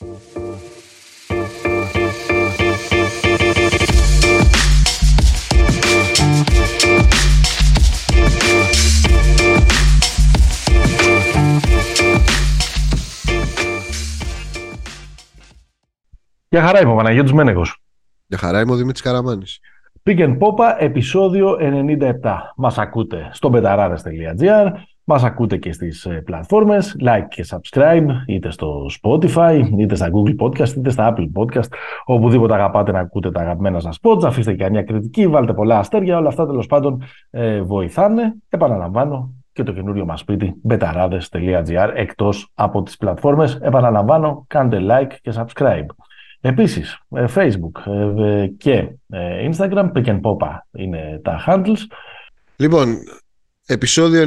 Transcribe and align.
Για 0.00 0.10
χαρά 16.62 16.80
είμαι 16.80 16.92
ο 16.92 16.96
Παναγιώτης 16.96 17.32
Μένεγος. 17.32 17.82
Για 18.26 18.38
χαρά 18.38 18.60
είμαι 18.60 18.72
ο 18.72 18.76
Δημήτρης 18.76 19.02
Καραμάνης. 19.02 19.60
Pick 20.02 20.18
and 20.18 20.38
Popa, 20.38 20.76
επεισόδιο 20.78 21.56
97. 21.60 22.52
Μας 22.56 22.78
ακούτε 22.78 23.30
στο 23.32 23.50
betarades.gr, 23.54 24.72
μας 25.08 25.24
ακούτε 25.24 25.56
και 25.56 25.72
στις 25.72 26.04
ε, 26.04 26.22
πλατφόρμες, 26.24 26.96
like 27.04 27.26
και 27.28 27.46
subscribe, 27.50 28.06
είτε 28.26 28.50
στο 28.50 28.86
Spotify, 29.02 29.70
είτε 29.78 29.94
στα 29.94 30.10
Google 30.10 30.36
Podcast, 30.44 30.68
είτε 30.76 30.90
στα 30.90 31.14
Apple 31.14 31.30
Podcast, 31.34 31.68
οπουδήποτε 32.04 32.54
αγαπάτε 32.54 32.92
να 32.92 32.98
ακούτε 32.98 33.30
τα 33.30 33.40
αγαπημένα 33.40 33.80
σας 33.80 33.98
pods, 34.02 34.24
αφήστε 34.24 34.54
και 34.54 34.70
μια 34.70 34.82
κριτική, 34.82 35.26
βάλτε 35.26 35.52
πολλά 35.52 35.78
αστέρια, 35.78 36.18
όλα 36.18 36.28
αυτά 36.28 36.46
τέλος 36.46 36.66
πάντων 36.66 37.02
ε, 37.30 37.62
βοηθάνε. 37.62 38.34
Επαναλαμβάνω, 38.48 39.34
και 39.52 39.62
το 39.62 39.72
καινούριο 39.72 40.04
μας 40.04 40.20
σπίτι 40.20 40.54
betarades.gr 40.68 41.90
εκτός 41.94 42.50
από 42.54 42.82
τις 42.82 42.96
πλατφόρμες. 42.96 43.58
Επαναλαμβάνω, 43.62 44.44
κάντε 44.46 44.78
like 44.80 45.12
και 45.22 45.32
subscribe. 45.36 45.86
Επίσης, 46.40 47.00
ε, 47.10 47.24
Facebook 47.34 47.92
ε, 48.20 48.46
και 48.46 48.88
ε, 49.08 49.50
Instagram, 49.50 49.92
Pick 49.92 50.04
and 50.04 50.20
Popa 50.20 50.58
είναι 50.72 51.20
τα 51.22 51.44
handles. 51.46 51.78
Λοιπόν, 52.56 52.86
επεισόδιο 53.68 54.24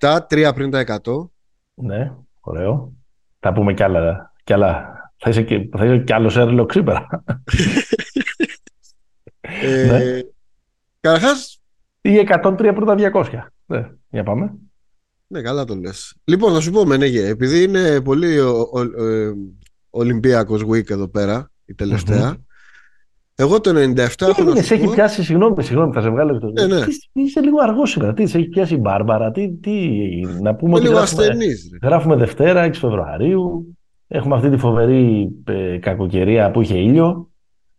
97, 0.00 0.18
3 0.30 0.50
πριν 0.54 0.70
τα 0.70 1.00
100. 1.04 1.28
Ναι, 1.74 2.12
ωραίο. 2.40 2.92
Θα 3.40 3.52
πούμε 3.52 3.74
κι 3.74 3.82
άλλα. 3.82 4.32
Κι 4.44 4.52
άλλα. 4.52 4.96
Θα 5.16 5.30
είσαι 5.30 5.42
και, 5.42 5.68
θα 5.76 5.84
είσαι 5.84 5.98
κι 5.98 6.12
άλλος 6.12 6.34
Sherlock 6.38 6.72
σήμερα. 6.72 7.06
ε, 9.40 9.86
ναι. 9.86 10.20
Καταρχάς... 11.00 11.62
Ή 12.00 12.26
103 12.44 12.72
πρώτα 12.74 12.94
200. 13.14 13.24
Ναι, 13.66 13.90
για 14.08 14.22
πάμε. 14.22 14.54
Ναι, 15.26 15.42
καλά 15.42 15.64
το 15.64 15.74
λες. 15.74 16.14
Λοιπόν, 16.24 16.52
θα 16.52 16.60
σου 16.60 16.70
πω, 16.70 16.84
Μενέγε, 16.84 17.26
επειδή 17.26 17.62
είναι 17.62 18.00
πολύ 18.00 18.38
ο, 18.38 18.60
ο, 18.60 18.80
ο, 18.80 19.34
Ολυμπιακός 19.90 20.62
Week 20.62 20.90
εδώ 20.90 21.08
πέρα, 21.08 21.50
η 21.64 21.74
τελευταια 21.74 22.36
Εγώ 23.40 23.60
το 23.60 23.70
97 23.70 23.74
τι 23.94 24.24
έχω 24.24 24.42
να 24.42 24.62
σου 24.62 24.74
έχει 24.74 24.90
πιάσει, 24.90 25.24
συγγνώμη, 25.24 25.62
συγγνώμη, 25.62 25.92
θα 25.92 26.00
σε 26.00 26.10
βγάλω 26.10 26.38
το. 26.38 26.50
Ναι, 26.50 26.66
ναι. 26.66 26.84
είσαι 27.12 27.40
λίγο 27.40 27.56
αργός 27.62 27.90
σήμερα. 27.90 28.12
Τι, 28.12 28.26
σε 28.26 28.38
έχει 28.38 28.48
πιάσει 28.48 28.74
η 28.74 28.78
Μπάρμπαρα, 28.80 29.30
τι, 29.30 29.48
τι 29.48 29.72
να 30.40 30.54
πούμε 30.54 30.74
ότι 30.74 30.82
λίγο 30.82 30.96
γράφουμε, 30.96 31.22
ασθενής, 31.22 31.70
ρε. 31.72 31.88
γράφουμε 31.88 32.16
Δευτέρα, 32.16 32.68
6 32.68 32.72
Φεβρουαρίου. 32.72 33.76
Έχουμε 34.08 34.34
αυτή 34.34 34.50
τη 34.50 34.56
φοβερή 34.56 35.28
ε, 35.44 35.78
κακοκαιρία 35.78 36.50
που 36.50 36.60
είχε 36.60 36.78
ήλιο. 36.78 37.30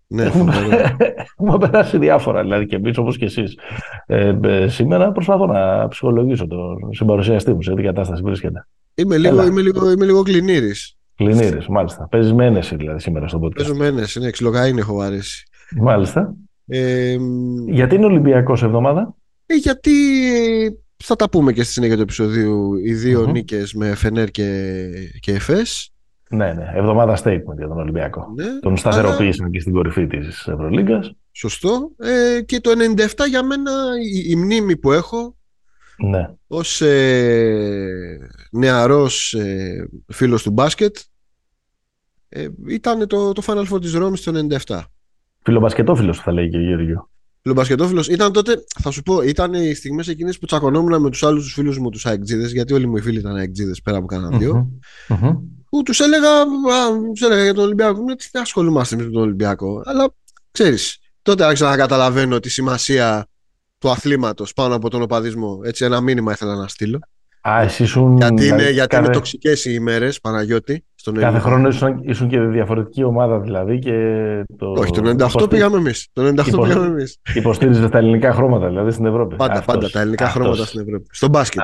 Ναι, 0.07 0.23
έχουμε, 0.23 0.51
φοβερό. 0.51 0.97
έχουμε 1.37 1.57
περάσει 1.57 1.97
διάφορα, 1.97 2.41
δηλαδή 2.41 2.65
και 2.65 2.75
εμείς 2.75 2.97
όπως 2.97 3.17
και 3.17 3.25
εσείς. 3.25 3.57
Ε, 4.05 4.37
ε, 4.43 4.67
σήμερα 4.67 5.11
προσπαθώ 5.11 5.45
να 5.45 5.87
ψυχολογήσω 5.87 6.47
τον 6.47 6.93
συμπαρουσιαστή 6.93 7.53
μου 7.53 7.61
σε 7.61 7.73
τι 7.73 7.81
κατάσταση 7.81 8.21
βρίσκεται. 8.21 8.67
Είμαι 8.95 9.17
λίγο, 9.17 9.39
Έλα. 9.39 9.45
είμαι 9.45 9.61
λίγο, 9.61 9.91
είμαι 9.91 10.05
λίγο 10.05 10.23
κλινήρης. 10.23 10.97
Κλινήρε, 11.15 11.57
μάλιστα. 11.69 12.07
Παίζεις 12.07 12.33
με 12.33 12.45
ένεση 12.45 12.75
δηλαδή 12.75 12.99
σήμερα 12.99 13.27
στον 13.27 13.41
podcast. 13.43 13.55
Παίζω 13.55 13.75
μένες, 13.75 14.15
είναι 14.15 14.29
ξυλοκαΐνη 14.29 14.77
έχω 14.77 14.95
βαρέσει. 14.95 15.48
Μάλιστα. 15.77 16.33
Ε, 16.67 17.17
Γιατί 17.67 17.95
είναι 17.95 18.05
Ολυμπιακός 18.05 18.63
εβδομάδα; 18.63 19.15
ε, 19.45 19.55
γιατί 19.55 19.91
θα 21.03 21.15
τα 21.15 21.29
πούμε 21.29 21.53
και 21.53 21.63
στη 21.63 21.71
συνέχεια 21.71 21.95
του 21.95 22.01
επεισοδίου 22.01 22.75
οι 22.75 22.93
δύο 22.93 23.21
Μμμ. 23.21 23.31
νίκες 23.31 23.73
με 23.73 23.95
Φενέρ 23.95 24.31
και, 24.31 24.79
και 25.19 25.31
Εφές. 25.33 25.91
Ναι, 26.29 26.53
ναι. 26.53 26.71
Εβδομάδα 26.75 27.17
statement 27.23 27.57
για 27.57 27.67
τον 27.67 27.77
Ολυμπιακό. 27.79 28.33
Ναι, 28.35 28.59
Τον 28.59 28.77
σταθεροποίησαν 28.77 29.51
και 29.51 29.59
στην 29.59 29.73
κορυφή 29.73 30.07
της 30.07 30.47
Ευρωλίγκας. 30.47 31.11
σωστό. 31.31 31.91
Ε, 31.97 32.41
και 32.41 32.59
το 32.59 32.71
97 32.95 33.27
για 33.29 33.43
μένα 33.43 33.71
η, 34.13 34.29
η 34.29 34.35
μνήμη 34.35 34.77
που 34.77 34.91
έχω 34.91 35.35
Ναι. 36.09 36.29
ως 36.47 36.81
ε, 36.81 38.17
νεαρός 38.51 39.33
ε, 39.33 39.89
φίλος 40.07 40.43
του 40.43 40.51
μπάσκετ 40.51 40.95
ε, 42.29 42.47
ήταν 42.67 43.07
το, 43.07 43.31
το 43.31 43.41
Final 43.45 43.65
Four 43.73 43.81
της 43.81 43.93
Ρώμης 43.93 44.21
το 44.23 44.47
97. 44.65 44.79
Φιλομπασκετόφιλος 45.43 46.19
θα 46.19 46.31
λέει 46.31 46.49
και 46.49 46.57
ο 46.57 46.61
Γιώργο. 46.61 47.09
Φιλομπασκετόφιλος. 47.41 48.07
Ήταν 48.07 48.31
τότε, 48.31 48.63
θα 48.79 48.91
σου 48.91 49.01
πω, 49.01 49.21
ήταν 49.21 49.53
οι 49.53 49.73
στιγμές 49.73 50.07
εκείνες 50.07 50.39
που 50.39 50.45
τσακωνόμουν 50.45 51.01
με 51.01 51.09
τους 51.09 51.23
άλλους 51.23 51.43
τους 51.43 51.53
φίλους 51.53 51.77
μου 51.77 51.89
τους 51.89 52.05
αεκτζίδες 52.05 52.51
γιατί 52.51 52.73
όλοι 52.73 52.87
μου 52.87 52.97
οι 52.97 53.01
φίλοι 53.01 53.19
ήταν 53.19 53.35
αεκτζίδες 53.35 53.81
πέρα 53.81 53.97
από 53.97 54.05
κανένα 54.05 54.37
δύο. 54.37 54.69
Που 55.69 55.83
τους 55.83 55.99
έλεγα, 55.99 56.29
α, 56.29 56.45
τους 57.13 57.21
έλεγα 57.21 57.43
για 57.43 57.53
τον 57.53 57.63
Ολυμπιακό. 57.63 58.01
Μου, 58.01 58.15
τι 58.15 58.39
ασχολούμαστε 58.39 58.95
με 58.95 59.03
τον 59.03 59.21
Ολυμπιακό. 59.21 59.81
Αλλά 59.85 60.13
ξέρεις, 60.51 60.97
τότε 61.21 61.43
άρχισα 61.43 61.69
να 61.69 61.75
καταλαβαίνω 61.75 62.39
τη 62.39 62.49
σημασία 62.49 63.27
του 63.77 63.89
αθλήματος 63.89 64.53
πάνω 64.53 64.75
από 64.75 64.89
τον 64.89 65.01
οπαδισμό. 65.01 65.59
Έτσι 65.63 65.85
ένα 65.85 66.01
μήνυμα 66.01 66.31
ήθελα 66.31 66.55
να 66.55 66.67
στείλω. 66.67 66.99
Α, 67.41 67.61
εσύ 67.61 67.83
ήσουν. 67.83 68.17
γιατί 68.17 68.41
δηλαδή, 68.41 68.61
είναι, 68.61 68.71
γιατί 68.71 68.89
κάθε, 68.89 69.05
είναι 69.05 69.13
τοξικές 69.13 69.65
οι 69.65 69.71
ημέρες 69.73 70.19
Παναγιώτη 70.19 70.85
στον 70.99 71.13
κάθε 71.13 71.25
Ελληνικό. 71.27 71.49
χρόνο 71.49 71.67
ήσουν, 71.67 71.99
ήσουν 72.01 72.27
και 72.27 72.39
διαφορετική 72.39 73.03
ομάδα 73.03 73.39
δηλαδή. 73.39 73.79
Και 73.79 73.93
το, 74.57 74.65
όχι 74.77 74.91
το 74.91 75.09
98 75.09 75.13
υποστη- 75.15 75.47
πήγαμε 75.47 75.77
εμείς 75.77 76.07
το 76.13 76.21
98 76.27 76.47
υπο- 76.47 76.63
πήγαμε 76.63 76.85
εμείς 76.85 77.17
Υποστήριζε 77.33 77.89
τα 77.89 77.97
ελληνικά 77.97 78.33
χρώματα 78.33 78.67
δηλαδή 78.67 78.91
στην 78.91 79.05
Ευρώπη. 79.05 79.35
πάντα, 79.35 79.53
Αυτός, 79.53 79.65
πάντα 79.75 79.89
τα 79.89 79.99
ελληνικά 79.99 80.25
αυτός, 80.25 80.41
χρώματα 80.41 80.65
στην 80.65 80.79
Ευρώπη 80.81 81.05
στο 81.11 81.27
μπάσκετ 81.27 81.61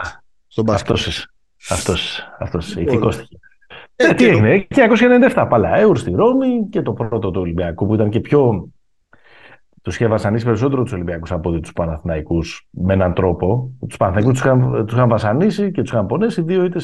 στο 0.47 0.63
μπάσκετ 0.63 0.91
Αυτός 0.95 1.07
είσαι. 1.07 1.29
Αυτός, 1.69 2.19
αυτός, 2.40 2.68
Λοιπόν, 2.75 2.84
ηθικός 2.84 3.13
στοιχείο. 3.16 3.40
Ε, 3.95 4.06
Ε, 4.06 4.07
τι 4.13 4.16
και 4.16 4.25
το- 4.25 4.31
έγινε, 4.31 4.68
1997 4.69 5.45
Παλαέουρ 5.50 5.97
στη 5.97 6.12
Ρώμη 6.12 6.68
και 6.69 6.81
το 6.81 6.94
πρώτο 6.94 7.31
του 7.31 7.41
Ολυμπιακού 7.41 7.88
που 7.88 7.94
ήταν 7.94 8.09
και 8.09 8.19
πιο. 8.19 8.68
Τους 9.85 9.96
είχε 9.96 10.07
βασανίσει 10.07 10.46
περισσότερο 10.46 10.84
τους 10.84 10.91
Ολυμπιακούς 10.94 11.31
από 11.31 11.50
ότι 11.50 11.59
τους 11.59 11.73
Παναθηναϊκούς 11.73 12.68
με 12.69 12.94
έναν 12.94 13.13
τρόπο. 13.13 13.72
Τους 13.88 13.97
Παναθηναϊκούς 13.97 14.34
τους 14.41 14.46
είχαν, 14.51 14.85
τους 14.85 14.96
είχαν 14.96 15.09
βασανίσει 15.09 15.72
και 15.72 15.81
τους 15.81 15.91
είχαν 15.91 16.06
πονέσει 16.06 16.41
δύο 16.41 16.63
είτε 16.63 16.79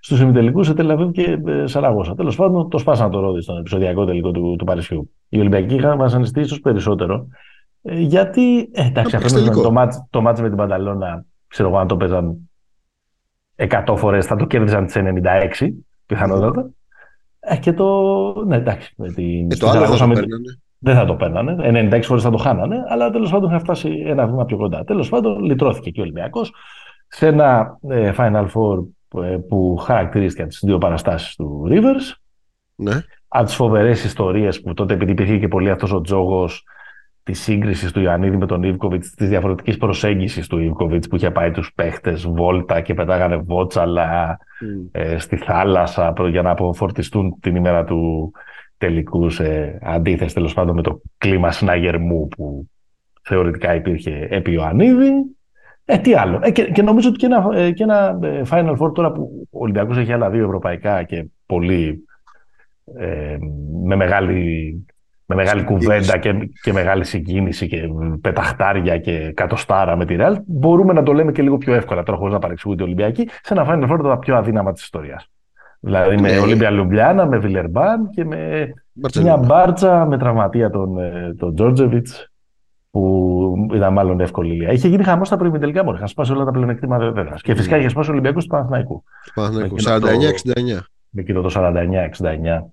στους 0.00 0.20
ημιτελικούς 0.20 0.66
σε 0.66 0.74
Τελαβίβ 0.74 1.10
και 1.10 1.38
ε, 1.46 1.66
Σαραγώσα. 1.66 2.14
Τέλος 2.14 2.36
πάντων, 2.36 2.68
το 2.70 2.78
σπάσαν 2.78 3.10
το 3.10 3.20
ρόδι 3.20 3.40
στον 3.42 3.58
επεισοδιακό 3.58 4.04
τελικό 4.04 4.30
του, 4.30 4.56
του 4.58 4.64
Παρισιού. 4.64 5.10
Οι 5.28 5.38
Ολυμπιακοί 5.38 5.74
είχαν 5.74 5.98
βασανιστεί 5.98 6.40
ίσως 6.40 6.60
περισσότερο. 6.60 7.26
Ε, 7.82 7.98
γιατί, 8.00 8.58
ε, 8.58 8.86
εντάξει, 8.86 8.94
Να 8.94 9.00
αυτό 9.00 9.18
παίξει 9.18 9.34
ήταν 9.34 9.44
τελικό. 9.44 9.62
το 9.62 9.72
μάτς, 9.72 10.04
το 10.10 10.20
μάτς 10.20 10.40
με 10.40 10.48
την 10.48 10.56
Πανταλώνα, 10.56 11.24
ξέρω 11.48 11.68
εγώ 11.68 11.78
αν 11.78 11.86
το 11.86 11.96
παίζαν 11.96 12.50
100 13.56 13.94
φορές, 13.96 14.26
θα 14.26 14.36
το 14.36 14.44
κέρδιζαν 14.46 14.86
τις 14.86 14.94
96 14.96 15.68
πιθανότατα. 16.06 16.70
Ε, 17.40 17.56
και 17.56 17.72
το. 17.72 17.86
Ναι, 18.46 18.56
εντάξει. 18.56 18.94
Με 18.96 19.08
την... 19.12 19.50
Ε, 19.50 19.54
στη 19.54 19.60
το 19.60 19.68
άλλο 19.68 19.78
θα 19.78 19.84
Ζαραγώσα 19.86 20.02
το 20.04 20.08
με- 20.08 20.14
παίρνανε. 20.14 20.58
Δεν 20.78 20.94
θα 20.94 21.04
το 21.04 21.14
παίρνανε. 21.14 21.56
96 21.92 22.00
φορές 22.02 22.22
θα 22.22 22.30
το 22.30 22.36
χάνανε, 22.36 22.76
αλλά 22.88 23.10
τέλος 23.10 23.30
πάντων 23.30 23.50
θα 23.50 23.58
φτάσει 23.58 24.02
ένα 24.06 24.26
βήμα 24.26 24.44
πιο 24.44 24.56
κοντά. 24.56 24.84
Τέλος 24.84 25.08
πάντων, 25.08 25.44
λυτρώθηκε 25.44 25.90
και 25.90 26.00
ο 26.00 26.02
Ολυμπιακός 26.02 26.52
σε 27.08 27.26
ένα 27.26 27.78
ε, 27.88 28.12
Final 28.16 28.46
Four 28.54 28.84
που, 29.08 29.22
ε, 29.22 29.36
που 29.48 29.76
χαρακτηρίστηκαν 29.76 30.48
τις 30.48 30.60
δύο 30.64 30.78
παραστάσεις 30.78 31.34
του 31.36 31.66
Rivers. 31.70 32.14
Ναι. 32.74 32.92
Από 33.28 33.44
τις 33.44 33.54
φοβερές 33.54 34.04
ιστορίες 34.04 34.60
που 34.60 34.74
τότε, 34.74 34.94
επειδή 34.94 35.10
υπήρχε 35.12 35.38
και 35.38 35.48
πολύ 35.48 35.70
αυτός 35.70 35.92
ο 35.92 36.00
τζόγος 36.00 36.64
της 37.22 37.40
σύγκρισης 37.40 37.92
του 37.92 38.00
Ιωαννίδη 38.00 38.36
με 38.36 38.46
τον 38.46 38.62
Ιβκοβιτ, 38.62 39.04
της 39.16 39.28
διαφορετικής 39.28 39.76
προσέγγισης 39.76 40.46
του 40.46 40.58
Ιβκοβιτ 40.58 41.04
που 41.08 41.16
είχε 41.16 41.30
πάει 41.30 41.50
τους 41.50 41.72
παίχτες 41.74 42.26
βόλτα 42.26 42.80
και 42.80 42.94
πετάγανε 42.94 43.36
βότσαλα 43.36 44.38
Μμ. 44.60 44.86
ε, 44.92 45.18
στη 45.18 45.36
θάλασσα 45.36 46.12
προ- 46.12 46.28
για 46.28 46.42
να 46.42 46.50
αποφορτιστούν 46.50 47.36
την 47.40 47.56
ημέρα 47.56 47.84
του 47.84 48.32
τελικούς 48.78 49.34
σε 49.34 49.78
αντίθεση 49.82 50.34
τέλος 50.34 50.54
πάντων 50.54 50.74
με 50.74 50.82
το 50.82 51.00
κλίμα 51.18 51.52
συναγερμού 51.52 52.28
που 52.28 52.68
θεωρητικά 53.22 53.74
υπήρχε 53.74 54.26
επί 54.30 54.52
Ιωαννίδη. 54.52 55.10
Ε, 55.84 55.98
τι 55.98 56.14
άλλο. 56.14 56.40
Ε, 56.42 56.50
και, 56.50 56.64
και 56.64 56.82
νομίζω 56.82 57.08
ότι 57.08 57.18
και 57.18 57.26
ένα, 57.26 57.48
ε, 57.54 57.70
και 57.70 57.82
ένα 57.82 58.18
ε, 58.22 58.42
Final 58.50 58.76
Four 58.76 58.94
τώρα 58.94 59.12
που 59.12 59.48
ο 59.50 59.62
Ολυμπιακός 59.62 59.96
έχει 59.96 60.12
άλλα 60.12 60.30
δύο 60.30 60.44
ευρωπαϊκά 60.44 61.02
και 61.02 61.26
πολύ 61.46 62.04
ε, 62.98 63.36
με 63.84 63.96
μεγάλη, 63.96 64.86
με 65.26 65.34
μεγάλη 65.34 65.64
κουβέντα 65.64 66.18
και, 66.18 66.50
και 66.62 66.72
μεγάλη 66.72 67.04
συγκίνηση 67.04 67.66
και 67.66 67.88
πεταχτάρια 68.20 68.98
και 68.98 69.32
κατοστάρα 69.32 69.96
με 69.96 70.04
τη 70.04 70.16
Real, 70.18 70.36
μπορούμε 70.46 70.92
να 70.92 71.02
το 71.02 71.12
λέμε 71.12 71.32
και 71.32 71.42
λίγο 71.42 71.58
πιο 71.58 71.74
εύκολα 71.74 72.02
τώρα 72.02 72.18
χωρίς 72.18 72.32
να 72.32 72.40
παρεξηγούνται 72.40 72.82
οι 72.82 72.86
Ολυμπιακοί 72.86 73.28
σε 73.42 73.54
ένα 73.54 73.66
Final 73.68 73.92
Four 73.92 74.02
τα 74.02 74.18
πιο 74.18 74.36
αδύναμα 74.36 74.72
της 74.72 74.82
ιστορίας. 74.82 75.30
Δηλαδή 75.86 76.20
με 76.20 76.30
Ναι. 76.32 76.38
Ολύμπια 76.38 76.70
Λουμπλιάνα, 76.70 77.26
με 77.26 77.38
Βιλερμπάν 77.38 78.10
και 78.10 78.24
με 78.24 78.36
μια 78.36 78.74
Μπαρτσελόνα. 78.92 79.36
μπάρτσα 79.36 80.06
με 80.06 80.18
τραυματία 80.18 80.70
τον, 80.70 80.98
ε, 80.98 81.34
τον 81.38 81.54
Τζόρτζεβιτς 81.54 82.30
που 82.90 83.54
ήταν 83.74 83.92
μάλλον 83.92 84.20
εύκολη 84.20 84.52
ηλία. 84.54 84.72
Είχε 84.72 84.88
γίνει 84.88 85.04
χαμός 85.04 85.26
στα 85.26 85.36
προημιτελικά 85.36 85.84
μόνο. 85.84 85.96
Είχαν 85.96 86.08
σπάσει 86.08 86.32
όλα 86.32 86.44
τα 86.44 86.50
πλεονεκτήματα 86.50 87.10
βέβαια. 87.12 87.34
Και 87.42 87.54
φυσικά 87.54 87.76
είχε 87.76 87.88
σπάσει 87.88 88.08
ο 88.08 88.12
Ολυμπιακός 88.12 88.42
του 88.44 88.50
Παναθηναϊκού. 88.50 89.04
Παναθηναϊκός. 89.34 89.86
Εκείνο 89.86 90.00
το- 90.00 90.06
49-69. 90.06 90.86
Με 91.10 91.20
εκείνο 91.20 91.40
το 91.40 91.48
49-69 91.50 92.72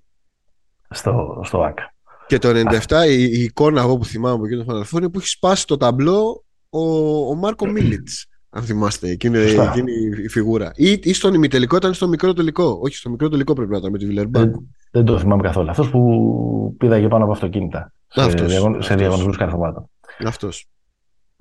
στο, 0.90 1.40
στο 1.44 1.62
ΑΚΑ. 1.62 1.94
Και 2.26 2.38
το 2.38 2.48
97 2.48 3.06
η, 3.08 3.22
η 3.22 3.42
εικόνα 3.42 3.80
εγώ 3.80 3.96
που 3.96 4.04
θυμάμαι 4.04 4.34
από 4.34 4.44
εκείνο 4.46 4.64
το 4.64 4.72
Final 4.74 4.94
Four 4.94 4.98
είναι 4.98 5.08
που 5.10 5.18
έχει 5.18 5.28
σπάσει 5.28 5.66
το 5.66 5.76
ταμπλό 5.76 6.44
ο, 6.70 6.80
ο 7.28 7.34
Μάρκο 7.34 7.66
Μίλιτς. 7.66 8.26
Αν 8.56 8.62
θυμάστε, 8.62 9.08
εκείνη, 9.08 9.36
Σωστά. 9.36 9.70
εκείνη 9.70 9.92
η 10.24 10.28
φιγούρα. 10.28 10.72
Ή, 10.74 10.98
ή 11.02 11.12
στον 11.12 11.34
ημιτελικό 11.34 11.76
ήταν 11.76 11.94
στο 11.94 12.08
μικρό 12.08 12.32
τελικό. 12.32 12.78
Όχι, 12.82 12.96
στο 12.96 13.10
μικρό 13.10 13.28
τελικό 13.28 13.52
πρέπει 13.52 13.70
να 13.70 13.76
ήταν 13.76 13.90
με 13.90 13.98
τη 13.98 14.06
Βιλερμπάν. 14.06 14.48
Ε, 14.48 14.52
Δεν 14.90 15.04
το 15.04 15.18
θυμάμαι 15.18 15.42
καθόλου. 15.42 15.70
Αυτός 15.70 15.90
που 15.90 16.74
πήδαγε 16.78 17.08
πάνω 17.08 17.24
από 17.24 17.32
αυτοκίνητα. 17.32 17.92
Αυτός, 18.14 18.40
σε, 18.40 18.46
διαγων... 18.46 18.76
αυτός. 18.76 18.96
διαγωνισμούς 18.96 19.36
καρφωμάτων. 19.36 19.90
Αυτός. 20.26 20.68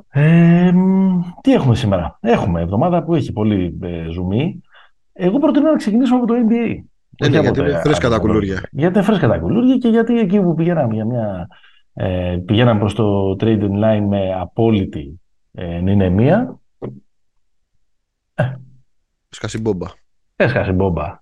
Ε, 0.10 0.72
τι 1.42 1.54
έχουμε 1.54 1.76
σήμερα; 1.76 2.18
Έχουμε 2.22 2.62
εβδομάδα 2.62 3.04
που 3.04 3.16
έχει 3.16 3.32
πολύ 3.32 3.78
ε, 3.82 4.10
ζουμί. 4.12 4.62
Εγώ 5.14 5.40
προτείνω 5.40 5.70
να 5.70 5.78
ξεκινήσουμε 5.78 6.18
από 6.18 6.28
το 6.28 6.34
NBA. 6.34 6.84
Ε, 7.18 7.30
ναι, 7.30 7.40
γιατί 7.40 7.60
είναι 7.60 7.82
φρέσκα 7.84 8.10
τα 8.10 8.20
κουλούρια. 8.20 8.70
Γιατί 8.72 8.98
είναι 8.98 9.06
φρέσκα 9.06 9.28
τα 9.28 9.38
κουλούρια 9.38 9.78
και 9.78 9.88
γιατί 9.88 10.20
εκεί 10.20 10.42
που 10.42 10.54
πηγαίναμε 10.54 10.94
για 10.94 11.06
μια. 11.06 11.48
Ε, 11.94 12.38
πηγαίναμε 12.46 12.80
προς 12.80 12.94
το 12.94 13.36
trading 13.40 13.84
line 13.84 14.06
με 14.08 14.34
απόλυτη 14.40 15.22
ε, 15.52 15.82
μία. 18.38 18.62
Σκάσει 19.30 19.62
μπόμπα. 19.62 19.88
Έσχασε 20.36 20.72
μπόμπα 20.72 21.22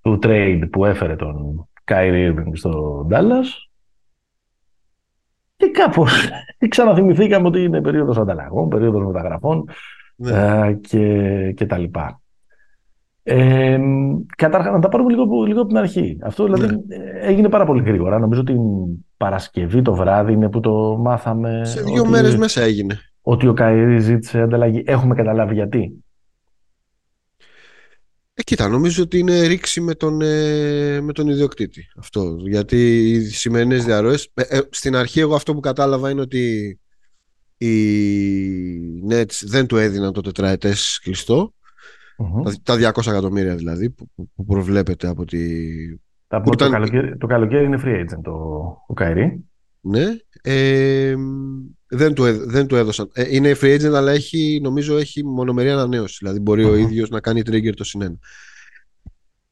του 0.00 0.18
trade 0.22 0.62
που 0.72 0.84
έφερε 0.84 1.16
τον 1.16 1.68
Kyrie 1.84 2.30
Irving 2.32 2.50
στο 2.52 3.06
Dallas 3.10 3.46
και 5.56 5.70
κάπως 5.70 6.28
ξαναθυμηθήκαμε 6.68 7.46
ότι 7.48 7.62
είναι 7.62 7.80
περίοδος 7.80 8.18
ανταλλαγών, 8.18 8.68
περίοδος 8.68 9.04
μεταγραφών 9.06 9.64
Ναι. 10.16 10.30
ε, 10.66 10.72
και, 10.72 11.52
και 11.56 11.66
τα 11.66 11.78
λοιπά. 11.78 12.20
Ε, 13.22 13.78
κατάρχα, 14.36 14.70
να 14.70 14.78
τα 14.78 14.88
πάρουμε 14.88 15.10
λίγο, 15.10 15.42
λίγο 15.44 15.58
από 15.60 15.68
την 15.68 15.78
αρχή. 15.78 16.18
Αυτό 16.22 16.44
δηλαδή 16.44 16.66
Ναι. 16.66 16.96
ε, 16.96 17.18
έγινε 17.28 17.48
πάρα 17.48 17.64
πολύ 17.64 17.82
γρήγορα. 17.82 18.18
Νομίζω 18.18 18.42
την 18.42 18.60
Παρασκευή 19.16 19.82
το 19.82 19.94
βράδυ 19.94 20.32
είναι 20.32 20.48
που 20.48 20.60
το 20.60 20.96
μάθαμε 20.98 21.64
Σε 21.64 21.82
δύο 21.82 22.00
ότι, 22.00 22.10
μέρες 22.10 22.36
μέσα 22.36 22.62
έγινε. 22.62 22.98
ότι 23.22 23.46
ο 23.46 23.52
Καϊρή 23.52 23.98
ζήτησε 23.98 24.40
ανταλλαγή. 24.40 24.82
Έχουμε 24.86 25.14
καταλάβει 25.14 25.54
γιατί. 25.54 26.04
Ε, 28.34 28.42
κοίτα, 28.42 28.68
νομίζω 28.68 29.02
ότι 29.02 29.18
είναι 29.18 29.46
ρήξη 29.46 29.80
με 29.80 29.94
τον, 29.94 30.20
ε, 30.20 31.00
με 31.00 31.12
τον 31.12 31.28
ιδιοκτήτη. 31.28 31.86
Αυτό. 31.96 32.36
Γιατί 32.38 33.08
οι 33.10 33.20
σημερινές 33.20 33.84
διαρροές. 33.84 34.32
στην 34.70 34.96
αρχή, 34.96 35.20
εγώ 35.20 35.34
αυτό 35.34 35.54
που 35.54 35.60
κατάλαβα 35.60 36.10
είναι 36.10 36.20
ότι 36.20 36.78
οι 37.56 39.06
Nets 39.10 39.40
δεν 39.44 39.66
του 39.66 39.76
έδιναν 39.76 40.12
το 40.12 40.20
τετραετές 40.20 41.00
κλειστό. 41.02 41.54
Μμμ. 42.18 42.42
Τα- 42.42 42.54
Τα 42.62 42.76
200 42.76 43.10
εκατομμύρια 43.10 43.54
δηλαδή 43.54 43.90
που, 43.90 44.10
που 44.34 44.44
προβλέπεται 44.44 45.08
από 45.08 45.24
τη. 45.24 45.38
Θα 46.28 46.40
που 46.40 46.50
πω 46.50 46.56
το, 46.56 46.64
ήταν- 46.64 46.70
καλοκαίρι, 46.72 47.16
το 47.16 47.26
καλοκαίρι 47.26 47.64
είναι 47.64 47.80
free 47.84 48.00
agent 48.00 48.20
το, 48.22 48.32
ο 48.86 48.94
Καϊρή. 48.94 49.44
Ναι. 49.80 50.06
Ε, 50.42 51.14
δεν, 51.94 52.14
του, 52.14 52.24
έδ- 52.24 52.50
δεν 52.50 52.66
του 52.66 52.76
έδωσαν. 52.76 53.10
Ε, 53.12 53.24
είναι 53.30 53.56
free 53.60 53.74
agent, 53.80 53.92
αλλά 53.94 54.12
έχει, 54.12 54.60
νομίζω 54.62 54.96
έχει 54.96 55.24
μονομερή 55.24 55.70
ανανέωση. 55.70 56.16
Δηλαδή 56.18 56.38
μπορεί 56.38 56.64
ο 56.64 56.68
Μμμ. 56.68 56.78
ίδιος 56.78 57.08
να 57.08 57.20
κάνει 57.20 57.42
trigger 57.46 57.72
το 57.76 57.84
συνένα. 57.84 58.18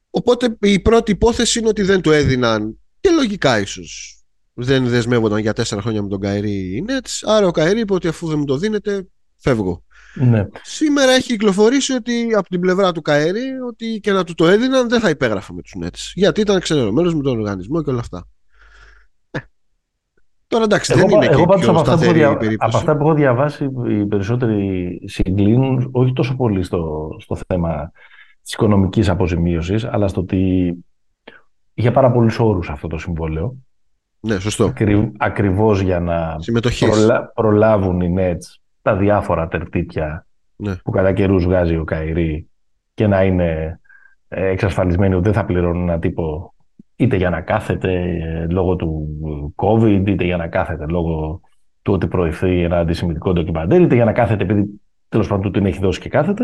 Οπότε 0.09 0.57
η 0.59 0.79
πρώτη 0.79 1.11
υπόθεση 1.11 1.59
είναι 1.59 1.67
ότι 1.67 1.81
δεν 1.81 2.01
του 2.01 2.11
έδιναν 2.11 2.79
και 2.99 3.09
λογικά 3.09 3.59
ίσως 3.59 4.15
δεν 4.53 4.87
δεσμεύονταν 4.87 5.39
για 5.39 5.53
τέσσερα 5.53 5.81
χρόνια 5.81 6.01
με 6.01 6.07
τον 6.09 6.19
Καηρή 6.19 6.51
οι 6.51 6.85
Nets. 6.87 7.19
Άρα 7.21 7.47
ο 7.47 7.51
Καηρή 7.51 7.79
είπε 7.79 7.93
ότι 7.93 8.07
αφού 8.07 8.27
δεν 8.27 8.39
μου 8.39 8.45
το 8.45 8.57
δίνετε, 8.57 9.07
φεύγω. 9.37 9.83
Ναι. 10.15 10.47
Σήμερα 10.63 11.11
έχει 11.11 11.27
κυκλοφορήσει 11.27 11.93
ότι 11.93 12.27
από 12.35 12.49
την 12.49 12.59
πλευρά 12.59 12.91
του 12.91 13.01
Καέρη 13.01 13.41
ότι 13.67 13.99
και 14.03 14.11
να 14.11 14.23
του 14.23 14.33
το 14.33 14.47
έδιναν 14.47 14.89
δεν 14.89 14.99
θα 14.99 15.09
υπέγραφε 15.09 15.53
με 15.53 15.61
τους 15.61 15.73
Nets. 15.83 16.11
Γιατί 16.13 16.41
ήταν 16.41 16.59
ξενερωμένος 16.59 17.15
με 17.15 17.21
τον 17.23 17.39
οργανισμό 17.39 17.83
και 17.83 17.89
όλα 17.89 17.99
αυτά. 17.99 18.27
Ε, 20.51 20.53
Τώρα 20.53 20.63
εντάξει, 20.63 20.93
Εγώ, 20.97 21.01
δεν 21.07 21.09
είναι 21.15 21.25
πα- 21.25 21.31
εγώ 21.31 21.41
και 21.41 21.47
πάντως 21.47 21.61
πιο 21.61 21.69
από 21.69 21.79
αυτά, 21.79 21.91
που 21.95 22.01
έχω 22.01 22.03
σταθερή 22.03 22.19
η 22.19 22.27
δια... 22.27 22.37
περίπτωση. 22.37 22.69
από 22.69 22.77
αυτά 22.77 22.97
που 22.97 23.03
έχω 23.03 23.13
διαβάσει 23.13 23.69
οι 23.89 24.05
περισσότεροι 24.05 24.99
συγκλίνουν 25.05 25.89
όχι 25.91 26.13
τόσο 26.13 26.35
πολύ 26.35 26.63
στο, 26.63 27.09
στο 27.19 27.35
θέμα 27.47 27.91
της 28.43 28.53
οικονομικής 28.53 29.09
αποζημίωσης 29.09 29.83
αλλά 29.85 30.07
στο 30.07 30.21
ότι 30.21 30.73
είχε 31.73 31.91
πάρα 31.91 32.11
πολλούς 32.11 32.39
όρους 32.39 32.69
αυτό 32.69 32.87
το 32.87 32.97
συμβόλαιο 32.97 33.55
Ναι, 34.19 34.39
σωστό. 34.39 34.65
ακρι... 34.65 35.11
ακριβώς 35.17 35.81
για 35.81 35.99
να 35.99 36.35
Συμμετοχής. 36.39 36.89
προλα... 36.89 37.31
προλάβουν 37.33 38.01
οι 38.01 38.13
Nets 38.17 38.59
τα 38.81 38.95
διάφορα 38.95 39.47
τερτύπια 39.47 40.25
Ναι. 40.55 40.75
που 40.75 40.91
κατά 40.91 41.13
καιρούς 41.13 41.43
βγάζει 41.45 41.77
ο 41.77 41.83
Καϊρή 41.83 42.49
και 42.93 43.07
να 43.07 43.23
είναι 43.23 43.79
ε, 44.27 44.45
εξασφαλισμένοι 44.47 45.13
ότι 45.13 45.23
δεν 45.23 45.33
θα 45.33 45.45
πληρώνουν 45.45 45.89
ένα 45.89 45.99
τύπο 45.99 46.53
είτε 47.01 47.15
για 47.15 47.29
να 47.29 47.41
κάθεται 47.41 47.91
ε, 47.93 48.45
λόγω 48.49 48.75
του 48.75 49.07
COVID, 49.55 50.03
είτε 50.07 50.23
για 50.23 50.37
να 50.37 50.47
κάθεται 50.47 50.85
λόγω 50.85 51.41
του 51.81 51.93
ότι 51.93 52.07
προωθεί 52.07 52.61
ένα 52.63 52.77
αντισημιτικό 52.79 53.33
ντοκιμαντέρ, 53.33 53.81
είτε 53.81 53.95
για 53.95 54.05
να 54.05 54.11
κάθεται 54.11 54.43
επειδή 54.43 54.81
τέλος 55.09 55.27
πάντων 55.27 55.43
του 55.43 55.51
την 55.51 55.65
έχει 55.65 55.79
δώσει 55.79 55.99
και 55.99 56.09
κάθεται. 56.09 56.43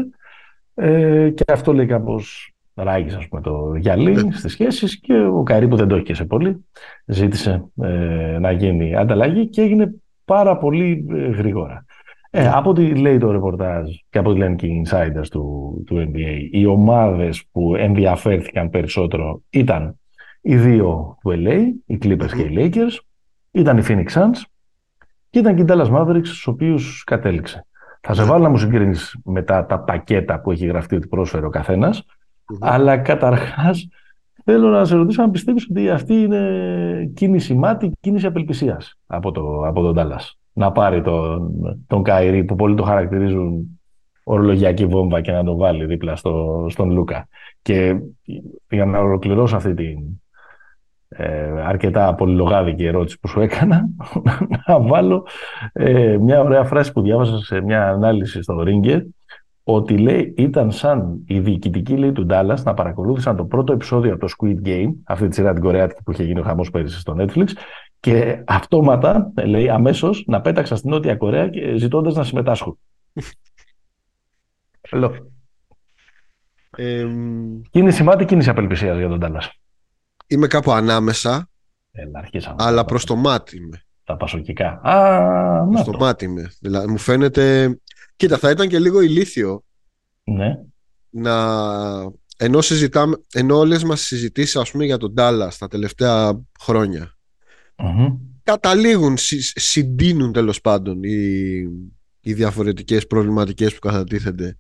Ε, 0.74 1.30
και 1.30 1.44
αυτό 1.52 1.74
λέει 1.74 1.86
κάπως 1.86 2.52
ράγεις 2.74 3.16
ας 3.16 3.28
πούμε 3.28 3.42
το 3.42 3.76
γυαλί 3.76 4.12
Ναι. 4.12 4.32
στις 4.32 4.52
σχέσεις 4.52 5.00
και 5.00 5.14
ο 5.20 5.44
Καϊρή 5.44 5.68
που 5.68 5.76
δεν 5.76 5.88
το 5.88 5.96
έχει 5.96 6.04
και 6.04 6.14
σε 6.14 6.26
πολύ 6.26 6.66
ζήτησε 7.06 7.64
ε, 7.82 8.38
να 8.40 8.52
γίνει 8.52 8.96
ανταλλαγή 8.96 9.48
και 9.48 9.62
έγινε 9.62 9.94
πάρα 10.26 10.58
πολύ 10.58 11.06
ε, 11.12 11.28
γρήγορα. 11.28 11.86
Ε, 12.30 12.42
Ναι. 12.42 12.52
από 12.54 12.70
ό,τι 12.70 12.96
λέει 12.96 13.18
το 13.18 13.32
ρεπορτάζ 13.32 13.90
και 14.10 14.18
από 14.18 14.30
ό,τι 14.30 14.40
λένε 14.40 14.56
και 14.56 14.68
οι 14.68 14.86
insiders 14.86 15.28
του, 15.32 15.74
του 15.86 16.12
NBA, 16.14 16.48
οι 16.52 16.66
ομάδες 16.66 17.46
που 17.52 17.76
ενδιαφέρθηκαν 17.76 18.70
περισσότερο 18.70 19.42
ήταν 19.50 20.00
οι 20.50 20.56
δύο 20.58 21.18
του 21.22 21.30
LA, 21.30 21.60
οι 21.86 21.98
Clippers 22.04 22.32
και 22.36 22.42
οι 22.42 22.54
Lakers, 22.58 22.98
ήταν 23.52 23.78
οι 23.78 23.82
Phoenix 23.88 24.06
Suns 24.14 24.42
και 25.30 25.40
ήταν 25.40 25.56
και 25.56 25.62
οι 25.62 25.66
Dallas 25.68 25.92
Mavericks, 25.92 26.26
στους 26.26 26.48
οποίους 26.48 27.04
κατέληξε. 27.04 27.66
Θα 28.02 28.14
σε 28.14 28.22
Ναι. 28.22 28.28
βάλω 28.28 28.44
να 28.44 28.50
μου 28.50 28.58
συγκρίνεις 28.58 29.18
μετά 29.24 29.66
τα 29.66 29.80
πακέτα 29.80 30.40
που 30.42 30.52
έχει 30.52 30.66
γραφτεί 30.66 30.96
ότι 30.96 31.08
πρόσφερε 31.08 31.46
ο 31.46 31.50
καθένας, 31.50 32.06
Μμμ. 32.50 32.58
αλλά 32.62 32.98
καταρχάς 32.98 33.88
θέλω 34.44 34.68
να 34.70 34.86
σε 34.86 34.96
ρωτήσω 34.96 35.22
αν 35.22 35.32
πιστεύεις 35.32 35.68
ότι 35.70 35.90
αυτή 35.90 36.14
είναι 36.14 37.12
κίνηση 37.16 37.54
μάτι, 37.54 37.92
κίνηση 38.00 38.26
απελπισίας 38.26 38.98
από, 39.08 39.32
το, 39.32 39.62
από 39.66 39.82
τον 39.82 39.96
Dallas. 39.98 40.32
Να 40.54 40.72
πάρει 40.72 41.02
τον, 41.02 41.52
τον 41.88 42.04
Καϊρή 42.04 42.44
που 42.44 42.56
πολλοί 42.56 42.76
το 42.76 42.84
χαρακτηρίζουν 42.84 43.80
ορολογιακή 44.24 44.86
βόμβα 44.86 45.22
και 45.22 45.32
να 45.32 45.44
τον 45.44 45.58
βάλει 45.58 45.86
δίπλα 45.86 46.16
στο, 46.16 46.66
στον 46.70 46.92
Λούκα. 46.92 47.28
Και 47.62 47.96
για 48.70 48.86
να 48.86 49.00
ολοκληρώσω 49.00 49.56
αυτή 49.56 49.74
την 49.74 49.98
ε, 51.10 51.62
αρκετά 51.66 52.16
πολυλογάδικη 52.16 52.86
ερώτηση 52.86 53.20
που 53.20 53.28
σου 53.28 53.40
έκανα, 53.40 53.90
να 54.68 54.80
βάλω 54.80 55.28
ε, 55.74 56.18
μια 56.18 56.42
ωραία 56.42 56.64
φράση 56.64 56.92
που 56.92 57.02
διάβασα 57.02 57.38
σε 57.38 57.62
μια 57.62 57.90
ανάλυση 57.90 58.42
στο 58.42 58.64
Ringer 58.68 59.02
ότι 59.64 59.98
λέει 59.98 60.34
ήταν 60.38 60.72
σαν 60.72 61.24
οι 61.26 61.40
διοικητικοί 61.40 61.98
λέει, 61.98 62.12
του 62.12 62.26
Dallas 62.30 62.64
να 62.64 62.74
παρακολούθησαν 62.74 63.36
το 63.36 63.46
πρώτο 63.46 63.74
επεισόδιο 63.74 64.14
από 64.14 64.28
το 64.28 64.34
Squid 64.38 64.68
Game, 64.68 64.90
αυτή 65.04 65.28
τη 65.28 65.36
σειρά 65.36 65.54
την 65.54 65.64
Κορεάτικη 65.64 66.04
που 66.04 66.12
είχε 66.12 66.24
γίνει 66.24 66.40
ο 66.40 66.44
χαμός 66.44 66.70
πέρυσι 66.70 67.00
στο 67.00 67.16
Netflix, 67.20 67.46
και 68.00 68.44
αυτόματα, 68.48 69.32
ε, 69.36 69.46
λέει, 69.46 69.70
αμέσως 69.70 70.24
να 70.28 70.42
πέταξαν 70.42 70.78
στην 70.78 70.90
Νότια 70.90 71.16
Κορέα 71.16 71.50
και 71.50 71.78
ζητώντας 71.78 72.16
να 72.16 72.24
συμμετάσχουν. 72.24 72.80
Λέω, 74.92 75.12
Ε, 76.80 77.08
κίνηση 77.70 78.04
μάτι, 78.04 78.26
κίνηση 78.26 78.50
απελπισίας 78.50 78.98
για 78.98 79.08
τον 79.08 79.20
Dallas. 79.24 79.50
Είμαι 80.28 80.48
κάπου 80.48 80.72
ανάμεσα, 80.72 81.50
Έλα, 81.92 82.20
αρχίσαμε. 82.20 82.56
αλλά 82.60 82.76
τα, 82.82 82.86
προς 82.86 83.06
το 83.06 83.16
μάτι 83.16 83.58
είμαι. 83.58 83.82
τα 84.04 84.18
πασοκικά. 84.18 84.80
Α, 84.84 85.66
να 85.66 85.82
Στο 85.82 85.92
το. 85.92 85.98
μάτι 85.98 86.26
είμαι. 86.26 86.52
Δηλαδή, 86.60 86.88
μου 86.92 86.98
φαίνεται... 86.98 87.78
Κοίτα, 88.16 88.38
θα 88.38 88.50
ήταν 88.50 88.68
και 88.68 88.80
λίγο 88.80 89.02
ηλίθιο 89.02 89.64
Ναι. 90.24 90.60
να 91.10 91.36
ενώ 92.38 92.62
συζητάμε, 92.62 93.18
ενώ 93.34 93.58
όλες 93.58 93.84
μας 93.84 94.02
συζητήσεις 94.02 94.56
ας 94.56 94.72
πούμε 94.72 94.86
για 94.86 94.98
τον 94.98 95.14
Dallas 95.18 95.50
τα 95.60 95.68
τελευταία 95.68 96.42
χρόνια 96.60 97.16
Μμμ. 97.78 98.18
καταλήγουν, 98.44 99.18
συ- 99.18 99.60
συντείνουν 99.60 100.32
τέλος 100.34 100.62
πάντων 100.62 101.04
οι, 101.04 101.16
οι 102.20 102.34
διαφορετικές 102.34 103.08
προβληματικές 103.08 103.74
που 103.74 103.80
κατατίθενται 103.80 104.58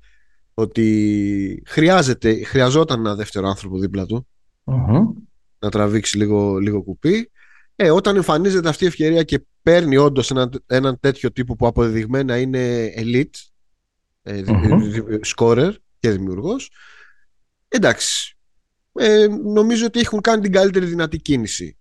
ότι 0.53 1.63
χρειάζεται, 1.65 2.43
χρειαζόταν 2.43 2.99
ένα 2.99 3.15
δεύτερο 3.15 3.47
άνθρωπο 3.47 3.79
δίπλα 3.79 4.05
του 4.05 4.27
Μμμ. 4.63 5.07
Να 5.59 5.69
τραβήξει 5.69 6.17
λίγο, 6.17 6.57
λίγο 6.57 6.81
κουπί 6.83 7.31
ε, 7.75 7.91
όταν 7.91 8.15
εμφανίζεται 8.15 8.69
αυτή 8.69 8.83
η 8.83 8.87
ευκαιρία 8.87 9.23
και 9.23 9.45
παίρνει 9.63 9.97
όντως 9.97 10.31
έναν, 10.31 10.63
έναν 10.67 10.99
τέτοιο 10.99 11.31
τύπο 11.31 11.55
που 11.55 11.67
αποδεδειγμένα 11.67 12.37
είναι 12.37 12.93
elite 12.97 13.49
ε, 14.23 14.33
δη- 14.41 14.49
Μμμ. 14.55 14.91
δη- 14.91 15.03
scorer 15.35 15.71
και 15.99 16.09
δημιουργός 16.09 16.71
εντάξει 17.67 18.37
ε, 18.99 19.27
νομίζω 19.43 19.85
ότι 19.85 19.99
έχουν 19.99 20.21
κάνει 20.21 20.41
την 20.41 20.51
καλύτερη 20.51 20.85
δυνατή 20.85 21.17
κίνηση 21.17 21.77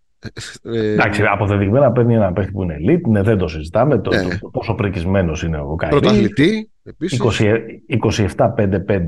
ε, 0.63 0.93
Εντάξει, 0.93 1.23
αποδεδειγμένα 1.23 1.93
παίρνει 1.93 2.15
ένα 2.15 2.33
παίχτη 2.33 2.53
που 2.53 2.63
είναι 2.63 2.77
elite, 2.81 3.09
ναι, 3.09 3.23
δεν 3.23 3.39
το 3.39 3.49
συζητάμε. 3.49 3.99
Το, 3.99 4.11
Ναι. 4.11 4.39
το, 4.39 4.49
πόσο 4.51 4.75
πρικισμένος 4.75 5.43
είναι 5.43 5.59
ο 5.61 5.75
Καϊρή. 5.75 5.97
πρωταθλητή 5.99 6.71
επίσης 6.83 7.21
27-5-5 8.07 8.99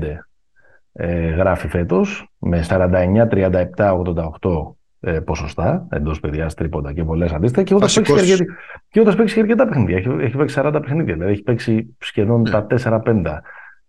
ε, 1.01 1.29
γράφει 1.29 1.67
φέτος 1.67 2.29
με 2.37 2.65
49-37-88 2.69 4.73
ε, 4.99 5.19
ποσοστά 5.19 5.87
εντός 5.91 6.19
παιδιάς 6.19 6.53
τρίποντα 6.53 6.93
και 6.93 7.03
πολλές 7.03 7.31
αντίστοιχα. 7.31 7.63
Και 7.63 7.73
όντας 7.73 7.93
παίξεις, 7.93 8.13
και 8.15 8.21
Βασικός. 8.21 8.39
αρκετή- 8.39 8.59
και 8.89 8.99
όντας 8.99 9.15
παίξεις 9.15 9.35
και 9.35 9.41
αρκετά 9.41 9.67
παιχνίδια. 9.67 9.97
Έχει, 9.97 10.09
έχει 10.19 10.37
παίξει 10.37 10.55
40 10.59 10.79
παιχνίδια. 10.81 11.13
Δηλαδή 11.13 11.31
έχει 11.31 11.41
παίξει 11.43 11.95
σχεδόν 11.99 12.41
Ναι. 12.41 12.49
τα 12.49 12.65
4-5 12.65 13.41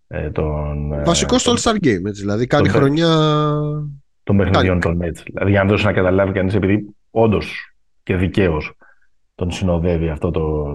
ε, 0.06 0.30
των. 0.30 0.92
ε, 0.92 1.02
βασικός 1.02 1.40
στο 1.40 1.54
των- 1.54 1.58
All-Star 1.62 1.86
Game 1.86 2.04
έτσι, 2.06 2.20
δηλαδή 2.20 2.46
κάνει 2.46 2.68
τον- 2.68 2.76
χρονιά 2.80 3.08
των 4.22 4.36
παιχνιδιών 4.36 4.80
των 4.80 4.98
Nets. 5.02 5.22
Δηλαδή, 5.24 5.50
για 5.50 5.62
να 5.62 5.68
δώσεις 5.70 5.86
να 5.86 5.92
καταλάβει 5.92 6.32
κανείς, 6.32 6.54
επειδή 6.54 6.94
όντως 7.10 7.74
και 8.02 8.16
δικαίως 8.16 8.72
τον 9.34 9.50
συνοδεύει 9.50 10.08
αυτό 10.08 10.30
το, 10.30 10.66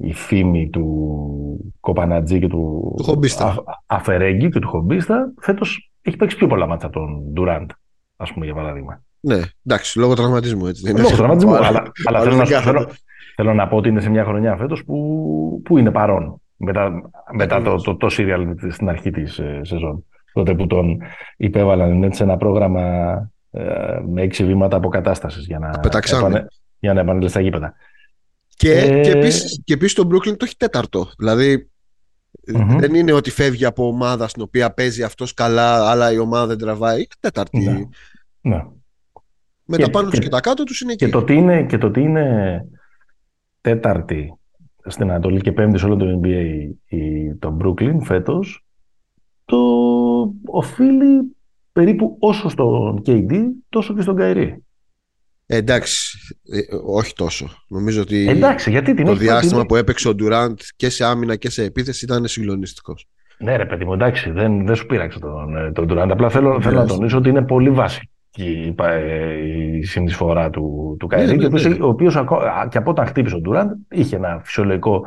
η, 0.00 0.08
η 0.08 0.12
φήμη 0.12 0.68
του 0.68 1.74
Κοπανατζή 1.80 2.38
και 2.38 2.48
του, 2.48 2.94
του 2.96 3.04
Χομπίστα. 3.04 3.64
Αφερέγγι 3.86 4.48
και 4.48 4.58
του 4.58 4.68
Χομπίστα, 4.68 5.32
φέτος 5.40 5.90
έχει 6.02 6.16
παίξει 6.16 6.36
πιο 6.36 6.46
πολλά 6.46 6.66
μάτσα 6.66 6.90
τον 6.90 7.32
Ντουράντ, 7.32 7.70
ας 8.16 8.32
πούμε, 8.32 8.44
για 8.44 8.54
παράδειγμα. 8.54 9.02
Ναι, 9.20 9.40
εντάξει, 9.66 9.98
λόγω 9.98 10.14
τραυματισμού 10.14 10.66
έτσι. 10.66 10.92
Λόγω 10.92 11.16
τραυματισμού, 11.16 11.54
αλλά, 11.54 11.82
αλλά 12.04 12.20
θέλω, 12.20 12.36
να, 12.36 12.44
θέλω, 12.44 12.88
θέλω, 13.36 13.54
να 13.54 13.68
πω 13.68 13.76
ότι 13.76 13.88
είναι 13.88 14.00
σε 14.00 14.10
μια 14.10 14.24
χρονιά 14.24 14.56
φέτος 14.56 14.84
που, 14.84 15.60
που 15.64 15.78
είναι 15.78 15.90
παρόν 15.90 16.40
μετά, 16.56 17.10
μετά 17.32 17.62
το, 17.62 17.76
το, 17.76 17.96
το, 17.96 18.06
serial 18.10 18.54
στην 18.70 18.88
αρχή 18.88 19.10
της 19.10 19.38
ε, 19.38 19.60
σεζόν. 19.62 20.04
Τότε 20.32 20.54
που 20.54 20.66
τον 20.66 20.98
υπέβαλαν 21.36 22.02
έτσι 22.02 22.22
ένα 22.22 22.36
πρόγραμμα 22.36 22.82
ε, 23.50 23.64
με 24.08 24.22
έξι 24.22 24.44
βήματα 24.44 24.76
αποκατάστασης 24.76 25.46
για 25.46 25.58
να, 25.58 25.70
επανε, 26.18 26.46
για 26.78 26.92
να 26.92 27.00
επανέλθει 27.00 27.28
στα 27.28 27.40
γήπεδα. 27.40 27.74
Και, 28.60 28.72
ε... 28.72 29.00
και 29.00 29.10
επίσης 29.10 29.60
και 29.64 29.72
επίσης 29.72 29.94
το 29.94 30.08
Brooklyn 30.10 30.36
το 30.36 30.44
έχει 30.44 30.56
τέταρτο. 30.56 31.10
Δηλαδή 31.18 31.70
mm-hmm. 32.54 32.76
δεν 32.78 32.94
είναι 32.94 33.12
ότι 33.12 33.30
φεύγει 33.30 33.64
από 33.64 33.86
ομάδα 33.86 34.28
στην 34.28 34.42
οποία 34.42 34.72
παίζει 34.72 35.02
αυτός 35.02 35.34
καλά, 35.34 35.90
αλλά 35.90 36.12
η 36.12 36.18
ομάδα 36.18 36.46
δεν 36.46 36.58
τραβάει. 36.58 36.96
Είναι 36.96 37.06
τέταρτη. 37.20 37.58
Ναι. 37.58 37.72
ναι. 38.40 38.64
Με 39.64 39.76
και, 39.76 39.82
τα 39.82 39.90
πάνω 39.90 40.08
τους 40.08 40.18
και, 40.18 40.24
και, 40.24 40.30
τα 40.30 40.40
κάτω 40.40 40.64
τους 40.64 40.80
είναι 40.80 40.92
εκεί. 40.92 41.04
Και 41.04 41.10
το 41.10 41.18
ότι 41.18 41.34
είναι, 41.34 41.64
και 41.64 41.78
το 41.78 41.86
ότι 41.86 42.00
είναι 42.00 42.64
τέταρτη 43.60 44.34
στην 44.84 45.10
Ανατολή 45.10 45.40
και 45.40 45.52
πέμπτη 45.52 45.78
σε 45.78 45.84
όλο 45.84 45.96
το 45.96 46.20
NBA 46.22 46.70
η, 46.86 47.34
το 47.34 47.56
Brooklyn 47.60 47.96
φέτος 48.02 48.64
το 49.44 49.58
οφείλει 50.46 51.36
περίπου 51.72 52.16
όσο 52.20 52.48
στον 52.48 53.02
KD 53.06 53.32
τόσο 53.68 53.94
και 53.94 54.00
στον 54.00 54.16
Kyrie. 54.18 54.54
Ε, 55.52 55.56
εντάξει, 55.56 56.18
ε, 56.52 56.60
όχι 56.86 57.12
τόσο. 57.14 57.48
Νομίζω 57.68 58.00
ότι 58.00 58.28
εντάξει, 58.28 58.70
γιατί 58.70 58.94
την 58.94 59.04
το 59.04 59.14
διάστημα 59.14 59.66
που 59.66 59.76
έπαιξε 59.76 60.08
ο 60.08 60.14
Durant 60.18 60.54
και 60.76 60.90
σε 60.90 61.04
άμυνα 61.04 61.36
και 61.36 61.50
σε 61.50 61.64
επίθεση 61.64 62.04
ήταν 62.04 62.26
συγκλονιστικός. 62.26 63.06
Ναι, 63.38 63.56
ρε 63.56 63.66
παιδί 63.66 63.84
μου, 63.84 63.92
εντάξει, 63.92 64.30
δεν, 64.30 64.66
δεν 64.66 64.74
σου 64.74 64.86
πείραξε 64.86 65.18
τον, 65.18 65.56
ε, 65.56 65.72
τον 65.72 65.86
Durant. 65.90 66.08
Απλά 66.10 66.28
θέλω, 66.28 66.60
θέλω 66.60 66.78
να 66.78 66.86
τονίσω 66.86 67.18
ότι 67.18 67.28
είναι 67.28 67.42
πολύ 67.42 67.70
βασική 67.70 68.08
η, 68.36 68.74
η 69.78 69.82
συνεισφορά 69.82 70.50
του, 70.50 70.96
του 70.98 71.06
Καϊρή, 71.06 71.36
ναι, 71.36 71.48
ναι, 71.48 71.68
ναι. 71.68 71.76
ο 71.80 71.88
οποίος 71.88 72.14
και 72.68 72.78
από 72.78 72.90
όταν 72.90 73.06
χτύπησε 73.06 73.34
ο 73.34 73.40
Ντουράντ 73.40 73.70
είχε 73.90 74.16
ένα 74.16 74.40
φυσιολογικό 74.44 75.06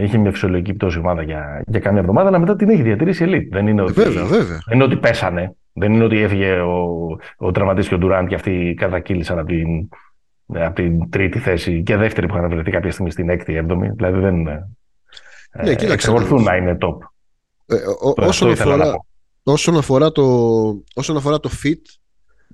Είχε 0.00 0.18
μια 0.18 0.30
φυσιολογική 0.30 0.74
πτώση 0.74 0.98
ομάδα 0.98 1.22
για, 1.22 1.62
για 1.66 1.80
καμία 1.80 2.00
εβδομάδα, 2.00 2.28
αλλά 2.28 2.38
μετά 2.38 2.56
την 2.56 2.68
έχει 2.68 2.82
διατηρήσει 2.82 3.22
ελίτ. 3.24 3.52
Δεν 3.52 3.66
είναι 3.66 3.82
ότι, 3.82 3.92
βέβαια, 3.92 4.24
βέβαια. 4.24 4.58
Δεν 4.66 4.74
είναι 4.74 4.84
ότι 4.84 4.96
πέσανε. 4.96 5.56
Δεν 5.78 5.92
είναι 5.92 6.04
ότι 6.04 6.22
έφυγε 6.22 6.52
ο, 6.52 7.06
ο 7.36 7.50
τραυματή 7.50 7.88
και 7.88 7.94
ο 7.94 7.98
Ντουράντ 7.98 8.28
και 8.28 8.34
αυτοί 8.34 8.74
κατακύλησαν 8.76 9.38
από 9.38 9.48
την, 9.48 9.88
από 10.46 10.74
την 10.74 11.10
τρίτη 11.10 11.38
θέση 11.38 11.82
και 11.82 11.96
δεύτερη 11.96 12.26
που 12.26 12.36
είχαν 12.36 12.50
βρεθεί 12.50 12.70
κάποια 12.70 12.92
στιγμή 12.92 13.10
στην 13.10 13.28
έκτη, 13.28 13.54
έβδομη. 13.54 13.90
Δηλαδή 13.90 14.18
δεν 14.18 14.34
ναι, 14.42 14.60
ε, 15.50 15.92
εξακολουθούν 15.92 16.42
να 16.42 16.56
είναι 16.56 16.78
top. 16.80 16.96
Ε, 17.66 17.74
ο, 17.74 18.14
όσον, 18.16 18.50
αφορά, 18.50 18.94
όσον, 19.42 19.76
αφορά 19.76 20.12
το, 20.12 20.24
όσον 20.94 21.16
αφορά 21.16 21.40
το 21.40 21.50
fit, 21.62 21.82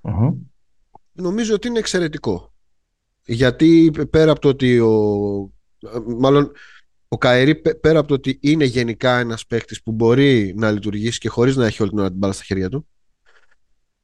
mm 0.03 0.35
νομίζω 1.13 1.55
ότι 1.55 1.69
είναι 1.69 1.79
εξαιρετικό. 1.79 2.53
Γιατί 3.25 3.91
πέρα 4.11 4.31
από 4.31 4.41
το 4.41 4.49
ότι 4.49 4.79
ο, 4.81 5.53
μάλλον 6.19 6.53
ο 7.09 7.19
Καερή 7.19 7.55
πέρα 7.57 7.99
από 7.99 8.09
το 8.09 8.15
ότι 8.15 8.39
είναι 8.43 8.65
γενικά 8.65 9.19
ένας 9.19 9.47
παίκτης 9.47 9.83
που 9.83 9.93
μπορεί 9.93 10.55
να 10.57 10.71
λειτουργήσει 10.71 11.19
και 11.19 11.29
χωρίς 11.29 11.57
να 11.57 11.67
έχει 11.67 11.83
όλη 11.83 11.91
την 11.91 11.99
ώρα 11.99 12.09
την 12.09 12.19
μπάλα 12.19 12.33
στα 12.33 12.45
χέρια 12.45 12.69
του 12.69 12.87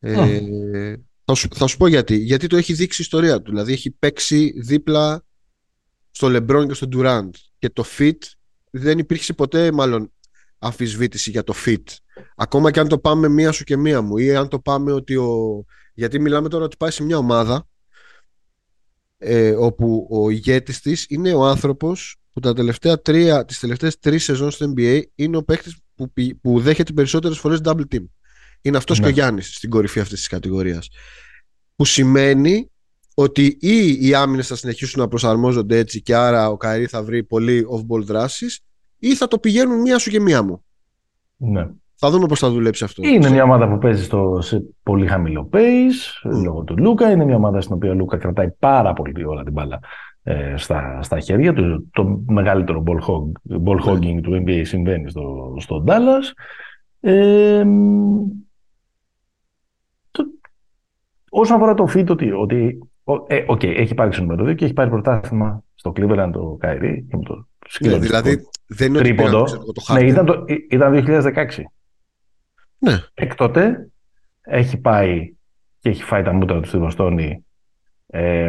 ε, 0.01 0.95
θα, 1.25 1.35
σου, 1.35 1.49
θα 1.55 1.67
σου 1.67 1.77
πω 1.77 1.87
γιατί. 1.87 2.17
Γιατί 2.17 2.47
το 2.47 2.57
έχει 2.57 2.73
δείξει 2.73 3.01
η 3.01 3.05
ιστορία 3.05 3.43
του. 3.43 3.51
Δηλαδή 3.51 3.73
έχει 3.73 3.91
παίξει 3.91 4.55
δίπλα 4.61 5.25
στο 6.11 6.29
Λεμπρόν 6.29 6.69
και 6.69 6.75
στο 6.75 6.87
Ντουράντ 6.87 7.35
και 7.59 7.71
το 7.71 7.85
fit 7.99 8.19
δεν 8.71 8.99
υπήρχε 8.99 9.33
ποτέ 9.33 9.73
μάλλον 9.73 10.13
αμφισβήτηση 10.59 11.31
για 11.31 11.45
το 11.45 11.55
fit. 11.67 11.83
Ακόμα 12.37 12.71
και 12.71 12.81
αν 12.81 12.89
το 12.89 12.99
πάμε 12.99 13.29
μία 13.29 13.53
σου 13.53 13.65
και 13.65 13.77
μία 13.77 14.01
μου 14.01 14.19
ή 14.19 14.35
αν 14.35 14.49
το 14.49 14.59
πάμε 14.59 14.93
ότι 14.93 15.17
ο, 15.17 15.65
γιατί 15.95 16.21
μιλάμε 16.21 16.49
τώρα 16.49 16.65
ότι 16.65 16.77
πάει 16.77 16.91
σε 16.91 17.03
μια 17.03 17.17
ομάδα 17.17 17.69
ε, 19.19 19.51
όπου 19.51 20.09
ο 20.11 20.31
ηγέτης 20.31 20.81
της 20.81 21.07
είναι 21.09 21.35
ο 21.35 21.45
άνθρωπος 21.45 22.17
που 22.33 22.41
τα 22.41 22.55
τελευταία 22.55 23.01
τρία, 23.01 23.45
τις 23.45 23.59
τελευταίες 23.59 23.99
τρεις 23.99 24.25
σεζόν 24.25 24.51
στο 24.51 24.73
NBA 24.77 25.03
είναι 25.15 25.37
ο 25.37 25.43
παίκτης 25.43 25.77
που, 25.95 26.13
που 26.41 26.61
δέχεται 26.61 26.93
περισσότερες 26.93 27.39
φορές 27.39 27.61
double 27.65 27.85
team. 27.91 28.05
Είναι 28.63 28.77
αυτός 28.77 28.99
ναι. 28.99 29.05
και 29.05 29.11
ο 29.11 29.15
Γιάννης 29.15 29.55
στην 29.55 29.71
κορυφή 29.71 30.01
αυτής 30.01 30.19
της 30.19 30.29
κατηγορίας. 30.29 30.89
Που 31.77 31.85
σημαίνει 31.85 32.71
ότι 33.15 33.57
ή 33.61 34.09
οι 34.09 34.15
άμυνες 34.15 34.47
θα 34.47 34.57
συνεχίσουν 34.57 35.01
να 35.01 35.09
προσαρμόζονται 35.09 35.79
έτσι 35.79 36.03
και 36.03 36.15
άρα 36.15 36.49
ο 36.49 36.57
Καερή 36.57 36.87
θα 36.87 37.03
βρει 37.03 37.25
πολύ 37.25 37.67
off-ball 37.71 38.03
δράσεις 38.03 38.61
ή 38.99 39.15
θα 39.15 39.29
το 39.29 39.39
πηγαίνουν 39.39 39.81
μία 39.81 39.99
σου 39.99 40.11
και 40.11 40.21
μία 40.21 40.43
μου. 40.43 40.65
Ναι. 41.37 41.69
Θα 42.01 42.11
δούμε 42.11 42.27
πώς 42.27 42.39
θα 42.39 42.51
δουλέψει 42.51 42.85
αυτό. 42.85 43.03
Είναι 43.09 43.31
μια 43.31 43.43
ομάδα 43.43 43.69
που 43.69 43.79
παίζει 43.79 44.05
στο, 44.05 44.39
σε 44.41 44.65
πολύ 44.83 45.07
χαμηλό 45.07 45.49
pace 45.53 46.29
mm. 46.29 46.43
λόγω 46.45 46.63
του 46.63 46.79
Λούκα. 46.79 47.11
Είναι 47.11 47.25
μια 47.25 47.37
ομάδα 47.37 47.61
στην 47.61 47.75
οποία 47.75 47.91
ο 47.91 47.95
Λούκα 47.95 48.17
κρατάει 48.17 48.51
πάρα 48.59 48.93
πολύ 48.93 49.25
όλα 49.25 49.43
την 49.43 49.53
μπάλα 49.53 49.81
ε, 50.23 50.55
στα, 50.57 51.03
στα 51.03 51.21
χέρια 51.21 51.53
του. 51.53 51.89
Το 51.93 52.23
μεγαλύτερο 52.27 52.83
ball, 52.87 52.99
hog, 52.99 53.57
ball 53.65 53.77
ναι. 53.77 53.93
hogging 53.93 54.21
του 54.23 54.45
NBA 54.47 54.61
συμβαίνει 54.65 55.11
στο, 55.11 55.55
στο 55.59 55.85
Dallas. 55.87 56.33
Ε, 57.01 57.65
το, 57.65 58.48
όσον 61.29 61.57
αφορά 61.57 61.75
το 61.75 61.89
fit, 61.95 62.07
ότι, 62.09 62.33
ότι 62.33 62.79
ε, 63.27 63.45
okay, 63.49 63.77
έχει 63.77 63.95
πάρει 63.95 64.13
στο 64.13 64.23
νούμερο 64.23 64.45
2 64.45 64.57
και 64.57 64.65
έχει 64.65 64.75
πάρει 64.75 64.91
πρωτάθλημα 64.91 65.63
στο 65.75 65.93
Cleveland 65.97 66.31
το 66.33 66.59
Kyrie 66.63 66.99
και 67.09 67.17
με 67.17 67.23
το 67.23 67.47
ναι, 67.81 67.99
δηλαδή 67.99 68.49
δεν 68.67 68.89
είναι 68.89 68.99
τρίποντο. 68.99 69.41
Ότι 69.41 69.85
το 69.87 69.93
ναι, 69.93 70.01
ήταν, 70.01 70.27
το, 70.27 70.45
ήταν 70.71 71.05
2016. 71.07 71.47
Ναι. 72.79 72.99
Εκ 73.15 73.35
τότε 73.35 73.91
έχει 74.41 74.79
πάει 74.79 75.33
και 75.79 75.89
έχει 75.89 76.03
φάει 76.03 76.23
τα 76.23 76.33
μούτρα 76.33 76.61
του 76.61 76.69
στη 76.69 76.79
Βοστόνη 76.79 77.45
ε, 78.07 78.49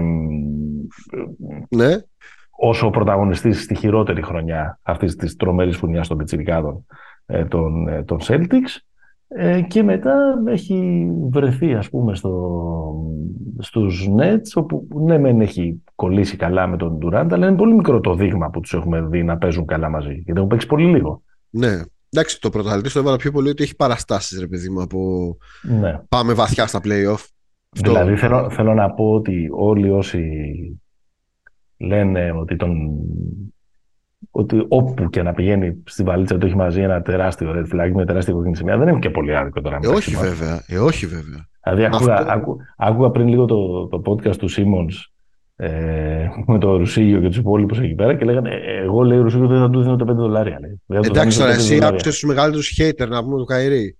ναι. 1.69 1.95
όσο 2.49 2.89
πρωταγωνιστής 2.89 3.63
στη 3.63 3.75
χειρότερη 3.75 4.21
χρονιά 4.21 4.79
αυτής 4.81 5.15
της 5.15 5.35
τρομερής 5.35 5.77
φουνιάς 5.77 6.07
των 6.07 6.17
πιτσιρικάδων 6.17 6.85
ε, 7.25 7.45
των, 7.45 7.87
ε, 7.87 8.03
των 8.03 8.17
Celtics 8.21 8.77
ε, 9.31 9.61
και 9.61 9.83
μετά 9.83 10.43
έχει 10.47 11.07
βρεθεί 11.29 11.73
ας 11.73 11.89
πούμε 11.89 12.15
στο, 12.15 12.53
στους 13.59 14.09
Nets 14.17 14.51
όπου 14.53 14.87
ναι 15.05 15.17
μεν 15.17 15.41
έχει 15.41 15.81
κολλήσει 15.95 16.37
καλά 16.37 16.67
με 16.67 16.77
τον 16.77 16.97
Durant 17.01 17.27
αλλά 17.31 17.47
είναι 17.47 17.57
πολύ 17.57 17.73
μικρό 17.73 17.99
το 17.99 18.15
δείγμα 18.15 18.49
που 18.49 18.59
τους 18.59 18.73
έχουμε 18.73 19.01
δει 19.01 19.23
να 19.23 19.37
παίζουν 19.37 19.65
καλά 19.65 19.89
μαζί 19.89 20.13
γιατί 20.13 20.33
έχουν 20.35 20.47
παίξει 20.47 20.67
πολύ 20.67 20.85
λίγο. 20.85 21.23
Ναι, 21.49 21.81
Εντάξει, 22.09 22.41
το 22.41 22.49
πρωταθλητή 22.49 22.91
το 22.91 22.99
έβαλα 22.99 23.15
πιο 23.17 23.31
πολύ 23.31 23.49
ότι 23.49 23.63
έχει 23.63 23.75
παραστάσεις, 23.75 24.39
ρε 24.39 24.47
παιδί 24.47 24.69
μου, 24.69 24.81
από 24.81 25.37
ναι. 25.61 25.99
πάμε 26.09 26.33
βαθιά 26.33 26.67
στα 26.67 26.79
playoff. 26.83 27.25
Δηλαδή 27.69 28.15
θέλω, 28.15 28.49
θέλω 28.49 28.73
να 28.73 28.91
πω 28.91 29.11
ότι 29.11 29.49
όλοι 29.51 29.89
όσοι 29.89 30.23
λένε 31.77 32.31
ότι 32.31 32.55
τον 32.55 32.99
ότι 34.31 34.65
όπου 34.67 35.09
και 35.09 35.21
να 35.21 35.33
πηγαίνει 35.33 35.83
στη 35.85 36.03
βαλίτσα 36.03 36.37
του 36.37 36.45
έχει 36.45 36.55
μαζί 36.55 36.81
ένα 36.81 37.01
τεράστιο 37.01 37.53
red 37.55 37.75
flag 37.75 37.91
με 37.93 38.05
τεράστια 38.05 38.33
κόκκινη 38.33 38.55
σημαία, 38.55 38.77
δεν 38.77 38.87
είναι 38.87 38.99
και 38.99 39.09
πολύ 39.09 39.35
άδικο 39.35 39.61
τώρα. 39.61 39.79
Ε, 39.81 39.87
όχι 39.87 40.15
βέβαια, 40.15 40.63
ε, 40.67 40.77
όχι 40.77 41.05
βέβαια. 41.05 41.47
Δηλαδή 41.63 41.85
άκουγα, 41.85 42.13
Αυτό... 42.13 42.57
άκουγα, 42.77 43.09
πριν 43.09 43.27
λίγο 43.27 43.45
το, 43.45 43.87
το 43.87 44.01
podcast 44.05 44.35
του 44.35 44.49
Simmons 44.49 44.93
ε, 45.55 46.29
με 46.45 46.59
το 46.59 46.77
Ρουσίγιο 46.77 47.19
και 47.19 47.27
τους 47.27 47.37
υπόλοιπους 47.37 47.79
εκεί 47.79 47.93
πέρα 47.93 48.15
και 48.15 48.25
λέγανε 48.25 48.49
Εγώ 48.83 49.01
λέει 49.01 49.17
Ρουσίγιο 49.19 49.47
δεν 49.47 49.59
θα 49.59 49.69
του 49.69 49.81
δίνω 49.81 49.95
τα 49.95 50.05
5 50.11 50.15
δολάρια. 50.15 50.59
Λέει. 50.61 50.99
Εντάξει 51.03 51.37
τώρα, 51.37 51.51
εσύ 51.51 51.79
άκουσες 51.83 52.13
τους 52.13 52.23
μεγαλύτερους 52.23 52.79
hater 52.79 53.07
να 53.07 53.23
πούμε 53.23 53.37
το 53.37 53.43
Καϊρή. 53.43 53.97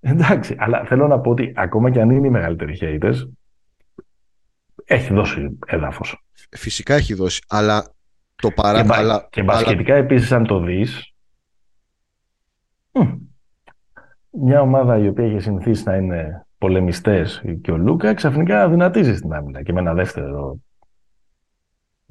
Εντάξει, 0.00 0.54
αλλά 0.58 0.84
θέλω 0.84 1.06
να 1.06 1.20
πω 1.20 1.30
ότι 1.30 1.52
ακόμα 1.56 1.90
και 1.90 2.00
αν 2.00 2.10
είναι 2.10 2.26
οι 2.26 2.30
μεγαλύτεροι 2.30 2.78
haters, 2.80 3.28
έχει 4.84 5.14
δώσει 5.14 5.58
έδαφος. 5.66 6.24
Φυσικά 6.50 6.94
έχει 6.94 7.14
δώσει, 7.14 7.42
αλλά 7.48 7.94
το 8.40 8.50
παρά. 8.50 8.82
Και, 8.82 8.88
αλλά, 8.92 9.28
και 9.30 9.42
μπασκετικά 9.42 9.92
αλλά... 9.92 10.02
επίσης, 10.04 10.32
αν 10.32 10.46
το 10.46 10.60
δεις. 10.60 11.14
Μια 14.30 14.60
ομάδα 14.60 14.98
η 14.98 15.08
οποία 15.08 15.24
έχει 15.24 15.38
συνηθίσει 15.38 15.82
να 15.86 15.96
είναι 15.96 16.46
πολεμιστές 16.58 17.42
και 17.62 17.72
ο 17.72 17.76
Λούκα 17.76 18.14
ξαφνικά 18.14 18.68
δυνατίζει 18.68 19.16
στην 19.16 19.32
άμυνα 19.32 19.62
και 19.62 19.72
με 19.72 19.80
ένα 19.80 19.94
δεύτερο 19.94 20.58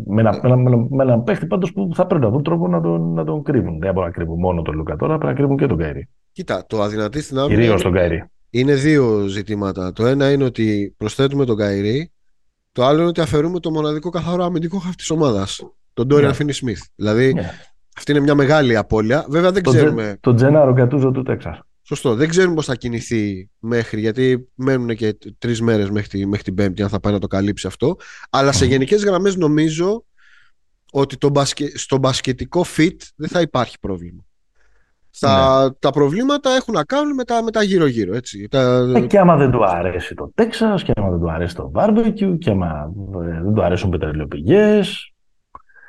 με 0.05 0.21
ένα, 0.21 0.39
με, 0.43 0.49
ένα, 0.49 0.77
με 0.89 1.03
ένα 1.03 1.19
παίχτη 1.19 1.45
πάντως 1.45 1.73
που 1.73 1.89
θα 1.93 2.07
πρέπει 2.07 2.23
να 2.23 2.29
βρουν 2.29 2.43
τρόπο 2.43 2.67
να 2.67 2.81
τον, 2.81 3.13
να 3.13 3.23
τον 3.23 3.43
κρύβουν. 3.43 3.79
Δεν 3.79 3.93
μπορούν 3.93 4.09
να 4.09 4.15
κρύβουν 4.15 4.39
μόνο 4.39 4.61
τον 4.61 4.75
Λούκα 4.75 4.95
τώρα, 4.95 5.17
πρέπει 5.17 5.33
να 5.33 5.39
κρύβουν 5.39 5.57
και 5.57 5.65
τον 5.65 5.77
Καϊρή. 5.77 6.09
Κοίτα, 6.31 6.65
το 6.67 6.81
αδυνατή 6.81 7.21
στην 7.21 7.37
άμυνα. 7.37 7.59
Κυρίως 7.59 7.81
τον 7.81 7.93
Καϊρή. 7.93 8.23
Είναι 8.49 8.73
δύο 8.73 9.25
ζητήματα. 9.27 9.93
Το 9.93 10.05
ένα 10.05 10.31
είναι 10.31 10.43
ότι 10.43 10.93
προσθέτουμε 10.97 11.45
τον 11.45 11.57
Καϊρή. 11.57 12.11
Το 12.71 12.83
άλλο 12.85 12.99
είναι 12.99 13.07
ότι 13.07 13.21
αφαιρούμε 13.21 13.59
το 13.59 13.71
μοναδικό 13.71 14.09
καθαρό 14.09 14.43
αμυντικό 14.43 14.77
χαφ 14.77 14.95
της 14.95 15.09
ομάδας. 15.09 15.63
Τον 15.99 16.07
Ντόριαν 16.07 16.33
Φίνεϊ 16.33 16.53
Σμιθ. 16.53 16.81
Δηλαδή 16.95 17.33
yeah. 17.37 17.41
αυτή 17.97 18.11
είναι 18.11 18.19
μια 18.19 18.35
μεγάλη 18.35 18.75
απώλεια. 18.75 19.25
Βέβαια 19.29 19.51
δεν 19.51 19.63
το 19.63 19.71
ξέρουμε. 19.71 20.17
Τον 20.19 20.33
Τζενάρο 20.33 20.73
Γκατούζο 20.73 21.11
του 21.11 21.23
Τέξας. 21.23 21.59
Σωστό. 21.81 22.15
Δεν 22.15 22.29
ξέρουμε 22.29 22.55
πώς 22.55 22.65
θα 22.65 22.75
κινηθεί 22.75 23.49
μέχρι, 23.59 23.99
γιατί 23.99 24.49
μένουν 24.55 24.95
και 24.95 25.17
τρεις 25.37 25.61
μέρες 25.61 25.89
μέχρι, 25.89 26.25
μέχρι 26.25 26.43
την 26.43 26.53
Πέμπτη, 26.55 26.81
αν 26.81 26.89
θα 26.89 26.99
πάει 26.99 27.13
να 27.13 27.19
το 27.19 27.27
καλύψει 27.27 27.67
αυτό. 27.67 27.95
Αλλά 28.29 28.51
σε 28.51 28.65
γενικές 28.65 29.03
γραμμές 29.03 29.35
νομίζω 29.35 30.05
ότι 30.91 31.17
το 31.17 31.29
μπασκε... 31.29 31.77
στο 31.77 31.97
μπασκετικό 31.97 32.65
fit 32.77 32.97
δεν 33.15 33.29
θα 33.29 33.41
υπάρχει 33.41 33.79
πρόβλημα. 33.79 34.23
Τα, 35.19 35.63
ναι. 35.63 35.69
τα 35.79 35.89
προβλήματα 35.89 36.49
έχουν 36.55 36.73
να 36.73 36.83
κάνουν 36.83 37.13
με 37.13 37.23
τα, 37.23 37.43
με 37.43 37.51
τα 37.51 37.63
γύρω-γύρω. 37.63 38.15
Έτσι. 38.15 38.47
Τα... 38.47 38.91
Ε, 38.95 39.01
και 39.01 39.19
άμα 39.19 39.37
δεν 39.37 39.51
του 39.51 39.65
αρέσει 39.65 40.15
το 40.15 40.31
Τέξας, 40.35 40.83
και 40.83 40.91
άμα 40.95 41.09
δεν 41.09 41.19
του 41.19 41.31
αρέσει 41.31 41.55
το 41.55 41.71
barbecue, 41.75 42.37
και 42.39 42.49
άμα 42.49 42.91
ε, 43.23 43.41
δεν 43.43 43.53
του 43.53 43.63
αρέσουν 43.63 43.89
πετρελαιοπηγές. 43.89 45.08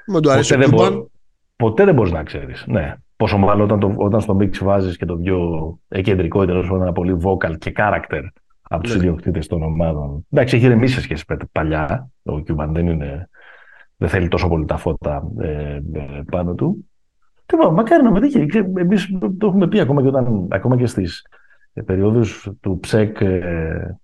Με 0.06 0.20
του 0.20 0.30
αρέσει 0.30 0.54
ποτέ, 0.54 0.66
δεν 0.68 1.10
ποτέ 1.56 1.84
δεν 1.84 1.94
μπορείς 1.94 2.12
να 2.12 2.22
ξέρεις. 2.22 2.64
Ναι. 2.66 2.94
Πόσο 3.16 3.38
μάλλον 3.38 3.60
όταν, 3.60 3.80
το, 3.80 3.92
όταν 3.96 4.20
στο 4.20 4.36
mix 4.40 4.58
βάζεις 4.58 4.96
και 4.96 5.04
το 5.04 5.16
πιο 5.16 5.78
κεντρικό 5.88 6.42
ή 6.42 6.46
τέλος 6.46 6.70
ένα 6.70 6.92
πολύ 6.92 7.16
vocal 7.22 7.58
και 7.58 7.72
character 7.76 8.22
από 8.62 8.82
τους 8.82 8.92
ναι. 8.92 8.98
ιδιοκτήτες 8.98 9.46
των 9.46 9.62
ομάδων. 9.62 10.26
Εντάξει, 10.30 10.56
έχει 10.56 10.68
ρεμίσει 10.68 10.94
σε 10.94 11.00
σχέση 11.00 11.24
με 11.28 11.36
παλιά. 11.52 12.10
Ο 12.22 12.34
Cuban 12.34 12.68
δεν, 12.72 12.86
είναι, 12.86 13.28
δεν 13.96 14.08
θέλει 14.08 14.28
τόσο 14.28 14.48
πολύ 14.48 14.64
τα 14.64 14.76
φώτα 14.76 15.22
ε, 15.38 15.74
ε 15.92 16.22
πάνω 16.30 16.54
του. 16.54 16.90
Λοιπόν, 17.52 17.74
μακάρι 17.74 18.02
να 18.02 18.10
μετέχει. 18.10 18.46
Εμείς 18.76 19.08
το 19.38 19.46
έχουμε 19.46 19.68
πει 19.68 19.80
ακόμα 19.80 20.02
και, 20.02 20.08
όταν, 20.08 20.46
ακόμα 20.50 20.76
και 20.76 20.86
στις 20.86 21.26
περιόδους 21.84 22.50
του 22.60 22.78
ψεκ 22.80 23.20
ε, 23.20 23.98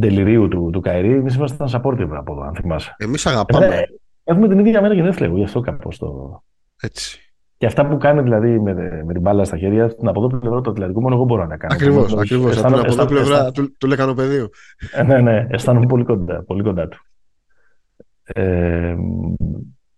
τελειρίου 0.00 0.48
του, 0.48 0.70
του 0.72 0.80
Καηρή. 0.80 1.12
Εμείς 1.12 1.34
ήμασταν 1.34 1.68
supportive 1.70 2.10
από 2.10 2.32
εδώ, 2.32 2.42
αν 2.42 2.54
θυμάσαι. 2.54 2.94
Εμείς 2.98 3.26
αγαπάμε. 3.26 3.66
Ε, 3.66 3.82
έχουμε 4.24 4.48
την 4.48 4.58
ίδια 4.58 4.80
μέρα 4.80 4.94
γενέθλια, 4.94 5.28
γι' 5.28 5.44
αυτό 5.44 5.60
κάπω 5.60 5.90
το. 5.98 6.42
Έτσι. 6.80 7.18
Και 7.56 7.66
αυτά 7.66 7.86
που 7.86 7.96
κάνει 7.96 8.22
δηλαδή 8.22 8.60
με, 8.60 8.72
με 9.04 9.12
την 9.12 9.20
μπάλα 9.20 9.44
στα 9.44 9.56
χέρια, 9.56 9.94
την 9.94 10.08
από 10.08 10.24
εδώ 10.24 10.38
πλευρά 10.38 10.60
του 10.60 10.70
Ατλαντικού, 10.70 11.00
μόνο 11.00 11.14
εγώ 11.14 11.24
μπορώ 11.24 11.46
να 11.46 11.56
κάνω. 11.56 11.74
Ακριβώς, 11.74 12.14
ακριβώς. 12.16 12.58
Από 12.58 12.66
την 12.66 12.78
από 12.78 12.92
εδώ 12.92 13.04
πλευρά 13.06 13.50
του, 13.50 13.76
του 13.78 13.86
λεκανοπεδίου. 13.86 14.48
Ε, 14.92 15.02
ναι, 15.02 15.20
ναι, 15.20 15.46
αισθάνομαι 15.50 15.86
πολύ 15.86 16.04
κοντά, 16.04 16.44
πολύ 16.44 16.62
κοντά 16.62 16.88
του. 16.88 16.98
Ε, 18.22 18.94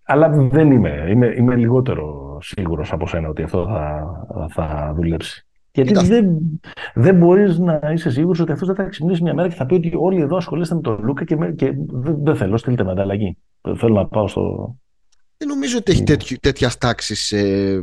αλλά 0.03 0.29
δεν 0.29 0.71
είμαι. 0.71 1.07
Είμαι, 1.09 1.35
είμαι 1.37 1.57
λιγότερο 1.57 2.39
σίγουρος 2.41 2.93
από 2.93 3.07
σένα 3.07 3.29
ότι 3.29 3.43
αυτό 3.43 3.67
θα, 3.67 4.07
θα 4.49 4.93
δουλέψει. 4.97 5.46
Γιατί 5.83 6.07
δεν, 6.07 6.61
δεν 6.95 7.17
μπορείς 7.17 7.59
να 7.59 7.81
είσαι 7.93 8.11
σίγουρος 8.11 8.41
ότι 8.41 8.53
αυτός 8.53 8.67
δεν 8.67 8.77
θα 8.77 8.85
ξυπνήσει 8.85 9.23
μια 9.23 9.35
μέρα 9.35 9.49
και 9.49 9.55
θα 9.55 9.67
πει 9.67 9.75
ότι 9.75 9.93
όλοι 9.97 10.21
εδώ 10.21 10.37
ασχολείστε 10.37 10.75
με 10.75 10.81
τον 10.81 10.99
Λούκα 11.03 11.25
και, 11.25 11.37
με, 11.37 11.53
και 11.53 11.73
δεν, 11.87 12.17
δεν 12.23 12.37
θέλω, 12.37 12.57
στείλτε 12.57 12.85
με 12.85 12.91
ανταλλαγή. 12.91 13.37
Θέλω 13.77 13.95
να 13.95 14.07
πάω 14.07 14.29
στο, 14.29 14.77
δεν 15.39 15.49
νομίζω 15.49 15.79
ότι 15.79 15.93
έχει 15.93 16.03
τέτοιο, 16.03 16.37
τέτοιας 16.41 16.79
τάξης 16.79 17.33
ε, 17.33 17.81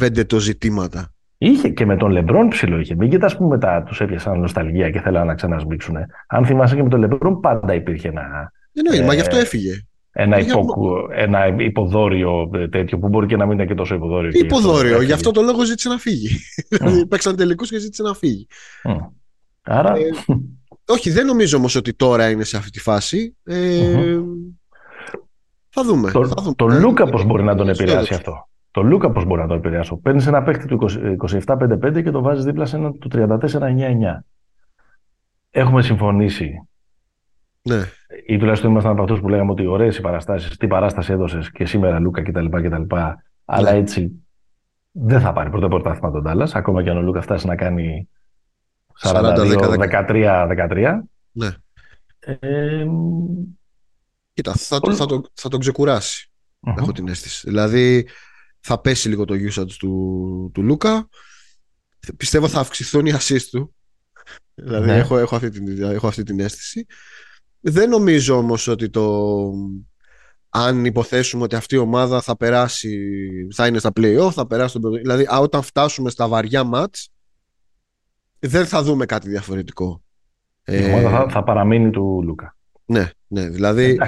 mm. 0.00 0.26
το 0.26 0.38
ζητήματα. 0.38 1.14
Είχε 1.38 1.68
και 1.68 1.86
με 1.86 1.96
τον 1.96 2.10
Λεμπρόν 2.10 2.48
ψηλό 2.48 2.78
είχε. 2.78 2.94
Μην 2.94 3.10
κοιτά 3.10 3.36
που 3.36 3.44
μετά 3.44 3.82
τους 3.82 4.00
έπιασαν 4.00 4.40
νοσταλγία 4.40 4.90
και 4.90 5.00
θέλανε 5.00 5.24
να 5.24 5.34
ξανασμίξουν. 5.34 5.96
Αν 6.28 6.46
θυμάσαι 6.46 6.74
και 6.74 6.82
με 6.82 6.88
τον 6.88 7.00
Λεμπρόν, 7.00 7.40
πάντα 7.40 7.74
υπήρχε 7.74 8.08
ένα. 8.08 8.52
Δεν 8.72 9.00
ε, 9.00 9.04
μα 9.04 9.14
γι' 9.14 9.20
αυτό 9.20 9.36
έφυγε. 9.36 9.84
Ένα, 10.12 10.38
υπο, 10.38 10.66
ένα 11.12 11.46
υποδόριο 11.46 12.50
ε, 12.54 12.68
τέτοιο 12.68 12.98
που 12.98 13.08
μπορεί 13.08 13.26
και 13.26 13.36
να 13.36 13.46
μην 13.46 13.54
ήταν 13.54 13.66
και 13.66 13.74
τόσο 13.74 13.94
υποδόριο. 13.94 14.30
Υποδόριο, 14.34 15.02
γι' 15.02 15.12
αυτό 15.12 15.30
το 15.30 15.42
λόγο 15.42 15.64
ζήτησε 15.64 15.88
να 15.88 15.98
φύγει. 15.98 16.28
Δηλαδή 16.68 17.06
παίξαν 17.06 17.36
τελικούς 17.36 17.70
και 17.70 17.78
ζήτησε 17.78 18.02
να 18.02 18.14
φύγει. 18.14 18.46
Άρα. 19.62 19.96
Ε, 19.96 20.10
όχι, 20.86 21.10
δεν 21.10 21.26
νομίζω 21.26 21.56
όμως 21.56 21.74
ότι 21.74 21.94
τώρα 21.94 22.30
είναι 22.30 22.44
σε 22.44 22.56
αυτή 22.56 22.70
τη 22.70 22.80
φάση. 22.80 23.36
Ε, 23.44 24.18
θα 25.68 25.84
δούμε. 25.84 26.10
Το, 26.10 26.26
θα 26.26 26.42
δούμε. 26.42 26.54
το 26.54 26.66
Λούκα 26.66 27.08
πώς 27.08 27.24
μπορεί 27.24 27.42
να 27.42 27.54
τον 27.54 27.68
επηρεάσει 27.68 28.14
αυτό; 28.14 28.48
Το 28.70 28.82
Λούκα 28.82 29.10
πώς 29.10 29.24
μπορεί 29.24 29.40
να 29.40 29.46
τον 29.46 29.56
επηρεάσει; 29.56 29.96
Παίρνεις 30.02 30.26
ένα 30.26 30.42
παίχτη 30.42 30.66
του 30.66 30.88
27-5-5 31.46 32.02
και 32.02 32.10
το 32.10 32.22
βάζεις 32.22 32.44
δίπλα 32.44 32.66
σε 32.66 32.76
ένα 32.76 32.92
του 32.92 33.10
34-9-9. 33.12 33.38
Έχουμε 35.50 35.82
συμφωνήσει. 35.82 36.68
Ναι. 37.62 37.84
Ή 38.30 38.38
τουλάχιστον 38.38 38.70
ήμασταν 38.70 38.92
από 38.92 39.02
αυτούς 39.02 39.20
που 39.20 39.28
λέγαμε 39.28 39.50
ότι 39.50 39.66
ωραίες 39.66 39.96
οι 39.96 40.00
παραστάσεις, 40.00 40.56
τι 40.56 40.66
παράσταση 40.66 41.12
έδωσες 41.12 41.50
και 41.50 41.66
σήμερα 41.66 41.98
Λούκα 41.98 42.22
κτλ. 42.22 42.46
κτλ. 42.46 42.94
Αλλά 43.44 43.72
ναι. 43.72 43.78
έτσι 43.78 44.24
δεν 44.90 45.20
θα 45.20 45.32
πάρει 45.32 45.50
πρώτο 45.50 45.68
πρωτάθλημα 45.68 46.10
τον 46.10 46.22
Τάλλας, 46.22 46.54
ακόμα 46.54 46.82
και 46.82 46.90
αν 46.90 46.96
ο 46.96 47.02
Λούκα 47.02 47.20
φτάσει 47.20 47.46
να 47.46 47.56
κάνει 47.56 48.08
42-13-13. 49.02 51.00
Ναι. 51.30 51.48
Ε, 52.18 52.86
Κοίτα, 54.32 54.54
θα, 54.54 54.80
το, 54.80 54.94
θα, 54.94 55.06
το, 55.06 55.22
θα 55.32 55.48
τον 55.48 55.60
ξεκουράσει. 55.60 56.30
Έχω 56.76 56.92
την 56.92 57.08
αίσθηση. 57.08 57.48
Δηλαδή, 57.48 58.08
θα 58.60 58.80
πέσει 58.80 59.08
λίγο 59.08 59.24
το 59.24 59.34
usage 59.34 59.72
του, 59.78 60.50
του 60.54 60.62
Λούκα. 60.62 61.08
Πιστεύω 62.16 62.48
θα 62.48 62.60
αυξηθούν 62.60 63.06
οι 63.06 63.12
assist 63.12 63.48
του. 63.50 63.74
Δηλαδή, 64.54 64.86
ναι. 64.86 64.96
έχω, 64.96 65.18
έχω, 65.18 65.36
αυτή 65.36 65.50
την, 65.50 65.82
έχω 65.82 66.06
αυτή 66.06 66.22
την 66.22 66.40
αίσθηση. 66.40 66.86
Δεν 67.60 67.88
νομίζω 67.88 68.36
όμως 68.36 68.68
ότι 68.68 68.90
το... 68.90 69.52
Αν 70.48 70.84
υποθέσουμε 70.84 71.42
ότι 71.42 71.54
αυτή 71.54 71.74
η 71.74 71.78
ομάδα 71.78 72.20
θα 72.20 72.36
περάσει, 72.36 72.98
θα 73.54 73.66
είναι 73.66 73.78
στα 73.78 73.90
play-off, 74.00 74.30
θα 74.32 74.46
περάσει 74.46 74.78
τον 74.80 74.92
Δηλαδή, 74.92 75.26
όταν 75.40 75.62
φτάσουμε 75.62 76.10
στα 76.10 76.28
βαριά 76.28 76.64
μάτς, 76.64 77.08
δεν 78.38 78.66
θα 78.66 78.82
δούμε 78.82 79.06
κάτι 79.06 79.28
διαφορετικό. 79.28 80.02
Η 80.64 80.84
ομάδα 80.84 81.10
θα, 81.10 81.28
θα 81.30 81.42
παραμείνει 81.42 81.90
του 81.90 82.22
Λούκα. 82.24 82.56
Ναι, 82.84 83.10
ναι. 83.26 83.48
Δηλαδή 83.48 83.98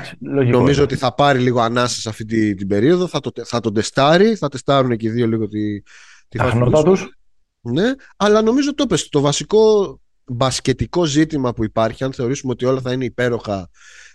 νομίζω 0.51 0.83
ότι 0.83 0.97
θα 0.97 1.15
πάρει 1.15 1.39
λίγο 1.39 1.61
ανάσα 1.61 2.01
σε 2.01 2.09
αυτή 2.09 2.25
την, 2.25 2.57
την 2.57 2.67
περίοδο, 2.67 3.07
θα, 3.07 3.21
το, 3.21 3.33
θα 3.45 3.61
τον 3.61 3.75
τεστάρει, 3.75 4.35
θα 4.35 4.49
τεστάρουν 4.49 4.97
και 4.97 5.07
οι 5.07 5.11
δύο 5.11 5.27
λίγο 5.27 5.49
τη, 5.49 5.83
τη 6.29 6.39
φάση 6.39 6.59
τους. 6.85 7.17
Ναι, 7.61 7.93
αλλά 8.17 8.43
νομίζω 8.43 8.75
το 8.75 8.87
πες, 8.87 9.09
το 9.09 9.21
βασικό 9.21 10.01
μπασκετικό 10.27 11.05
ζήτημα 11.05 11.53
που 11.53 11.65
υπάρχει, 11.65 12.05
αν 12.05 12.13
θεωρήσουμε 12.13 12.53
ότι 12.53 12.65
όλα 12.65 12.81
θα 12.81 12.93
είναι 12.93 13.05
υπέροχα 13.05 13.69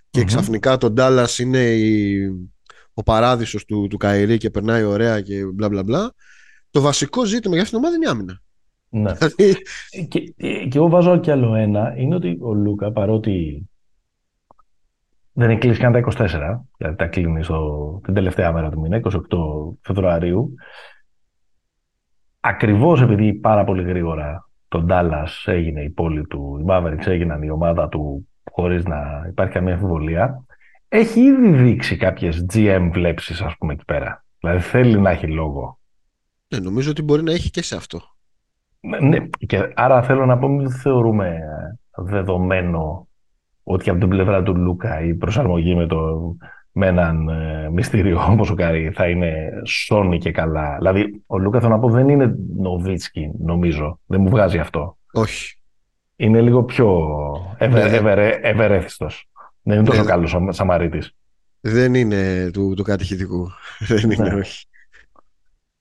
και 0.09 0.21
mm-hmm. 0.21 0.25
ξαφνικά 0.25 0.77
τον 0.77 0.93
Ντάλλας 0.93 1.39
είναι 1.39 1.63
η, 1.63 2.27
ο 2.93 3.03
παράδεισος 3.03 3.65
του, 3.65 3.87
του 3.87 3.97
Καϊρή 3.97 4.37
και 4.37 4.49
περνάει 4.49 4.83
ωραία 4.83 5.21
και 5.21 5.45
μπλα 5.45 5.69
μπλα 5.69 5.83
μπλα, 5.83 6.13
το 6.71 6.81
βασικό 6.81 7.25
ζήτημα 7.25 7.53
για 7.53 7.63
αυτήν 7.63 7.79
την 7.79 7.87
ομάδα 7.87 7.95
είναι 7.95 8.05
η 8.05 8.09
άμυνα. 8.09 8.41
Ναι. 8.89 9.13
Δηλαδή- 9.13 9.61
και, 10.07 10.19
και 10.67 10.77
εγώ 10.77 10.89
βάζω 10.89 11.17
και 11.17 11.31
άλλο 11.31 11.55
ένα, 11.55 11.93
είναι 11.97 12.15
ότι 12.15 12.37
ο 12.41 12.53
Λούκα 12.53 12.91
παρότι 12.91 13.67
δεν 15.33 15.49
έχει 15.49 15.59
κλείσει 15.59 15.79
καν 15.79 15.91
τα 15.91 15.99
24, 15.99 16.59
δηλαδή 16.77 16.95
τα 16.95 17.07
κλείνει 17.07 17.43
στο, 17.43 18.01
την 18.03 18.13
τελευταία 18.13 18.51
μέρα 18.51 18.69
του 18.69 18.79
μήνα, 18.79 19.01
28 19.03 19.11
Φεβρουαρίου. 19.81 20.53
Ακριβώς 22.39 23.01
επειδή 23.01 23.33
πάρα 23.33 23.63
πολύ 23.63 23.83
γρήγορα 23.83 24.46
το 24.67 24.81
Ντάλλα 24.81 25.27
έγινε 25.45 25.81
η 25.81 25.89
πόλη 25.89 26.27
του, 26.27 26.57
οι 26.61 26.65
Mavericks 26.67 27.05
έγιναν 27.05 27.41
η 27.41 27.49
ομάδα 27.49 27.87
του 27.87 28.27
χωρίς 28.51 28.85
να 28.85 29.25
υπάρχει 29.27 29.53
καμία 29.53 29.73
αμφιβολία, 29.73 30.45
έχει 30.87 31.19
ήδη 31.19 31.49
δείξει 31.51 31.97
κάποιες 31.97 32.45
GM 32.53 32.89
βλέψεις, 32.91 33.41
ας 33.41 33.57
πούμε, 33.57 33.73
εκεί 33.73 33.85
πέρα. 33.85 34.25
Δηλαδή 34.39 34.59
θέλει 34.59 34.99
να 34.99 35.09
έχει 35.09 35.27
λόγο. 35.27 35.79
Ναι, 36.47 36.59
νομίζω 36.59 36.91
ότι 36.91 37.01
μπορεί 37.01 37.23
να 37.23 37.31
έχει 37.31 37.49
και 37.49 37.61
σε 37.61 37.75
αυτό. 37.75 38.01
Ναι, 39.01 39.17
και 39.47 39.71
άρα 39.75 40.01
θέλω 40.01 40.25
να 40.25 40.37
πω, 40.37 40.47
μην 40.47 40.69
θεωρούμε 40.69 41.39
δεδομένο 41.95 43.07
ότι 43.63 43.89
από 43.89 43.99
την 43.99 44.09
πλευρά 44.09 44.43
του 44.43 44.55
Λούκα 44.55 45.01
η 45.01 45.13
προσαρμογή 45.13 45.75
με, 45.75 45.87
το, 45.87 46.35
με 46.77 46.87
έναν 46.87 47.29
ε, 47.29 47.69
μυστήριο 47.69 48.25
όπως 48.29 48.45
ο 48.51 48.53
Καϊρί 48.53 48.91
θα 48.95 49.07
είναι 49.07 49.61
σώνει 49.63 50.17
και 50.17 50.31
καλά. 50.31 50.75
Δηλαδή, 50.77 51.23
ο 51.25 51.37
Λούκα 51.37 51.59
θέλω 51.59 51.71
να 51.71 51.79
πω 51.79 51.89
δεν 51.89 52.09
είναι 52.09 52.35
Νοβίτσκι, 52.57 53.31
νομίζω. 53.39 53.99
Δεν 54.05 54.21
μου 54.21 54.29
βγάζει 54.29 54.57
αυτό. 54.57 54.97
Όχι. 55.13 55.57
Είναι 56.15 56.41
λίγο 56.41 56.63
πιο 56.63 57.07
ευε, 57.57 58.01
ναι. 58.01 58.29
ευερέθιστος. 58.41 59.29
Δεν 59.61 59.77
είναι 59.77 59.85
τόσο 59.85 60.01
ναι. 60.01 60.07
καλός 60.07 60.37
Σαμαρίτης. 60.49 61.15
Δεν 61.59 61.93
είναι 61.93 62.49
του, 62.53 62.73
του 62.75 62.83
κατηχητικού. 62.83 63.47
δεν 63.87 64.11
είναι, 64.11 64.29
ναι. 64.29 64.35
όχι. 64.35 64.65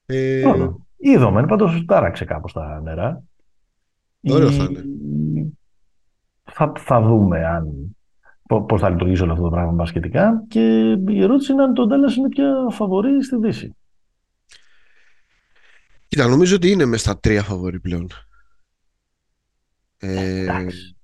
Ε... 0.06 0.42
Είδαμε, 0.96 1.46
πάντως 1.46 1.84
τάραξε 1.86 2.24
κάπως 2.24 2.52
τα 2.52 2.80
νερά. 2.84 3.22
Ωραίο 4.30 4.50
θα 4.50 4.64
είναι 4.70 4.84
θα, 6.44 6.72
θα 6.76 7.00
δούμε 7.00 7.46
αν, 7.46 7.96
πώς 8.46 8.80
θα 8.80 8.90
λειτουργήσει 8.90 9.22
όλο 9.22 9.32
αυτό 9.32 9.44
το 9.44 9.50
πράγμα 9.50 9.86
σχετικά 9.86 10.44
και 10.48 10.60
η 11.08 11.22
ερώτηση 11.22 11.52
είναι 11.52 11.62
αν 11.62 11.74
το 11.74 11.86
Ντάλλας 11.86 12.16
είναι 12.16 12.28
πια 12.28 12.52
φαβορή 12.70 13.24
στη 13.24 13.36
Δύση. 13.36 13.76
Κοίτα, 16.08 16.26
νομίζω 16.26 16.56
ότι 16.56 16.70
είναι 16.70 16.84
μες 16.84 17.00
στα 17.00 17.18
τρία 17.18 17.42
φαβορή 17.42 17.80
πλέον. 17.80 18.08
Ε, 19.98 20.40
Εντάξει. 20.40 20.96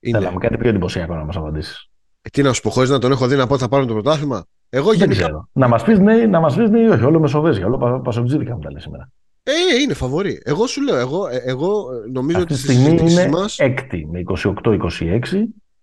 είναι. 0.00 0.18
Θέλαμε 0.18 0.38
κάτι 0.38 0.56
πιο 0.56 0.68
εντυπωσιακό 0.68 1.14
να 1.14 1.24
μας 1.24 1.36
απαντήσεις. 1.36 1.90
Ε, 2.22 2.28
τι 2.28 2.42
να 2.42 2.52
σου 2.52 2.62
πω, 2.62 2.70
χωρίς 2.70 2.90
να 2.90 2.98
τον 2.98 3.12
έχω 3.12 3.26
δει 3.26 3.36
να 3.36 3.46
πω 3.46 3.52
ότι 3.52 3.62
θα 3.62 3.68
πάρουν 3.68 3.86
το 3.86 3.92
πρωτάθλημα. 3.92 4.44
Εγώ 4.68 4.92
γενικά... 4.92 5.48
Να 5.52 5.68
μας 5.68 5.84
πεις 5.84 5.98
ναι, 5.98 6.26
να 6.26 6.40
μας 6.40 6.56
πεις 6.56 6.70
ναι 6.70 6.80
ή 6.80 6.86
όχι. 6.86 7.04
Όλο 7.04 7.20
μεσοβέζια, 7.20 7.66
όλο 7.66 8.00
πασουτζίδικα 8.00 8.54
μου 8.54 8.60
τα 8.60 8.70
λέει 8.70 8.80
σήμερα. 8.80 9.10
Ε, 9.42 9.80
είναι 9.82 9.94
φαβορή. 9.94 10.40
Εγώ 10.44 10.66
σου 10.66 10.82
λέω, 10.82 10.96
εγώ, 10.96 11.26
ε, 11.26 11.42
εγώ 11.44 11.84
νομίζω 12.12 12.38
Αυτή 12.38 12.52
ότι 12.52 12.62
στη 12.62 12.72
στιγμή 12.72 13.10
είναι 13.10 13.28
μας... 13.28 13.58
έκτη 13.58 14.08
με 14.10 14.22
28-26. 14.64 15.20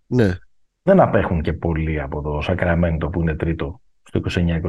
Ναι. 0.07 0.37
Δεν 0.87 0.99
απέχουν 0.99 1.41
και 1.41 1.53
πολύ 1.53 2.01
από 2.01 2.21
το 2.21 2.41
Σακραμέντο 2.41 3.09
που 3.09 3.21
είναι 3.21 3.35
τρίτο 3.35 3.81
στο 4.03 4.21
29-23. 4.29 4.61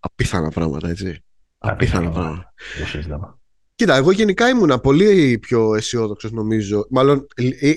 Απίθανα 0.00 0.50
πράγματα, 0.50 0.88
έτσι. 0.88 1.24
Απίθανα, 1.58 2.10
πράγματα. 2.10 2.54
Το 2.78 2.86
σύστημα. 2.86 3.38
Κοίτα, 3.74 3.96
εγώ 3.96 4.10
γενικά 4.10 4.48
ήμουνα 4.48 4.78
πολύ 4.78 5.38
πιο 5.38 5.74
αισιόδοξος 5.74 6.32
νομίζω. 6.32 6.86
Μάλλον 6.90 7.26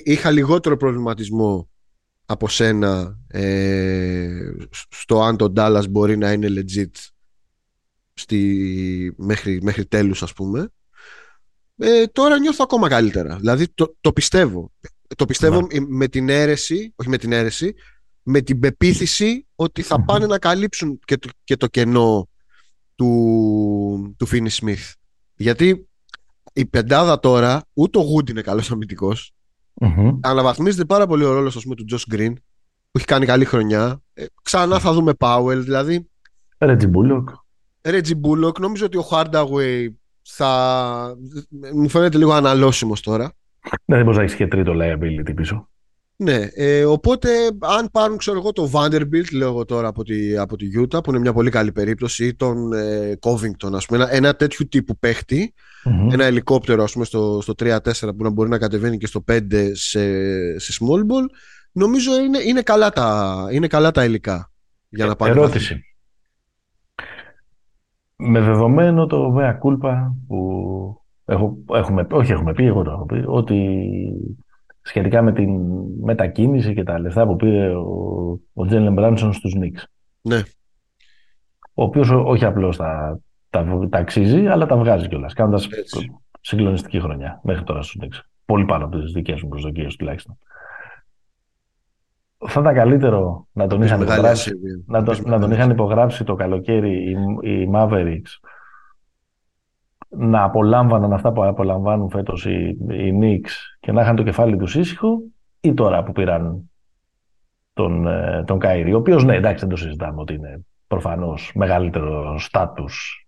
είχα 0.04 0.30
λιγότερο 0.30 0.76
προβληματισμό 0.76 1.68
από 2.26 2.48
σένα 2.48 3.18
ε, 3.26 4.50
στο 4.88 5.22
αν 5.22 5.36
το 5.36 5.52
Dallas 5.56 5.84
μπορεί 5.90 6.16
να 6.16 6.32
είναι 6.32 6.48
legit 6.50 7.10
στη, 8.14 9.14
μέχρι, 9.16 9.62
μέχρι 9.62 9.86
τέλους 9.86 10.22
ας 10.22 10.32
πούμε. 10.32 10.68
Ε, 11.76 12.06
τώρα 12.06 12.38
νιώθω 12.38 12.64
ακόμα 12.64 12.88
καλύτερα. 12.88 13.36
Δηλαδή 13.36 13.68
το, 13.68 13.96
το 14.00 14.12
πιστεύω. 14.12 14.72
Το 15.16 15.26
πιστεύω 15.26 15.60
ναι. 15.60 15.80
με 15.88 16.08
την 16.08 16.28
αίρεση, 16.28 16.92
όχι 16.96 17.08
με 17.08 17.18
την 17.18 17.32
αίρεση, 17.32 17.74
με 18.22 18.40
την 18.40 18.60
πεποίθηση 18.60 19.46
ότι 19.54 19.82
θα 19.82 20.04
πάνε 20.04 20.26
να 20.26 20.38
καλύψουν 20.38 20.98
και 21.04 21.18
το, 21.18 21.28
και 21.44 21.56
το 21.56 21.66
κενό 21.66 22.28
του, 22.94 24.14
του 24.18 24.26
Φίνι 24.26 24.50
Σμιθ. 24.50 24.92
Γιατί 25.34 25.88
η 26.52 26.66
πεντάδα 26.66 27.18
τώρα, 27.20 27.62
ούτε 27.72 27.98
ο 27.98 28.02
Γούντ 28.02 28.28
είναι 28.28 28.40
καλός 28.40 28.70
αμυντικός. 28.70 29.32
Mm-hmm. 29.80 30.18
Αναβαθμίζεται 30.20 30.84
πάρα 30.84 31.06
πολύ 31.06 31.24
ο 31.24 31.32
ρόλος 31.32 31.56
του 31.56 31.84
Τζος 31.84 32.06
Γκριν 32.08 32.34
που 32.90 32.98
έχει 32.98 33.06
κάνει 33.06 33.26
καλή 33.26 33.44
χρονιά. 33.44 34.02
Ε, 34.14 34.24
ξανά 34.42 34.78
θα 34.78 34.92
δούμε 34.92 35.14
Πάουελ, 35.14 35.64
δηλαδή. 35.64 36.10
Ρέτζι 36.58 36.86
Μπούλοκ. 36.86 37.28
Ρέτζι 37.82 38.14
Μπούλοκ. 38.14 38.58
Νομίζω 38.58 38.86
ότι 38.86 38.96
ο 38.96 39.08
Hardaway 39.10 39.88
θα. 40.22 41.16
Μου 41.74 41.88
φαίνεται 41.88 42.18
λίγο 42.18 42.32
αναλώσιμος 42.32 43.00
τώρα. 43.00 43.32
Ναι, 43.84 43.96
δεν 43.96 44.04
μπορεί 44.04 44.16
να 44.16 44.22
έχεις 44.22 44.34
και 44.34 44.46
τρίτο 44.46 44.72
liability 44.76 45.32
πίσω. 45.34 45.68
Ναι, 46.16 46.46
ε, 46.54 46.84
οπότε 46.84 47.28
αν 47.60 47.88
πάρουν 47.92 48.16
ξέρω 48.16 48.38
εγώ 48.38 48.52
τον 48.52 48.70
Vanderbilt, 48.72 49.32
λέω 49.32 49.48
εγώ 49.48 49.64
τώρα 49.64 49.88
από 49.88 50.04
τη, 50.04 50.36
από 50.36 50.56
τη 50.56 50.66
Utah, 50.80 51.02
που 51.02 51.10
είναι 51.10 51.18
μια 51.18 51.32
πολύ 51.32 51.50
καλή 51.50 51.72
περίπτωση, 51.72 52.26
ή 52.26 52.34
τον 52.34 52.72
ε, 52.72 53.18
Covington, 53.20 53.72
ας 53.72 53.86
πούμε, 53.86 54.02
ένα, 54.02 54.14
ένα 54.14 54.34
τέτοιου 54.34 54.68
τύπου 54.68 54.98
παίχτη, 54.98 55.54
mm-hmm. 55.84 56.12
ένα 56.12 56.24
ελικόπτερο 56.24 56.82
ας 56.82 56.92
πούμε 56.92 57.04
στο, 57.04 57.38
στο 57.42 57.52
3-4 57.58 57.76
που 58.16 58.22
να 58.22 58.30
μπορεί 58.30 58.48
να 58.48 58.58
κατεβαίνει 58.58 58.98
και 58.98 59.06
στο 59.06 59.24
5 59.32 59.40
σε, 59.72 60.58
σε 60.58 60.72
small 60.80 61.00
ball, 61.00 61.26
νομίζω 61.72 62.20
είναι, 62.20 62.38
είναι, 62.38 62.62
καλά, 62.62 62.90
τα, 62.90 63.46
είναι 63.50 63.66
καλά 63.66 63.90
τα 63.90 64.04
υλικά 64.04 64.50
για 64.88 65.06
να 65.06 65.16
πάνε. 65.16 65.30
Ερώτηση. 65.32 65.84
Με 68.16 68.40
δεδομένο 68.40 69.06
το 69.06 69.36
Vea 69.38 69.50
Culpa 69.50 70.12
που 70.26 71.01
έχω, 71.32 71.56
έχουμε, 71.72 72.06
όχι 72.10 72.32
έχουμε 72.32 72.52
πει, 72.52 72.64
εγώ 72.64 72.82
το 72.82 72.90
έχω 72.90 73.06
πει, 73.06 73.24
ότι 73.26 73.78
σχετικά 74.82 75.22
με 75.22 75.32
την 75.32 75.60
μετακίνηση 76.00 76.74
και 76.74 76.82
τα 76.82 76.98
λεφτά 76.98 77.26
που 77.26 77.36
πήρε 77.36 77.74
ο, 77.74 78.40
ο 78.52 78.66
Τζέλεν 78.66 78.92
Μπράνσον 78.92 79.32
στους 79.32 79.54
Νίξ. 79.54 79.86
Ναι. 80.20 80.40
Ο 81.74 81.82
οποίος 81.82 82.10
όχι 82.10 82.44
απλώς 82.44 82.76
τα, 82.76 83.20
τα, 83.50 83.86
τα 83.90 83.98
αξίζει, 83.98 84.46
αλλά 84.46 84.66
τα 84.66 84.76
βγάζει 84.76 85.08
κιόλας, 85.08 85.32
κάνοντας 85.32 85.68
συγκλονιστική 86.40 87.00
χρονιά 87.00 87.40
μέχρι 87.42 87.64
τώρα 87.64 87.82
στους 87.82 87.96
Νίξ. 88.00 88.22
Πολύ 88.44 88.64
πάνω 88.64 88.84
από 88.84 88.98
τις 88.98 89.12
δικές 89.12 89.42
μου 89.42 89.48
προσδοκίες 89.48 89.96
τουλάχιστον. 89.96 90.38
Θα 92.46 92.60
ήταν 92.60 92.74
καλύτερο 92.74 93.46
να 93.52 93.66
τον, 93.66 93.82
είχαν 93.82 94.00
υπογράψει, 94.00 94.52
να, 94.86 95.02
το, 95.02 95.20
να 95.24 95.40
τον 95.40 95.50
είχαν 95.50 95.70
υπογράψει 95.70 96.24
το 96.24 96.34
καλοκαίρι 96.34 97.10
οι, 97.10 97.16
οι 97.50 97.70
Mavericks 97.74 98.48
να 100.16 100.42
απολάμβαναν 100.42 101.12
αυτά 101.12 101.32
που 101.32 101.44
απολαμβάνουν 101.44 102.10
φέτος 102.10 102.46
οι, 102.46 102.76
οι 102.90 103.18
Knicks 103.20 103.50
και 103.80 103.92
να 103.92 104.02
είχαν 104.02 104.16
το 104.16 104.22
κεφάλι 104.22 104.56
τους 104.56 104.74
ήσυχο 104.74 105.22
ή 105.60 105.74
τώρα 105.74 106.02
που 106.02 106.12
πήραν 106.12 106.70
τον, 107.72 108.06
ε, 108.06 108.44
τον 108.46 108.58
Καΐρη, 108.62 108.90
ο 108.94 108.96
οποίος 108.96 109.24
ναι 109.24 109.34
εντάξει 109.36 109.60
δεν 109.60 109.68
το 109.68 109.76
συζητάμε 109.76 110.20
ότι 110.20 110.34
είναι 110.34 110.64
προφανώς 110.86 111.52
μεγαλύτερο 111.54 112.38
στάτους 112.38 113.26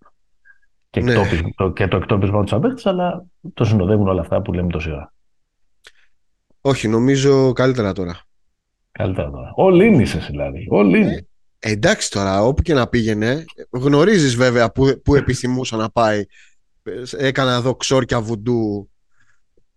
και, 0.90 1.00
ναι. 1.00 1.14
το, 1.56 1.70
και 1.70 1.88
το 1.88 1.96
εκτόπισμα 1.96 2.42
τους 2.42 2.52
απέκτης, 2.52 2.86
αλλά 2.86 3.24
το 3.54 3.64
συνοδεύουν 3.64 4.08
όλα 4.08 4.20
αυτά 4.20 4.42
που 4.42 4.52
λέμε 4.52 4.68
τόση 4.68 4.90
ώρα. 4.90 5.12
Όχι, 6.60 6.88
νομίζω 6.88 7.52
καλύτερα 7.52 7.92
τώρα. 7.92 8.20
Καλύτερα 8.92 9.30
τώρα. 9.30 9.52
Όλοι 9.54 9.86
είναι 9.86 10.02
είσαι 10.02 10.18
δηλαδή. 10.18 10.66
Όλοι 10.70 10.98
είναι. 10.98 11.26
Ε, 11.58 11.70
εντάξει 11.70 12.10
τώρα, 12.10 12.42
όπου 12.42 12.62
και 12.62 12.74
να 12.74 12.86
πήγαινε, 12.86 13.44
γνωρίζεις 13.70 14.36
βέβαια 14.36 14.72
που, 14.72 15.00
που 15.04 15.14
επιθυμούσα 15.14 15.76
να 15.76 15.90
πάει. 15.90 16.24
Έκανα 17.16 17.54
εδώ 17.54 17.76
ξόρκια 17.76 18.20
βουντού. 18.20 18.90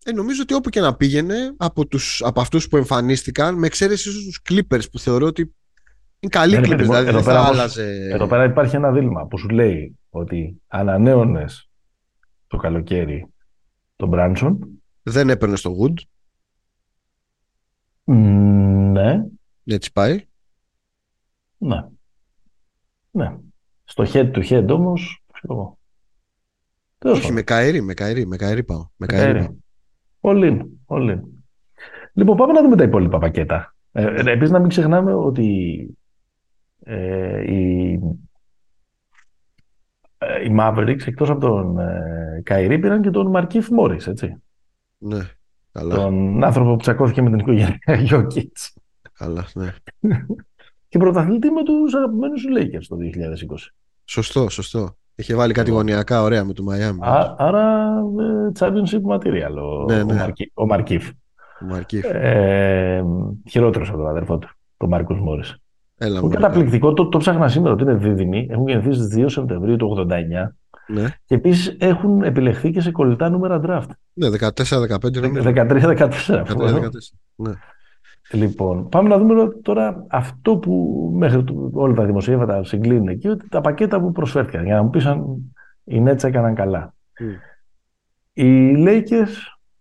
Ε, 0.04 0.12
νομίζω 0.12 0.42
ότι 0.42 0.54
όπου 0.54 0.70
και 0.70 0.80
να 0.80 0.96
πήγαινε, 0.96 1.54
από, 1.58 1.88
τους, 1.88 2.22
από 2.26 2.42
αυτούς 2.42 2.68
που 2.68 2.78
εμφανίστηκαν, 2.78 3.56
με 3.56 3.68
εξαίρεση 3.68 4.10
ίσως 4.10 4.24
τους 4.24 4.42
Clippers 4.50 4.92
που 4.92 5.00
θεωρώ 5.00 5.26
ότι 5.26 5.42
είναι 6.20 6.32
καλή 6.32 6.58
Clippers, 6.58 6.78
δηλαδή 6.78 7.08
εδώ, 7.08 7.24
πέρα, 7.24 7.46
άλλαζε... 7.46 8.10
εδώ 8.12 8.28
πέρα 8.28 8.44
υπάρχει 8.44 8.76
ένα 8.76 8.92
δίλημα 8.92 9.28
που 9.28 9.38
σου 9.38 9.50
λέει 9.50 9.98
ότι 10.10 10.62
ανανέωνες 10.68 11.70
το 12.48 12.58
καλοκαίρι 12.58 13.28
τον 13.96 14.08
Μπράνσον. 14.08 14.82
Δεν 15.04 15.30
έπαιρνε 15.30 15.56
στο 15.56 15.76
Wood. 15.80 15.94
Ναι. 18.92 19.24
Έτσι 19.64 19.92
πάει. 19.92 20.26
Ναι. 21.58 21.86
Ναι. 23.12 23.38
Στο 23.84 24.04
head 24.08 24.32
to 24.32 24.50
head 24.50 24.68
όμως, 24.70 25.24
ξέρω 25.34 25.54
εγώ. 25.54 25.77
Όχι, 27.12 27.32
με 27.32 27.42
καερί, 27.42 27.82
με 27.82 27.94
καερί, 27.94 28.28
με 28.28 28.36
καερί 28.36 28.64
πάω. 28.64 28.88
Με 28.96 29.06
καερί. 29.06 29.58
Όλοι, 30.20 30.80
όλοι. 30.86 31.22
Λοιπόν, 32.14 32.38
πάμε 32.38 32.54
να 32.54 32.62
δούμε 32.62 32.76
τα 32.76 32.84
υπόλοιπα 32.84 33.18
πακέτα. 33.18 33.76
Ε, 33.92 34.04
ε 34.04 34.32
Επίσης, 34.32 34.52
να 34.52 34.60
μην 34.60 34.70
ξεχνάμε 34.70 35.14
ότι 35.14 35.98
ε, 36.84 37.54
οι, 37.54 38.00
ε, 40.18 40.44
οι 40.44 40.56
Mavericks 40.60 41.08
εκτός 41.08 41.30
από 41.30 41.40
τον 41.40 41.80
ε, 41.80 42.42
Καϊρή 42.44 42.80
πήραν 42.80 43.02
και 43.02 43.10
τον 43.10 43.28
Μαρκίφ 43.28 43.70
Μόρις, 43.70 44.08
έτσι. 44.08 44.36
Ναι, 44.98 45.20
καλά. 45.72 45.96
Τον 45.96 46.44
άνθρωπο 46.44 46.72
που 46.72 46.82
τσακώθηκε 46.82 47.22
με 47.22 47.30
την 47.30 47.40
οικογένεια 47.40 47.80
Γιώκητς. 48.06 48.74
Καλά, 49.14 49.48
ναι. 49.54 49.76
και 50.90 50.98
πρωταθλητή 50.98 51.50
με 51.50 51.64
τους 51.64 51.94
αγαπημένους 51.94 52.46
Lakers 52.58 52.86
το 52.88 52.98
2020. 52.98 53.56
Σωστό, 54.06 54.50
σωστό. 54.50 54.98
Είχε 55.20 55.36
βάλει 55.36 55.54
κάτι 55.54 55.72
γωνιακά 55.72 56.22
ωραία 56.22 56.44
με 56.44 56.54
το 56.54 56.64
Miami. 56.70 56.98
άρα 57.38 57.94
ε, 58.20 58.52
championship 58.60 59.16
material 59.16 59.56
ο, 59.56 59.86
ναι, 59.86 60.04
ναι. 60.04 60.24
ο, 60.54 60.66
Μαρκίφ. 60.66 61.10
Ο 61.62 61.66
Μαρκίφ. 61.66 62.06
Ε, 62.14 63.04
χειρότερος 63.50 63.90
από 63.90 63.98
τον 63.98 64.08
αδερφό 64.08 64.38
του, 64.38 64.50
τον 64.78 64.90
Μάρκος 64.90 65.20
Μόρις. 65.20 65.56
Έλα, 65.98 66.20
είναι 66.20 66.34
καταπληκτικό, 66.34 66.94
το, 66.94 67.08
το 67.08 67.18
ψάχνα 67.18 67.48
σήμερα 67.48 67.74
ότι 67.74 67.84
είναι 67.84 67.94
δίδυμοι. 67.94 68.48
Έχουν 68.50 68.68
γεννηθεί 68.68 68.94
στις 68.94 69.24
2 69.24 69.26
Σεπτεμβρίου 69.28 69.76
του 69.76 70.08
89. 70.10 70.14
Ναι. 70.88 71.16
Και 71.26 71.36
επίσης 71.36 71.76
έχουν 71.80 72.24
επιλεχθεί 72.24 72.72
και 72.72 72.82
σε 72.82 72.92
κολλητά 72.92 73.30
νούμερα 73.30 73.62
draft. 73.66 73.90
Ναι, 74.14 74.28
14-15 74.28 74.48
13-14. 76.28 76.44
Ναι. 77.36 77.52
Λοιπόν, 78.32 78.90
πάμε 78.90 79.10
να 79.10 79.18
δούμε 79.18 79.48
τώρα 79.62 80.06
αυτό 80.10 80.58
που 80.58 81.12
μέχρι 81.16 81.44
όλα 81.72 81.94
τα 81.94 82.06
δημοσιεύματα 82.06 82.64
συγκλίνουν 82.64 83.08
εκεί, 83.08 83.28
ότι 83.28 83.50
τα 83.50 83.62
πακέτα 83.62 84.00
που 84.00 84.12
προσφέρθηκαν. 84.12 84.66
Για 84.66 84.76
να 84.76 84.84
μου 84.84 84.90
πεις 84.90 85.06
αν 85.06 85.26
οι 85.84 86.04
Nets 86.06 86.24
έκαναν 86.24 86.56
καλά. 86.56 86.94
Mm. 87.20 87.24
Οι 88.34 88.74
Lakers, 88.78 89.34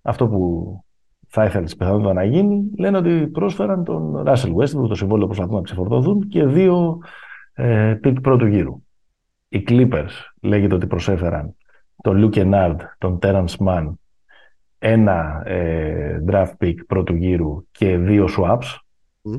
αυτό 0.02 0.28
που 0.28 0.84
θα 1.28 1.44
ήθελε 1.44 1.66
πιθανότατα 1.66 2.12
να 2.12 2.24
γίνει, 2.24 2.70
λένε 2.78 2.96
ότι 2.96 3.26
πρόσφεραν 3.26 3.84
τον 3.84 4.22
Russell 4.26 4.54
Westbrook, 4.54 4.88
το 4.88 4.94
συμβόλαιο 4.94 5.26
που 5.26 5.34
προσπαθούν 5.34 5.54
να 5.54 5.62
ξεφορτωθούν 5.62 6.28
και 6.28 6.44
δύο 6.44 6.98
ε, 7.52 7.98
pick 8.00 8.20
πρώτου 8.20 8.46
γύρου. 8.46 8.82
Οι 9.48 9.64
Clippers 9.68 10.10
λέγεται 10.42 10.74
ότι 10.74 10.86
προσέφεραν 10.86 11.56
τον 12.02 12.30
Luke 12.32 12.36
Kennard, 12.36 12.76
τον 12.98 13.18
Terrence 13.22 13.56
Mann 13.66 13.92
ένα 14.86 15.42
ε, 15.46 16.22
draft 16.26 16.52
pick 16.60 16.74
πρώτου 16.86 17.14
γύρου 17.14 17.66
και 17.70 17.98
δύο 17.98 18.28
swaps 18.38 18.78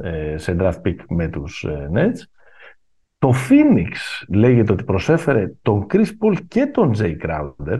ε, 0.01 0.38
σε 0.38 0.55
draft 0.60 0.81
pick 0.81 0.95
με 1.10 1.27
τους 1.27 1.63
ε, 1.63 1.89
Nets. 1.93 2.21
Το 3.17 3.33
Phoenix 3.49 3.91
λέγεται 4.29 4.71
ότι 4.71 4.83
προσέφερε 4.83 5.53
τον 5.62 5.86
Chris 5.89 6.05
Paul 6.05 6.38
και 6.47 6.65
τον 6.65 6.91
Jay 6.97 7.15
Crowder 7.21 7.79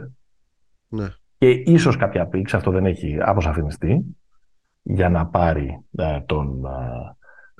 ναι. 0.88 1.06
και 1.38 1.50
ίσως 1.50 1.96
κάποια 1.96 2.28
picks, 2.32 2.50
αυτό 2.52 2.70
δεν 2.70 2.86
έχει 2.86 3.18
αποσαφινιστεί, 3.20 4.04
για 4.82 5.08
να 5.08 5.26
πάρει 5.26 5.80
τον, 6.26 6.66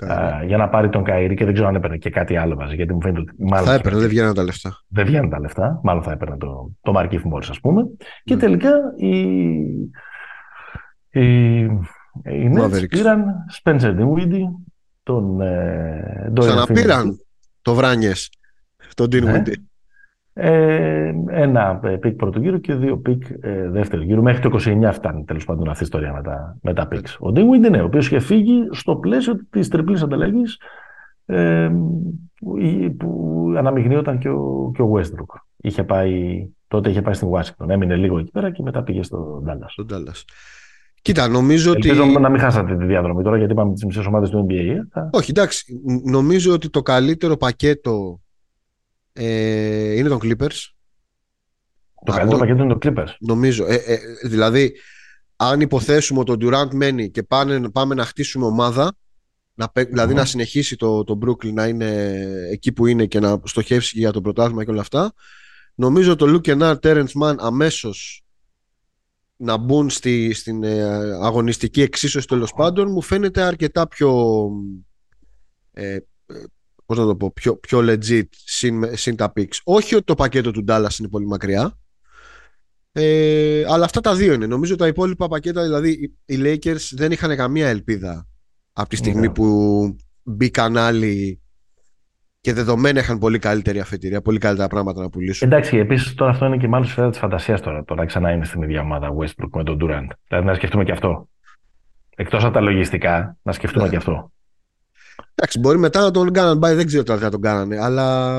Uh, 0.01 0.47
για 0.47 0.57
να 0.57 0.69
πάρει 0.69 0.89
τον 0.89 1.05
Καΐρη 1.07 1.35
και 1.37 1.45
δεν 1.45 1.53
ξέρω 1.53 1.69
αν 1.69 1.75
έπαιρνε 1.75 1.97
και 1.97 2.11
κάτι 2.11 2.37
άλλο 2.37 2.57
μαζί. 2.57 2.75
Γιατί 2.75 2.95
μου 2.95 3.01
φαίνεται 3.03 3.21
ότι 3.21 3.33
μάλλον. 3.39 3.67
Θα 3.67 3.75
έπαιρνε, 3.75 3.99
δεν 3.99 4.09
βγαίνουν 4.09 4.35
τα 4.35 4.43
λεφτά. 4.43 4.85
Δεν 4.89 5.07
βγαίνουν 5.07 5.31
τα 5.31 5.41
λεφτά. 5.41 5.81
Μάλλον 5.83 6.03
θα 6.03 6.13
έπαιρνε 6.13 6.37
το, 6.37 6.71
το 6.83 6.93
Μαρκίφ 6.93 7.23
Μόρι, 7.23 7.47
ας 7.51 7.61
πούμε. 7.61 7.83
Και 8.25 8.35
ναι. 8.35 8.41
τελικά 8.41 8.71
οι, 8.97 9.19
οι, 11.11 11.61
οι 12.25 12.53
Nets 12.55 12.89
πήραν 12.89 13.25
Spencer 13.63 13.99
Dinwiddie, 13.99 14.43
τον 15.03 15.41
ε, 15.41 16.33
Ξαναπήραν 16.39 17.19
το 17.63 17.75
Βράνιες, 17.75 18.31
τον 18.95 19.09
Dinwiddie. 19.13 19.55
Ναι. 20.39 20.47
Ε, 20.47 21.15
ένα 21.29 21.81
pick 22.01 22.17
πρώτου 22.17 22.41
γύρου 22.41 22.61
και 22.61 22.75
δύο 22.75 22.99
pick 22.99 23.23
ε, 23.41 23.69
δεύτερου 23.69 24.03
γύρου. 24.03 24.23
Μέχρι 24.23 24.41
το 24.41 24.59
29 24.65 24.91
φτάνει 24.93 25.25
τέλος 25.25 25.45
πάντων 25.45 25.69
αυτή 25.69 25.83
η 25.83 25.87
ιστορία 25.87 26.13
με 26.13 26.23
τα, 26.23 26.57
με 26.63 26.75
τα 26.75 26.87
picks. 26.87 27.17
Ο 27.21 27.33
Dinwiddie 27.33 27.65
είναι, 27.65 27.81
ο 27.81 27.85
οποίος 27.85 28.07
είχε 28.07 28.19
φύγει 28.19 28.69
στο 28.71 28.97
πλαίσιο 28.97 29.47
της 29.51 29.69
τριπλής 29.69 30.03
ανταλλαγής 30.03 30.61
ε, 31.27 31.71
που, 32.41 32.57
που 32.99 33.53
αναμειγνύονταν 33.57 34.19
και 34.19 34.29
ο, 34.29 34.71
και 34.75 34.83
ο 34.83 34.93
Westbrook. 34.97 35.41
Είχε 35.57 35.85
πάει 35.85 36.49
Τότε 36.69 36.91
είχε 36.91 37.03
πάει 37.03 37.15
στην 37.15 37.29
Washington. 37.33 37.69
Έμεινε 37.69 37.97
λίγο 37.97 38.19
εκεί 38.19 38.31
πέρα 38.31 38.53
και 38.53 38.63
μετά 38.63 38.83
πήγε 38.83 39.03
στο 39.03 39.43
Dallas. 39.47 39.67
Στο 39.67 39.87
Dallas. 39.91 40.23
Κοίτα, 41.03 41.29
νομίζω 41.29 41.73
Ελπίζω 41.73 42.03
ότι. 42.03 42.21
να 42.21 42.29
μην 42.29 42.41
χάσατε 42.41 42.77
τη 42.77 42.85
διαδρομή 42.85 43.23
τώρα, 43.23 43.37
γιατί 43.37 43.53
είπαμε 43.53 43.73
τις 43.73 43.85
μισές 43.85 44.07
ομάδες 44.07 44.31
του 44.31 44.47
NBA. 44.49 44.55
ε. 44.93 45.01
Όχι, 45.11 45.31
εντάξει. 45.31 45.81
Νομίζω 46.05 46.53
ότι 46.53 46.71
το 46.71 46.83
καλύτερο 46.83 47.37
πακέτο 47.37 48.21
ε, 49.19 49.97
είναι 49.97 50.09
των 50.09 50.19
Clippers. 50.23 50.73
Το 52.05 52.13
καλύτερο 52.13 52.39
πακέτο 52.39 52.63
είναι 52.63 52.77
το 52.77 52.79
Clippers. 52.83 53.15
Νομίζω. 53.19 53.67
Ε, 53.67 53.75
ε, 53.75 53.99
δηλαδή, 54.25 54.77
αν 55.37 55.61
υποθέσουμε 55.61 56.21
ότι 56.21 56.33
ο 56.33 56.37
Durant 56.41 56.75
μένει 56.75 57.11
και 57.11 57.23
πάνε, 57.23 57.71
πάμε 57.71 57.95
να 57.95 58.05
χτίσουμε 58.05 58.47
ομάδα, 58.47 58.95
να, 59.55 59.71
δηλαδη 59.75 60.15
να 60.15 60.25
συνεχίσει 60.25 60.77
το, 60.77 61.05
το 61.05 61.19
Brooklyn 61.25 61.53
να 61.53 61.67
είναι 61.67 62.21
εκεί 62.51 62.73
που 62.73 62.87
είναι 62.87 63.07
και 63.07 63.21
να 63.21 63.41
στοχεύσει 63.45 63.99
για 63.99 64.13
το 64.13 64.21
πρωτάθλημα 64.21 64.65
και 64.65 64.71
όλα 64.71 64.81
αυτά, 64.81 65.13
νομίζω 65.75 66.17
το 66.17 66.27
Luke 66.29 66.49
Kennard, 66.49 66.79
Terrence 66.81 67.23
Mann 67.23 67.35
αμέσως 67.39 68.23
να 69.37 69.57
μπουν 69.57 69.91
στη, 69.91 70.33
στην 70.35 70.63
ε, 70.63 70.83
αγωνιστική 71.23 71.83
εξίσωση 71.83 72.27
τέλος 72.27 72.53
πάντων 72.53 72.91
μου 72.91 73.03
φαίνεται 73.03 73.43
αρκετά 73.43 73.89
πιο 73.89 74.51
ε, 75.73 75.95
ε, 75.95 75.99
πώς 76.89 76.99
να 76.99 77.07
το 77.07 77.17
πω, 77.17 77.33
πιο, 77.33 77.57
πιο 77.57 77.79
legit 77.83 78.29
συν, 78.31 78.97
συν 78.97 79.17
τα 79.17 79.33
picks. 79.37 79.59
Όχι 79.65 79.95
ότι 79.95 80.05
το 80.05 80.15
πακέτο 80.15 80.51
του 80.51 80.65
Dallas 80.69 80.99
είναι 80.99 81.09
πολύ 81.09 81.27
μακριά 81.27 81.77
ε, 82.93 83.65
αλλά 83.69 83.85
αυτά 83.85 84.01
τα 84.01 84.15
δύο 84.15 84.33
είναι. 84.33 84.47
Νομίζω 84.47 84.77
τα 84.77 84.87
υπόλοιπα 84.87 85.29
πακέτα, 85.29 85.63
δηλαδή 85.63 86.15
οι 86.25 86.37
Lakers 86.43 86.91
δεν 86.93 87.13
είχαν 87.13 87.37
καμία 87.37 87.69
ελπίδα 87.69 88.27
από 88.73 88.89
τη 88.89 88.97
στιγμή 88.97 89.27
ναι. 89.27 89.31
που 89.31 89.97
μπήκαν 90.23 90.77
άλλοι 90.77 91.41
και 92.41 92.53
δεδομένα 92.53 93.01
είχαν 93.01 93.19
πολύ 93.19 93.39
καλύτερη 93.39 93.81
αφετηρία, 93.81 94.23
πολύ 94.23 94.39
καλύτερα 94.39 94.69
πράγματα 94.69 95.03
να 95.03 95.09
πουλήσουν. 95.09 95.49
Εντάξει, 95.49 95.77
επίσης 95.77 96.15
τώρα 96.15 96.31
αυτό 96.31 96.47
είναι 96.47 96.57
και 96.57 96.69
μάλλον 96.69 96.87
σφαίρα 96.87 97.11
της 97.11 97.19
φαντασίας 97.19 97.61
τώρα. 97.61 97.85
Τώρα 97.85 98.05
ξανά 98.05 98.31
είναι 98.31 98.45
στην 98.45 98.63
ίδια 98.63 98.81
ομάδα 98.81 99.09
Westbrook 99.19 99.51
με 99.55 99.63
τον 99.63 99.79
Durant. 99.83 100.09
Δηλαδή 100.29 100.47
να 100.47 100.55
σκεφτούμε 100.55 100.85
και 100.85 100.93
αυτό. 100.93 101.29
Εκτός 102.17 102.45
από 102.45 102.53
τα 102.53 102.61
λογιστικά, 102.61 103.37
να 103.43 103.53
σκεφτούμε 103.53 103.85
ναι. 103.85 103.91
και 103.91 103.97
αυτό. 103.97 104.33
Εντάξει, 105.41 105.59
μπορεί 105.59 105.79
μετά 105.79 106.01
να 106.01 106.11
τον 106.11 106.33
κάνανε. 106.33 106.61
Πάει, 106.61 106.75
δεν 106.75 106.87
ξέρω 106.87 107.03
τώρα 107.03 107.19
τι 107.19 107.25
θα 107.25 107.31
τον 107.31 107.41
κάνανε, 107.41 107.79
αλλά 107.83 108.39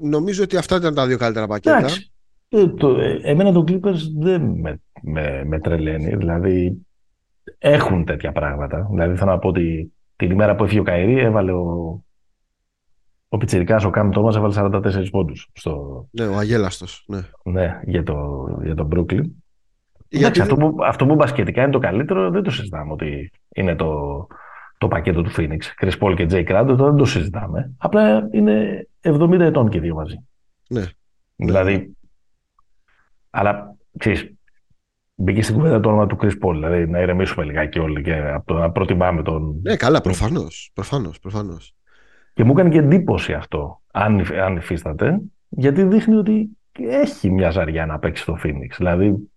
νομίζω 0.00 0.42
ότι 0.42 0.56
αυτά 0.56 0.76
ήταν 0.76 0.94
τα 0.94 1.06
δύο 1.06 1.16
καλύτερα 1.16 1.46
πακέτα. 1.46 1.78
Εντάξει. 1.78 2.12
Ε, 2.48 2.68
το, 2.68 3.00
ε, 3.00 3.20
εμένα 3.22 3.52
το 3.52 3.64
Clippers 3.68 3.98
δεν 4.18 4.42
με, 4.42 4.80
με, 5.02 5.44
με 5.44 5.60
τρελαίνει. 5.60 6.16
Δηλαδή 6.16 6.86
έχουν 7.58 8.04
τέτοια 8.04 8.32
πράγματα. 8.32 8.88
Δηλαδή 8.90 9.16
θέλω 9.16 9.30
να 9.30 9.38
πω 9.38 9.48
ότι 9.48 9.92
την 10.16 10.30
ημέρα 10.30 10.54
που 10.54 10.64
έφυγε 10.64 10.80
ο 10.80 10.82
Καϊρή 10.82 11.18
έβαλε 11.18 11.52
ο, 11.52 12.00
ο 13.28 13.36
Πιτσιρικάς, 13.36 13.84
ο 13.84 13.90
Καμ 13.90 14.10
Τόμας 14.10 14.36
έβαλε 14.36 14.54
44 14.56 15.06
πόντους. 15.10 15.50
Στο... 15.52 16.06
Ναι, 16.10 16.26
ο 16.26 16.36
Αγέλαστος. 16.36 17.04
Ναι, 17.06 17.20
ναι 17.42 17.80
για, 17.84 18.02
το, 18.02 18.46
για 18.62 18.74
τον 18.74 18.88
Brooklyn. 18.94 19.24
Γιατί... 20.08 20.40
αυτό, 20.40 20.56
που, 20.56 20.76
αυτό 20.84 21.06
που 21.06 21.14
μπασκετικά 21.14 21.62
είναι 21.62 21.72
το 21.72 21.78
καλύτερο 21.78 22.30
δεν 22.30 22.42
το 22.42 22.50
συζητάμε 22.50 22.92
ότι 22.92 23.30
είναι 23.54 23.74
το, 23.74 24.26
το 24.78 24.88
πακέτο 24.88 25.22
του 25.22 25.30
Phoenix. 25.36 25.60
Chris 25.80 25.98
Paul 26.00 26.14
και 26.16 26.26
Jay 26.30 26.48
Crowder 26.48 26.74
δεν 26.76 26.96
το 26.96 27.04
συζητάμε. 27.04 27.74
Απλά 27.78 28.28
είναι 28.32 28.86
70 29.00 29.40
ετών 29.40 29.68
και 29.68 29.80
δύο 29.80 29.94
μαζί. 29.94 30.16
Ναι. 30.68 30.84
Δηλαδή, 31.36 31.96
αλλά 33.30 33.76
ξέρεις, 33.98 34.34
μπήκε 35.14 35.42
στην 35.42 35.54
κουβέντα 35.54 35.80
το 35.80 35.88
όνομα 35.88 36.06
του 36.06 36.18
Chris 36.20 36.32
Paul, 36.42 36.52
δηλαδή 36.52 36.86
να 36.86 37.00
ηρεμήσουμε 37.00 37.44
λιγάκι 37.44 37.78
όλοι 37.78 38.02
και 38.02 38.14
από 38.14 38.46
το 38.46 38.58
να 38.58 38.70
προτιμάμε 38.70 39.22
τον. 39.22 39.60
Ναι, 39.62 39.76
καλά, 39.76 40.00
προφανώς. 40.00 40.70
Προφανώς, 40.74 41.18
προφανώς. 41.18 41.74
Και 42.34 42.44
μου 42.44 42.52
έκανε 42.52 42.68
και 42.68 42.78
εντύπωση 42.78 43.32
αυτό, 43.32 43.82
αν, 43.92 44.26
αν 44.42 44.56
υφίσταται, 44.56 45.20
γιατί 45.48 45.82
δείχνει 45.82 46.14
ότι 46.14 46.48
έχει 46.78 47.30
μια 47.30 47.50
ζαριά 47.50 47.86
να 47.86 47.98
παίξει 47.98 48.22
στο 48.22 48.38
Phoenix. 48.44 48.74
Δηλαδή, 48.76 49.30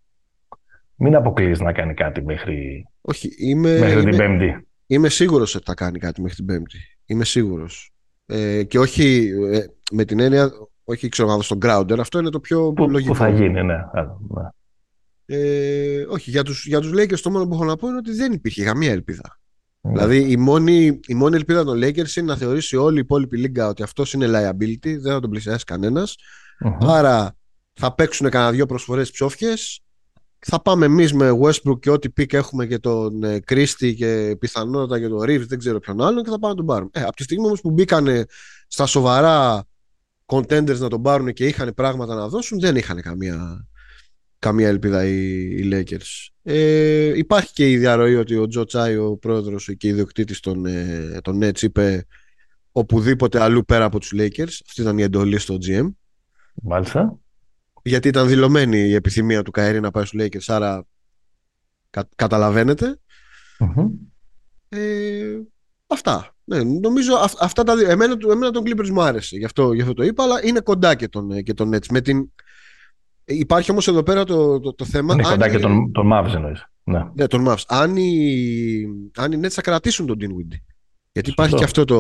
μην 0.96 1.16
αποκλείσει 1.16 1.64
να 1.64 1.72
κάνει 1.72 1.94
κάτι 1.94 2.24
μέχρι, 2.24 2.88
Όχι, 3.02 3.30
είμαι, 3.38 3.80
μέχρι 3.80 4.02
είμαι, 4.02 4.10
την 4.10 4.18
Πέμπτη. 4.18 4.68
Είμαι 4.92 5.10
σίγουρος 5.10 5.56
ότι 5.56 5.64
θα 5.66 5.74
κάνει 5.74 6.00
κάτι 6.00 6.22
μέχρι 6.22 6.36
την 6.36 6.46
Πέμπτη. 6.46 6.78
Είμαι 7.06 7.26
σίγουρος. 7.26 7.94
Ε, 8.26 8.64
και 8.64 8.80
όχι 8.80 9.32
ε, 9.52 9.66
με 9.92 10.06
την 10.06 10.20
έννοια, 10.20 10.52
όχι 10.84 11.10
ξέρω 11.10 11.36
να 11.36 11.42
στον 11.42 11.58
Grounder, 11.62 11.98
αυτό 12.00 12.20
είναι 12.20 12.30
το 12.30 12.40
πιο 12.40 12.74
που, 12.74 12.90
λογικό. 12.90 13.12
Που 13.12 13.18
θα 13.18 13.30
γίνει, 13.30 13.64
ναι. 13.64 13.64
ναι. 13.64 13.84
Ε, 15.26 16.06
όχι, 16.10 16.30
για 16.30 16.44
τους, 16.44 16.66
για 16.66 16.80
τους 16.80 16.92
Lakers 16.94 17.20
το 17.20 17.32
μόνο 17.32 17.48
που 17.48 17.54
έχω 17.54 17.64
να 17.66 17.76
πω 17.76 17.88
είναι 17.88 17.98
ότι 17.98 18.12
δεν 18.14 18.32
υπήρχε 18.32 18.64
καμία 18.64 18.92
ελπίδα. 18.92 19.40
Ναι. 19.82 19.92
Δηλαδή 19.92 20.32
η 20.32 20.38
μόνη, 20.38 21.00
η 21.08 21.14
μόνη 21.14 21.36
ελπίδα 21.36 21.64
των 21.64 21.78
Lakers 21.78 22.16
είναι 22.16 22.28
να 22.28 22.36
θεωρήσει 22.36 22.76
όλη 22.76 22.98
η 22.98 23.00
υπόλοιπη 23.00 23.38
λίγκα 23.38 23.68
ότι 23.68 23.84
αυτός 23.84 24.14
είναι 24.14 24.26
liability, 24.28 24.98
δεν 25.00 25.12
θα 25.12 25.20
τον 25.20 25.30
πλησιάσει 25.30 25.66
Άρα 26.80 27.36
θα 27.74 27.96
παίξουν 27.96 28.30
κανένα 28.30 28.52
δυο 28.52 28.66
προσφορές 28.66 29.12
ψόφιες. 29.12 29.84
Θα 30.40 30.62
πάμε 30.62 30.86
εμείς 30.86 31.14
με 31.14 31.40
Westbrook 31.42 31.80
και 31.80 31.90
ό,τι 31.90 32.10
pick 32.18 32.34
έχουμε 32.34 32.66
και 32.66 32.80
τον 32.80 33.24
ε, 33.24 33.40
Christie 33.50 33.94
και 33.96 34.36
πιθανότατα 34.40 35.00
και 35.00 35.08
τον 35.08 35.20
Reeves, 35.22 35.46
δεν 35.48 35.60
ξέρω 35.60 35.80
ποιον 35.80 36.02
άλλον 36.02 36.24
και 36.24 36.30
θα 36.30 36.40
πάμε 36.40 36.54
να 36.54 36.58
τον 36.58 36.66
πάρουμε. 36.66 36.90
Ε, 36.94 37.02
από 37.02 37.16
τη 37.16 37.24
στιγμή 37.24 37.46
όμως 37.46 37.62
που 37.62 37.72
μπήκαν 37.72 38.26
στα 38.68 38.86
σοβαρά 38.86 39.64
contenders 40.26 40.78
να 40.78 40.90
τον 40.90 41.02
πάρουν 41.02 41.34
και 41.34 41.46
είχαν 41.46 41.74
πράγματα 41.74 42.16
να 42.16 42.28
δώσουν, 42.28 42.60
δεν 42.60 42.76
είχαν 42.76 43.02
καμία, 43.02 43.68
καμία 44.40 44.68
ελπίδα 44.68 45.06
οι, 45.06 45.42
οι 45.42 45.70
Lakers. 45.72 46.30
Ε, 46.44 47.18
υπάρχει 47.18 47.54
και 47.54 47.72
η 47.72 47.78
διαρροή 47.78 48.16
ότι 48.16 48.36
ο 48.36 48.48
Τζο 48.48 48.66
Τσάι, 48.66 48.96
ο 48.96 49.18
πρόεδρος 49.18 49.70
και 49.78 49.88
ιδιοκτήτης 49.88 50.40
των, 50.40 50.66
ε, 50.66 51.20
των 51.22 51.40
Nets 51.44 51.62
είπε 51.62 52.06
οπουδήποτε 52.72 53.42
αλλού 53.42 53.66
πέρα 53.66 53.86
από 53.86 54.00
τους 54.00 54.14
Lakers. 54.16 54.60
Αυτή 54.68 54.82
ήταν 54.82 54.98
η 54.98 55.02
εντολή 55.02 55.40
στο 55.40 55.58
GM. 55.68 55.90
Μάλιστα. 56.54 57.20
Γιατί 57.90 58.08
ήταν 58.08 58.28
δηλωμένη 58.28 58.78
η 58.78 58.94
επιθυμία 58.94 59.44
του 59.44 59.52
Καέρη 59.52 59.80
να 59.80 59.92
πάει 59.92 60.06
στους 60.06 60.22
Lakers, 60.22 60.44
άρα 60.48 60.86
κα, 61.90 62.10
καταλαβαινετε 62.16 63.00
Ε, 64.70 65.40
αυτά. 65.88 66.36
Ναι, 66.44 66.64
νομίζω 66.64 67.14
αυ, 67.16 67.34
αυτά 67.40 67.64
τα 67.64 67.76
δύο. 67.76 67.90
Εμένα, 67.90 68.16
εμένα 68.32 68.52
τον 68.52 68.64
Clippers 68.66 68.90
μου 68.90 69.02
άρεσε, 69.02 69.38
γι 69.38 69.46
αυτό, 69.46 69.74
γι 69.74 69.82
αυτό 69.82 69.94
το 69.94 70.04
είπα, 70.04 70.24
αλλά 70.24 70.46
είναι 70.46 70.60
κοντά 70.60 70.96
και 70.96 71.08
τον, 71.08 71.44
και 71.44 71.54
τον 71.54 71.76
Nets. 71.76 71.88
Με 71.90 72.02
την, 72.02 72.32
Υπάρχει 73.26 73.72
όμως 73.72 73.88
εδώ 73.88 74.04
πέρα 74.04 74.24
το, 74.24 74.60
το, 74.60 74.74
το 74.74 74.86
θέμα. 74.86 75.14
Είναι 75.14 75.24
κοντά 75.24 75.50
και 75.50 75.60
τον, 75.60 75.92
τον 75.92 76.10
Mavs 76.14 76.34
εννοείς. 76.36 76.66
Ναι. 76.84 77.04
ναι, 77.14 77.28
τον 77.28 77.46
Mavs. 77.48 77.64
Αν 77.68 77.96
οι, 77.96 78.86
αν 79.18 79.32
οι 79.32 79.40
Nets 79.44 79.50
θα 79.50 79.62
κρατήσουν 79.62 80.06
τον 80.06 80.18
Dinwiddie. 80.22 80.62
Γιατί 81.12 81.30
υπάρχει 81.30 81.56
και 81.56 81.64
αυτό, 81.64 81.86
το, 81.86 81.98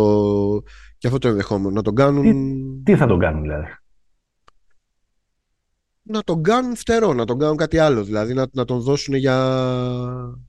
και 0.97 1.07
αυτό 1.07 1.19
το 1.19 1.27
ενδεχόμενο. 1.27 1.69
Να 1.69 1.81
τον 1.81 1.95
κάνουν. 1.95 2.23
Τι, 2.83 2.91
τι 2.91 2.97
θα 2.97 3.07
τον 3.07 3.19
κάνουν, 3.19 3.41
δηλαδή; 3.41 3.65
Να 6.11 6.23
τον 6.23 6.43
κάνουν 6.43 6.75
φτερό, 6.75 7.13
να 7.13 7.25
τον 7.25 7.39
κάνουν 7.39 7.57
κάτι 7.57 7.77
άλλο. 7.77 8.03
Δηλαδή 8.03 8.33
να, 8.33 8.47
να 8.51 8.65
τον 8.65 8.79
δώσουν 8.79 9.15
για. 9.15 9.37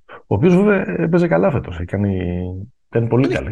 Ο 0.06 0.34
οποίος 0.34 0.56
βέβαια 0.56 0.84
έπαιζε 0.98 1.26
καλά 1.26 1.50
φέτος. 1.50 1.78
Ήταν 1.78 3.08
πολύ 3.08 3.28
καλή. 3.28 3.50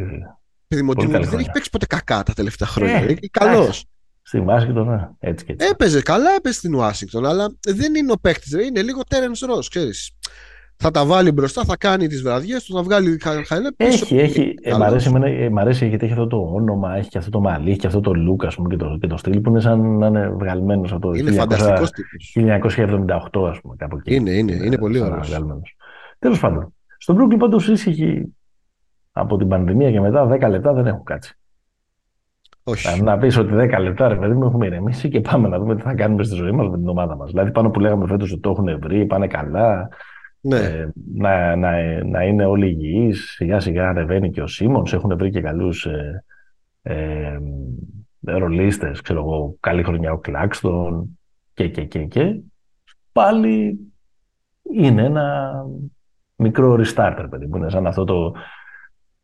Παιδί 0.68 0.82
μου, 0.82 0.94
δεν 0.94 1.38
έχει 1.38 1.50
παίξει 1.52 1.70
ποτέ 1.70 1.86
κακά 1.86 2.22
τα 2.22 2.32
τελευταία 2.32 2.68
χρόνια. 2.68 2.94
Ε, 2.94 3.16
Καλός. 3.30 3.84
Στη 4.22 4.38
Ουάσιγκτον, 4.38 4.88
ναι. 4.88 5.08
Έτσι 5.18 5.44
και 5.44 5.52
έτσι. 5.52 5.66
Έπαιζε 5.70 6.02
καλά, 6.02 6.30
έπαιζε 6.36 6.58
στην 6.58 6.74
Ουάσιγκτον, 6.74 7.26
αλλά 7.26 7.56
δεν 7.68 7.94
είναι 7.94 8.12
ο 8.12 8.18
παίκτης. 8.20 8.52
Είναι 8.52 8.82
λίγο 8.82 9.00
Terence 9.08 9.54
Ross, 9.54 9.64
ξέρεις. 9.70 10.10
Θα 10.80 10.90
τα 10.90 11.06
βάλει 11.06 11.32
μπροστά, 11.32 11.64
θα 11.64 11.76
κάνει 11.76 12.06
τις 12.06 12.22
βραδιές 12.22 12.64
του, 12.64 12.74
θα 12.74 12.82
βγάλει 12.82 13.18
χαϊλέ 13.46 13.72
πίσω. 13.76 14.04
Έχει, 14.04 14.16
έχει. 14.16 14.54
Ε, 14.62 14.76
μ, 14.76 14.82
αρέσει, 14.82 15.12
ε, 15.24 15.48
μ' 15.48 15.58
αρέσει 15.58 15.88
γιατί 15.88 16.04
έχει 16.04 16.14
αυτό 16.14 16.26
το 16.26 16.50
όνομα, 16.54 16.96
έχει 16.96 17.08
και 17.08 17.18
αυτό 17.18 17.30
το 17.30 17.40
μαλλί, 17.40 17.70
έχει 17.70 17.78
και 17.78 17.86
αυτό 17.86 18.00
το 18.00 18.10
look, 18.10 18.46
ας 18.46 18.54
πούμε, 18.54 18.68
και 18.68 18.76
το, 18.76 18.98
και 19.00 19.06
το 19.06 19.16
στυλ 19.16 19.40
που 19.40 19.50
είναι 19.50 19.60
σαν 19.60 19.98
να 19.98 20.06
είναι 20.06 20.28
βγαλμένος 20.28 20.92
από 20.92 21.00
το 21.00 21.12
είναι 21.12 21.30
1978, 21.30 23.48
ας 23.48 23.60
πούμε, 23.60 23.74
κάπου 23.76 23.96
εκεί. 23.96 24.14
Είναι, 24.14 24.30
είναι, 24.30 24.52
είναι 24.52 24.78
πολύ 24.78 25.00
ωραίος. 25.00 25.40
Τέλος 26.18 26.40
πάντων. 26.40 26.74
Στον 26.98 27.16
Brooklyn 27.18 27.38
πάντως 27.38 27.68
ήσυχη 27.68 28.34
από 29.12 29.36
την 29.36 29.48
πανδημία 29.48 29.90
και 29.90 30.00
μετά 30.00 30.28
10 30.28 30.50
λεπτά 30.50 30.72
δεν 30.72 30.86
έχουν 30.86 31.04
κάτσει. 31.04 31.38
Όχι. 32.62 33.02
Να 33.02 33.18
πεις 33.18 33.36
ότι 33.36 33.52
10 33.54 33.80
λεπτά, 33.80 34.08
ρε 34.08 34.16
παιδί 34.16 34.34
μου, 34.34 34.44
έχουμε 34.44 34.66
ηρεμήσει 34.66 35.08
και 35.08 35.20
πάμε 35.20 35.48
να 35.48 35.58
δούμε 35.58 35.76
τι 35.76 35.82
θα 35.82 35.94
κάνουμε 35.94 36.24
στη 36.24 36.34
ζωή 36.34 36.50
μας 36.50 36.68
με 36.68 36.76
την 36.76 36.88
ομάδα 36.88 37.16
μας. 37.16 37.30
Δηλαδή, 37.30 37.50
πάνω 37.50 37.70
που 37.70 37.80
λέγαμε 37.80 38.06
φέτος 38.06 38.32
ότι 38.32 38.40
το 38.40 38.50
έχουν 38.50 38.80
βρει, 38.80 39.06
πάνε 39.06 39.26
καλά. 39.26 39.88
Ναι. 40.48 40.56
Ε, 40.56 40.92
να, 41.14 41.56
να, 41.56 42.04
να 42.04 42.24
είναι 42.24 42.44
όλοι 42.44 42.66
υγιείς. 42.66 43.30
Σιγά 43.30 43.60
σιγά 43.60 43.88
ανεβαίνει 43.88 44.30
και 44.30 44.42
ο 44.42 44.46
Σίμονς. 44.46 44.92
Έχουν 44.92 45.16
βρει 45.16 45.30
και 45.30 45.40
καλούς 45.40 45.86
ε, 45.86 46.24
ε, 46.82 47.38
ρολίστες. 48.20 49.00
Ξέρω 49.00 49.18
εγώ, 49.20 49.56
καλή 49.60 49.82
χρονιά 49.82 50.12
ο 50.12 50.18
Κλάξτον 50.18 51.18
και, 51.54 51.68
και, 51.68 51.84
και, 51.84 52.04
και. 52.04 52.40
Πάλι 53.12 53.78
είναι 54.72 55.04
ένα 55.04 55.52
μικρό 56.36 56.80
restart, 56.80 57.26
παιδί 57.30 57.46
μου. 57.46 57.56
Είναι 57.56 57.70
σαν 57.70 57.86
αυτό 57.86 58.04
το, 58.04 58.34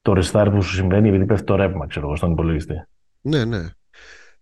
το 0.02 0.12
restart 0.16 0.48
που 0.50 0.62
σου 0.62 0.74
συμβαίνει 0.74 1.08
επειδή 1.08 1.24
πέφτει 1.24 1.44
το 1.44 1.54
ρεύμα, 1.54 1.86
ξέρω 1.86 2.06
εγώ, 2.06 2.16
στον 2.16 2.30
υπολογιστή. 2.30 2.86
Ναι, 3.20 3.44
ναι. 3.44 3.68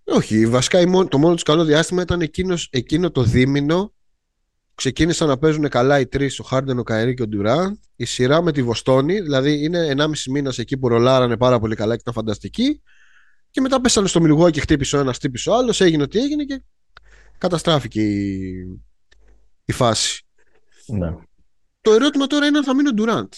Όχι, 0.05 0.47
βασικά 0.47 1.07
το 1.09 1.19
μόνο 1.19 1.35
τους 1.35 1.43
καλό 1.43 1.65
διάστημα 1.65 2.03
ήταν 2.03 2.21
εκείνος, 2.21 2.69
εκείνο 2.73 3.11
το 3.11 3.23
δίμηνο. 3.23 3.93
Ξεκίνησαν 4.83 5.29
να 5.29 5.39
παίζουν 5.39 5.69
καλά 5.69 6.01
οι 6.01 6.07
τρεις, 6.07 6.39
ο 6.39 6.43
Χάρντεν, 6.45 6.79
ο 6.79 6.83
Καερή 6.83 7.15
και 7.15 7.23
ο 7.23 7.29
Ντουράν. 7.29 7.81
Η 7.97 8.05
σειρά 8.05 8.43
με 8.43 8.53
τη 8.53 8.63
Βοστόνη, 8.63 9.21
δηλαδή 9.21 9.65
είναι 9.65 9.95
1,5 9.97 10.07
μήνας 10.31 10.59
εκεί 10.59 10.79
που 10.79 10.89
ρολάρανε 10.89 11.37
πάρα 11.37 11.59
πολύ 11.59 11.75
καλά 11.75 11.95
και 11.95 12.01
ήταν 12.01 12.15
φανταστική. 12.15 12.83
Και 13.51 13.61
μετά 13.61 13.81
πέσανε 13.81 14.09
στο 14.09 14.21
Μιλγό 14.21 14.51
και 14.51 14.61
χτύπησε 14.61 14.97
ο 14.97 15.01
ένας, 15.01 15.17
χτύπησε 15.17 15.51
ο 15.51 15.57
άλλος, 15.57 15.81
έγινε 15.81 16.03
ό,τι 16.03 16.19
έγινε 16.19 16.45
και 16.45 16.63
καταστράφηκε 17.39 18.03
η, 18.03 18.81
η 19.65 19.73
φάση. 19.73 20.27
Ναι. 20.87 21.15
Το 21.81 21.93
ερώτημα 21.93 22.27
τώρα 22.27 22.47
είναι 22.47 22.59
αν 22.59 22.65
θα 22.65 22.75
μείνει 22.75 22.89
ο 22.89 22.93
Ντουράντ. 22.93 23.33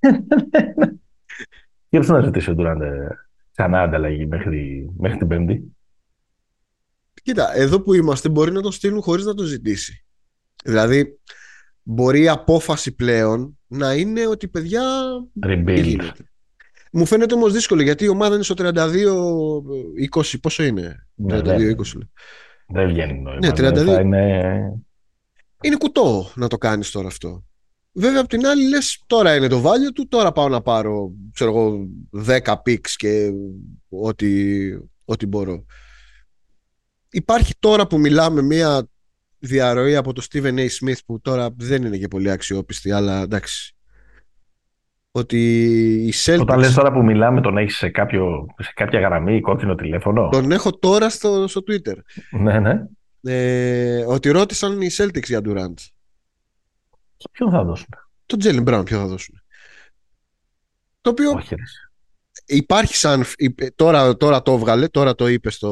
Για 1.88 2.00
να 2.00 2.20
ζητήσει 2.20 2.50
ο 2.50 2.54
Ντουράντ 2.54 2.82
ε, 2.82 3.08
ξανά 3.52 3.82
ανταλλαγή 3.82 4.26
μέχρι, 4.26 4.90
μέχρι 4.96 5.18
την 5.18 5.28
Πέμπτη. 5.28 5.76
Κοίτα, 7.22 7.56
εδώ 7.56 7.80
που 7.80 7.94
είμαστε 7.94 8.28
μπορεί 8.28 8.52
να 8.52 8.60
τον 8.60 8.72
στείλουν 8.72 9.02
χωρίς 9.02 9.24
να 9.24 9.34
το 9.34 9.42
ζητήσει. 9.42 10.03
Δηλαδή, 10.64 11.18
μπορεί 11.82 12.22
η 12.22 12.28
απόφαση 12.28 12.94
πλέον 12.94 13.58
να 13.66 13.94
είναι 13.94 14.26
ότι 14.26 14.48
παιδιά. 14.48 14.82
Rebuild. 15.46 16.10
Μου 16.92 17.06
φαίνεται 17.06 17.34
όμως 17.34 17.52
δύσκολο 17.52 17.82
γιατί 17.82 18.04
η 18.04 18.08
ομάδα 18.08 18.34
είναι 18.34 18.44
στο 18.44 18.54
32-20. 18.58 20.40
Πόσο 20.40 20.62
είναι, 20.62 21.06
32-20. 21.28 21.34
Ναι, 21.34 21.74
δεν 22.66 22.88
βγαίνει 22.88 23.20
νόημα. 23.20 23.38
Ναι, 23.38 23.48
32. 23.48 23.84
Θα 23.84 24.00
είναι... 24.00 24.82
είναι 25.62 25.76
κουτό 25.76 26.30
να 26.34 26.48
το 26.48 26.58
κάνεις 26.58 26.90
τώρα 26.90 27.06
αυτό. 27.06 27.44
Βέβαια, 27.92 28.20
απ' 28.20 28.28
την 28.28 28.46
άλλη, 28.46 28.68
λες 28.68 29.02
τώρα 29.06 29.36
είναι 29.36 29.48
το 29.48 29.62
value 29.62 29.92
του, 29.94 30.08
τώρα 30.08 30.32
πάω 30.32 30.48
να 30.48 30.60
πάρω 30.60 31.12
ξέρω 31.32 31.50
εγώ, 31.50 31.88
10 32.26 32.54
picks 32.66 32.90
και 32.96 33.30
ό,τι, 33.88 34.30
ό,τι 35.04 35.26
μπορώ. 35.26 35.64
Υπάρχει 37.10 37.52
τώρα 37.58 37.86
που 37.86 37.98
μιλάμε 37.98 38.42
μια 38.42 38.88
διαρροή 39.46 39.96
από 39.96 40.12
το 40.12 40.26
Steven 40.30 40.54
A. 40.54 40.66
Smith 40.66 40.98
που 41.06 41.20
τώρα 41.20 41.54
δεν 41.56 41.84
είναι 41.84 41.96
και 41.96 42.08
πολύ 42.08 42.30
αξιόπιστη, 42.30 42.92
αλλά 42.92 43.22
εντάξει. 43.22 43.74
Ότι 45.10 45.38
η 46.06 46.12
Celtics... 46.24 46.40
Όταν 46.40 46.58
λες 46.58 46.74
τώρα 46.74 46.92
που 46.92 47.02
μιλάμε 47.02 47.40
τον 47.40 47.58
έχεις 47.58 47.76
σε, 47.76 47.88
κάποιο, 47.88 48.46
σε 48.58 48.72
κάποια 48.74 49.00
γραμμή 49.00 49.40
κόκκινο 49.40 49.74
τηλέφωνο; 49.74 50.28
Τον 50.28 50.50
έχω 50.50 50.78
τώρα 50.78 51.10
στο, 51.10 51.48
στο 51.48 51.60
Twitter. 51.68 51.94
Ναι, 52.30 52.58
ναι. 52.58 52.86
Ε, 53.22 54.04
ότι 54.06 54.30
ρώτησαν 54.30 54.80
οι 54.80 54.88
Celtics 54.96 55.22
για 55.22 55.40
Durant. 55.44 55.74
Και 57.16 57.28
ποιον 57.32 57.50
θα 57.50 57.64
δώσουν; 57.64 57.88
Τον 58.26 58.38
Jalen 58.42 58.64
Brown 58.68 58.82
ποιον 58.84 59.00
θα 59.00 59.06
δώσουν. 59.06 59.42
Το 61.00 61.10
οποίο 61.10 61.30
Όχι, 61.30 61.54
ρε. 61.54 61.62
Υπάρχει 62.46 62.96
σαν. 62.96 63.24
Τώρα, 63.74 64.16
τώρα 64.16 64.42
το 64.42 64.52
έβγαλε, 64.52 64.88
τώρα 64.88 65.14
το 65.14 65.28
είπε 65.28 65.50
στο, 65.50 65.70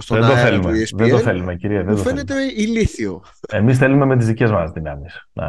στον 0.00 0.18
δεν 0.20 0.26
το 0.28 0.34
αέρα 0.34 0.56
του 0.56 0.62
θέλουμε. 0.62 0.82
ESPN. 0.82 0.96
Δεν 0.96 1.10
το 1.10 1.18
θέλουμε, 1.18 1.54
κυρία. 1.56 1.78
Δεν 1.82 1.90
Μου 1.90 1.96
το 1.96 2.02
φαίνεται 2.08 2.34
ηλίθιο. 2.56 3.22
θέλουμε. 3.48 3.68
Εμείς 3.68 3.78
θέλουμε 3.78 4.06
με 4.06 4.16
τις 4.16 4.26
δικές 4.26 4.50
μας 4.50 4.70
δυνάμεις 4.70 5.28
να, 5.32 5.46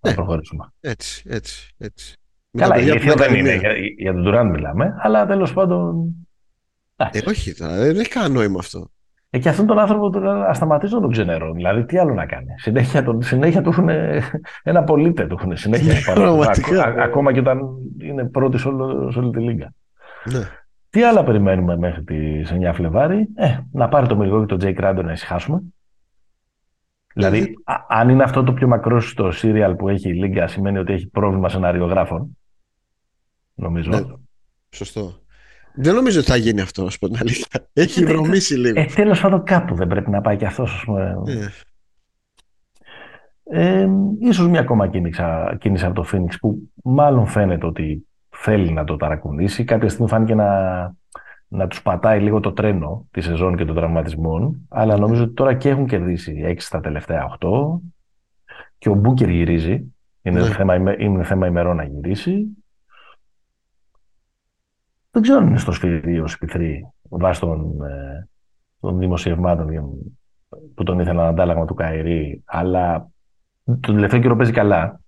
Ναι. 0.00 0.10
να 0.10 0.14
προχωρήσουμε. 0.14 0.64
Έτσι, 0.80 1.22
έτσι, 1.28 1.68
έτσι. 1.78 2.14
Με 2.50 2.60
τα 2.60 2.66
Καλά, 2.66 2.74
παιδιά 2.78 2.92
που 2.92 2.98
ηλίθιο 2.98 3.14
δεν 3.14 3.26
έκανε 3.26 3.38
είναι. 3.38 3.58
μία. 3.58 3.72
Για, 3.72 3.72
για 3.98 4.12
τον 4.12 4.24
Durant 4.26 4.50
μιλάμε, 4.52 4.94
αλλά 4.98 5.26
τέλος 5.26 5.52
πάντων... 5.52 6.14
Ε, 6.96 7.20
όχι, 7.28 7.54
τώρα, 7.54 7.76
δεν 7.76 7.96
έχει 7.98 8.08
κανένα 8.08 8.34
νόημα 8.34 8.58
αυτό. 8.58 8.90
Ε, 9.30 9.38
και 9.38 9.48
αυτόν 9.48 9.66
τον 9.66 9.78
άνθρωπο 9.78 10.10
τώρα 10.10 10.46
ας 10.46 10.56
σταματήσω 10.56 10.94
να 10.94 11.00
τον 11.00 11.10
ξενερώ. 11.10 11.52
Δηλαδή, 11.52 11.84
τι 11.84 11.98
άλλο 11.98 12.14
να 12.14 12.26
κάνει. 12.26 12.46
Συνέχεια, 12.56 13.02
τον, 13.04 13.22
συνέχεια 13.22 13.62
του 13.62 13.68
έχουν 13.68 13.88
ένα 14.62 14.84
πολίτε. 14.84 15.26
Του 15.26 15.36
έχουν 15.40 15.56
συνέχεια. 15.56 15.94
Πραγματικά. 16.14 16.84
Ακ- 16.84 16.98
ακόμα 16.98 17.32
και 17.32 17.38
όταν 17.38 17.60
είναι 18.02 18.24
πρώτης 18.24 18.60
σε, 18.60 18.68
όλο, 18.68 19.10
σε 19.10 19.18
όλη 19.18 19.30
τη 19.30 19.40
λίγα. 19.40 19.72
Ναι. 20.24 20.48
Τι 20.90 21.02
άλλα 21.02 21.24
περιμένουμε 21.24 21.76
μέχρι 21.76 22.04
τις 22.04 22.50
9 22.52 22.70
Φλεβάρι; 22.74 23.28
Ε, 23.34 23.58
να 23.72 23.88
πάρει 23.88 24.06
το 24.06 24.16
Μιλγό 24.16 24.40
και 24.40 24.46
τον 24.46 24.58
Τζέι 24.58 24.72
Κράντο 24.72 25.02
να 25.02 25.12
ησυχάσουμε. 25.12 25.62
Δηλαδή, 27.14 27.54
α- 27.64 27.84
αν 27.88 28.08
είναι 28.08 28.22
αυτό 28.22 28.42
το 28.44 28.52
πιο 28.52 28.68
μακρό 28.68 29.00
στο 29.00 29.30
serial 29.42 29.74
που 29.78 29.88
έχει 29.88 30.08
η 30.08 30.12
Λίγκα, 30.14 30.46
σημαίνει 30.46 30.78
ότι 30.78 30.92
έχει 30.92 31.06
πρόβλημα 31.06 31.48
σεναριογράφων. 31.48 32.38
Νομίζω. 33.54 33.90
Ναι. 33.90 34.00
Σωστό. 34.70 35.12
Δεν 35.74 35.94
νομίζω 35.94 36.18
ότι 36.20 36.28
θα 36.28 36.36
γίνει 36.36 36.60
αυτό, 36.60 36.82
να 36.84 36.90
σου 36.90 36.98
πω 36.98 37.06
την 37.08 37.16
αλήθεια. 37.20 37.46
Έχει 37.72 38.04
βρωμίσει 38.04 38.54
λίγο. 38.54 38.80
Ε, 38.80 38.84
τέλος 38.84 39.20
πάντων, 39.20 39.44
κάπου 39.44 39.74
δεν 39.74 39.86
πρέπει 39.86 40.10
να 40.10 40.20
πάει 40.20 40.36
και 40.36 40.46
αυτός. 40.46 40.86
Ε, 40.98 41.48
Ε, 43.52 43.88
ίσως 44.20 44.48
μια 44.48 44.60
ακόμα 44.60 44.88
κίνηση, 44.88 45.22
κίνηση 45.58 45.84
από 45.84 45.94
το 46.02 46.08
Phoenix 46.12 46.34
που 46.40 46.70
μάλλον 46.84 47.26
φαίνεται 47.26 47.66
ότι 47.66 48.08
θέλει 48.42 48.72
να 48.72 48.84
το 48.84 48.96
ταρακουνήσει. 48.96 49.64
Κάποια 49.64 49.88
στιγμή 49.88 50.08
φάνηκε 50.08 50.34
να, 50.34 50.48
να 51.48 51.66
τους 51.66 51.82
πατάει 51.82 52.20
λίγο 52.20 52.40
το 52.40 52.52
τρένο 52.52 53.06
τη 53.10 53.20
σεζόν 53.20 53.56
και 53.56 53.64
των 53.64 53.74
τραυματισμών. 53.74 54.66
Αλλά 54.68 54.96
νομίζω 54.98 55.22
ότι 55.24 55.32
τώρα 55.34 55.54
και 55.54 55.68
έχουν 55.68 55.86
κερδίσει 55.86 56.42
6 56.46 56.54
στα 56.58 56.80
τελευταία 56.80 57.36
8 57.40 57.48
και 58.78 58.88
ο 58.88 58.94
Μπούκερ 58.94 59.28
γυρίζει. 59.28 59.94
Είναι, 60.22 60.40
Ναι. 60.40 60.46
θέμα, 60.46 60.74
ημε- 60.74 61.00
είναι 61.00 61.24
θέμα 61.24 61.46
ημερών 61.46 61.76
να 61.76 61.84
γυρίσει. 61.84 62.46
Δεν 65.10 65.22
ξέρω 65.22 65.38
αν 65.38 65.46
είναι 65.46 65.58
στο 65.58 65.72
σφυρί 65.72 66.20
ο 66.20 66.26
Σπιθρή 66.26 66.86
βάσει 67.02 67.40
των, 67.40 67.82
ε, 67.82 68.28
των 68.80 68.98
δημοσιευμάτων 68.98 69.70
για- 69.70 69.84
που 70.74 70.82
τον 70.82 71.00
ήθελαν 71.00 71.26
αντάλλαγμα 71.26 71.64
του 71.64 71.74
Καϊρή, 71.74 72.42
αλλά 72.44 73.08
τον 73.64 73.80
τελευταίο 73.94 74.20
καιρό 74.20 74.36
παίζει 74.36 74.52
καλά. 74.52 75.00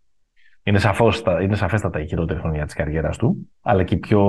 Είναι, 0.65 0.79
σαφώς, 0.79 1.23
είναι 1.43 1.57
σαφέστατα 1.57 2.01
η 2.01 2.07
χειρότερη 2.07 2.41
χρονιά 2.41 2.65
της 2.65 2.75
καριέρας 2.75 3.17
του, 3.17 3.51
αλλά 3.61 3.83
και 3.83 3.95
η 3.95 3.99
πιο 3.99 4.23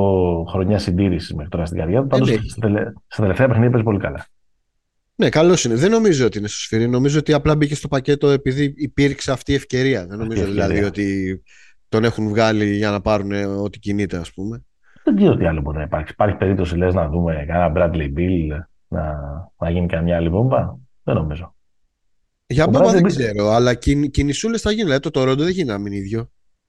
χρονιά 0.50 0.78
συντήρησης 0.80 1.34
μέχρι 1.34 1.50
τώρα 1.50 1.66
στην 1.66 1.78
καριέρα 1.78 2.02
του. 2.02 2.08
Πάντως, 2.08 2.30
ναι. 2.30 2.38
στα, 2.48 2.60
τελε- 2.62 2.94
στα 3.08 3.22
τελευταία 3.22 3.48
παιχνίδια 3.48 3.72
παίζει 3.72 3.86
πολύ 3.86 4.00
καλά. 4.00 4.26
ναι, 5.16 5.30
καλός 5.30 5.64
είναι. 5.66 5.76
Δεν 5.76 5.92
νομίζω 5.92 6.26
ότι 6.26 6.38
είναι 6.38 6.48
στο 6.48 6.58
σφυρί. 6.58 6.88
Νομίζω 6.88 7.20
ότι 7.20 7.34
απλά 7.34 7.56
μπήκε 7.56 7.76
στο 7.76 7.88
πακέτο 7.88 8.30
επειδή 8.30 8.74
υπήρξε 8.78 9.32
αυτή 9.32 9.52
η 9.52 9.56
ευκαιρία. 9.56 10.06
Δεν 10.08 10.18
νομίζω 10.18 10.42
ευκαιρία. 10.42 10.68
δηλαδή 10.68 10.88
ότι 10.88 11.42
τον 11.90 12.04
έχουν 12.04 12.28
βγάλει 12.28 12.76
για 12.76 12.92
να 12.92 13.02
πάρουν 13.02 13.32
ε, 13.32 13.46
ό,τι 13.46 13.80
κινείται, 13.80 14.18
ας 14.18 14.34
πούμε. 14.34 14.64
Δεν 15.04 15.16
ξέρω 15.16 15.36
τι 15.36 15.46
άλλο 15.46 15.62
μπορεί 15.62 15.78
να 15.78 15.84
υπάρξει. 15.84 16.14
Υπάρχει 16.14 16.36
περίπτωση, 16.36 16.78
λες, 16.78 16.94
να 16.94 17.10
δούμε 17.10 17.46
κανένα 17.48 17.72
Bradley 17.76 18.18
Bill, 18.18 18.60
να, 18.88 19.20
να 19.58 19.70
γίνει 19.70 19.88
καμιά 19.88 20.16
άλλη 20.16 20.30
βόμβα; 20.30 20.80
Δεν 21.04 21.16
νομίζω. 21.16 21.56
Για 22.54 22.66
Ο 22.66 22.70
Μπόμπα 22.70 22.86
Bradley 22.90 22.92
δεν 22.94 23.04
Beal- 23.04 23.08
ξέρω, 23.08 23.50
αλλά 23.50 23.74
κιν, 23.74 24.12
κινησούλες 24.12 24.62
θα 24.62 24.70
γίνουν. 24.70 24.86
Δηλαδή 24.86 25.02
το 25.04 25.12
Τορόντο 25.12 25.44
δεν 25.44 25.52
γίνει 25.54 25.68
να 25.68 25.78
μείνει 25.78 25.96
ίδιο. 25.96 26.20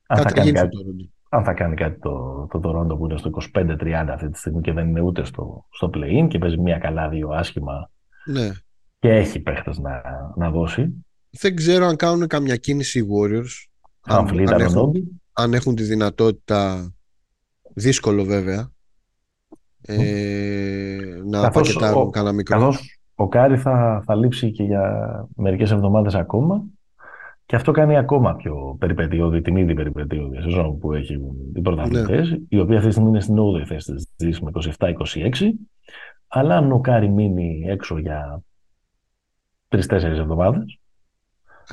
Αν 0.07 0.17
θα, 0.19 0.23
Κάτι 0.23 0.29
θα 0.29 0.35
κάνει 0.35 0.47
γίνει 0.47 0.59
στο 0.59 0.67
κάτι, 0.67 0.77
Τορόντο. 0.77 1.05
αν 1.29 1.45
θα 1.45 1.53
κάνει 1.53 1.75
κάτι 1.77 1.99
το, 2.01 2.47
το 2.53 2.61
Toronto 2.65 2.99
που 2.99 3.05
είναι 3.05 3.19
στο 3.19 3.31
25-30 3.55 4.07
αυτή 4.09 4.31
τη 4.31 4.39
στιγμή 4.39 4.61
και 4.61 4.73
δεν 4.73 4.89
είναι 4.89 5.01
ούτε 5.01 5.25
στο, 5.25 5.67
στο 5.71 5.91
play-in 5.95 6.29
και 6.29 6.39
παίζει 6.39 6.59
μία 6.59 6.79
καλά, 6.79 7.09
δύο 7.09 7.29
άσχημα 7.29 7.91
Ναι. 8.27 8.51
και 8.99 9.09
έχει 9.09 9.41
παίχτες 9.41 9.79
να, 9.79 10.03
να 10.37 10.51
δώσει. 10.51 11.05
Δεν 11.31 11.55
ξέρω 11.57 11.87
αν 11.87 11.97
κάνουν 11.97 12.27
καμιά 12.27 12.57
κίνηση 12.57 12.99
οι 12.99 13.07
Warriors. 13.11 13.67
Αν 14.01 14.17
Αν, 14.19 14.27
φλήτα 14.27 14.53
αν, 14.53 14.59
τον 14.59 14.67
έχουν, 14.67 14.79
Νόμπι. 14.81 15.05
αν 15.33 15.55
έχουν 15.55 15.75
τη 15.75 15.83
δυνατότητα. 15.83 16.93
Δύσκολο 17.75 18.25
βέβαια. 18.25 18.73
Ε, 19.87 20.99
να 21.25 21.41
Καθώς 21.43 21.73
πακετάρουν 21.75 22.03
ο- 22.03 22.11
κανένα 22.11 22.35
μικρό. 22.35 22.59
Καθώς 22.59 22.99
ο 23.15 23.29
Κάρι 23.29 23.57
θα, 23.57 24.03
θα 24.05 24.15
λείψει 24.15 24.51
και 24.51 24.63
για 24.63 25.27
μερικές 25.37 25.71
εβδομάδες 25.71 26.15
ακόμα 26.15 26.65
και 27.47 27.57
αυτό 27.57 27.73
κάνει 27.73 27.97
ακόμα 27.97 28.35
πιο 28.37 28.77
περιπετειώδη 28.79 29.41
την 29.41 29.57
ήδη 29.57 29.75
περιπετειώδη 29.75 30.41
σεζόν 30.43 30.79
που 30.79 30.93
έχει 30.93 31.19
οι 31.55 31.61
πρωταθλητές, 31.61 32.39
η 32.49 32.59
οποία 32.59 32.75
αυτή 32.77 32.87
τη 32.89 32.93
στιγμή 32.95 33.11
είναι 33.11 33.21
στην 33.21 33.37
8η 33.39 33.65
θέση 33.67 33.93
της 33.95 34.09
Δύσης 34.17 34.41
με 34.41 34.51
27-26 34.79 35.51
αλλά 36.29 36.57
αν 36.57 36.73
ο 36.73 36.81
Κάρι 36.81 37.09
μείνει 37.09 37.65
έξω 37.69 37.99
για 37.99 38.43
τρεις-τέσσερις 39.69 40.19
εβδομάδες 40.19 40.79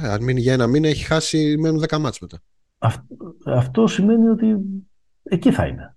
Ε, 0.01 0.07
αν 0.07 0.23
μείνει 0.23 0.39
για 0.41 0.53
ένα 0.53 0.67
μήνα, 0.67 0.87
έχει 0.87 1.03
χάσει. 1.05 1.55
Μένουν 1.59 1.83
10 1.89 1.97
μάτς 1.99 2.19
μετά. 2.19 2.37
αυ- 2.77 3.03
αυτό 3.45 3.87
σημαίνει 3.87 4.27
ότι 4.27 4.55
εκεί 5.23 5.51
θα 5.51 5.65
είναι. 5.67 5.95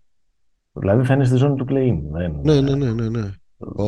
Δηλαδή 0.72 1.04
θα 1.04 1.14
είναι 1.14 1.24
στη 1.24 1.36
ζώνη 1.36 1.56
του 1.56 1.66
play-in. 1.68 1.98
Δεν, 2.10 2.40
Ναι, 2.42 2.60
ναι, 2.60 2.74
ναι, 2.74 2.92
ναι. 2.92 3.08
ναι. 3.08 3.30
Ω, 3.58 3.84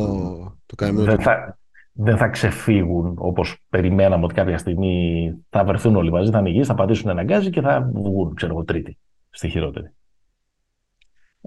το 0.65 0.75
καημένο 0.75 1.05
δεν, 1.05 1.15
του. 1.17 1.21
θα, 1.23 1.57
δεν 1.91 2.17
θα 2.17 2.27
ξεφύγουν 2.27 3.15
όπως 3.17 3.57
περιμέναμε 3.69 4.23
ότι 4.25 4.33
κάποια 4.33 4.57
στιγμή 4.57 5.33
θα 5.49 5.63
βρεθούν 5.63 5.95
όλοι 5.95 6.11
μαζί, 6.11 6.31
θα 6.31 6.39
είναι 6.39 6.49
υγιείς, 6.49 6.67
θα 6.67 6.73
πατήσουν 6.75 7.09
ένα 7.09 7.23
γκάζι 7.23 7.49
και 7.49 7.61
θα 7.61 7.89
βγουν, 7.93 8.33
ξέρω 8.35 8.51
εγώ, 8.53 8.63
τρίτη 8.63 8.97
στη 9.29 9.49
χειρότερη. 9.49 9.91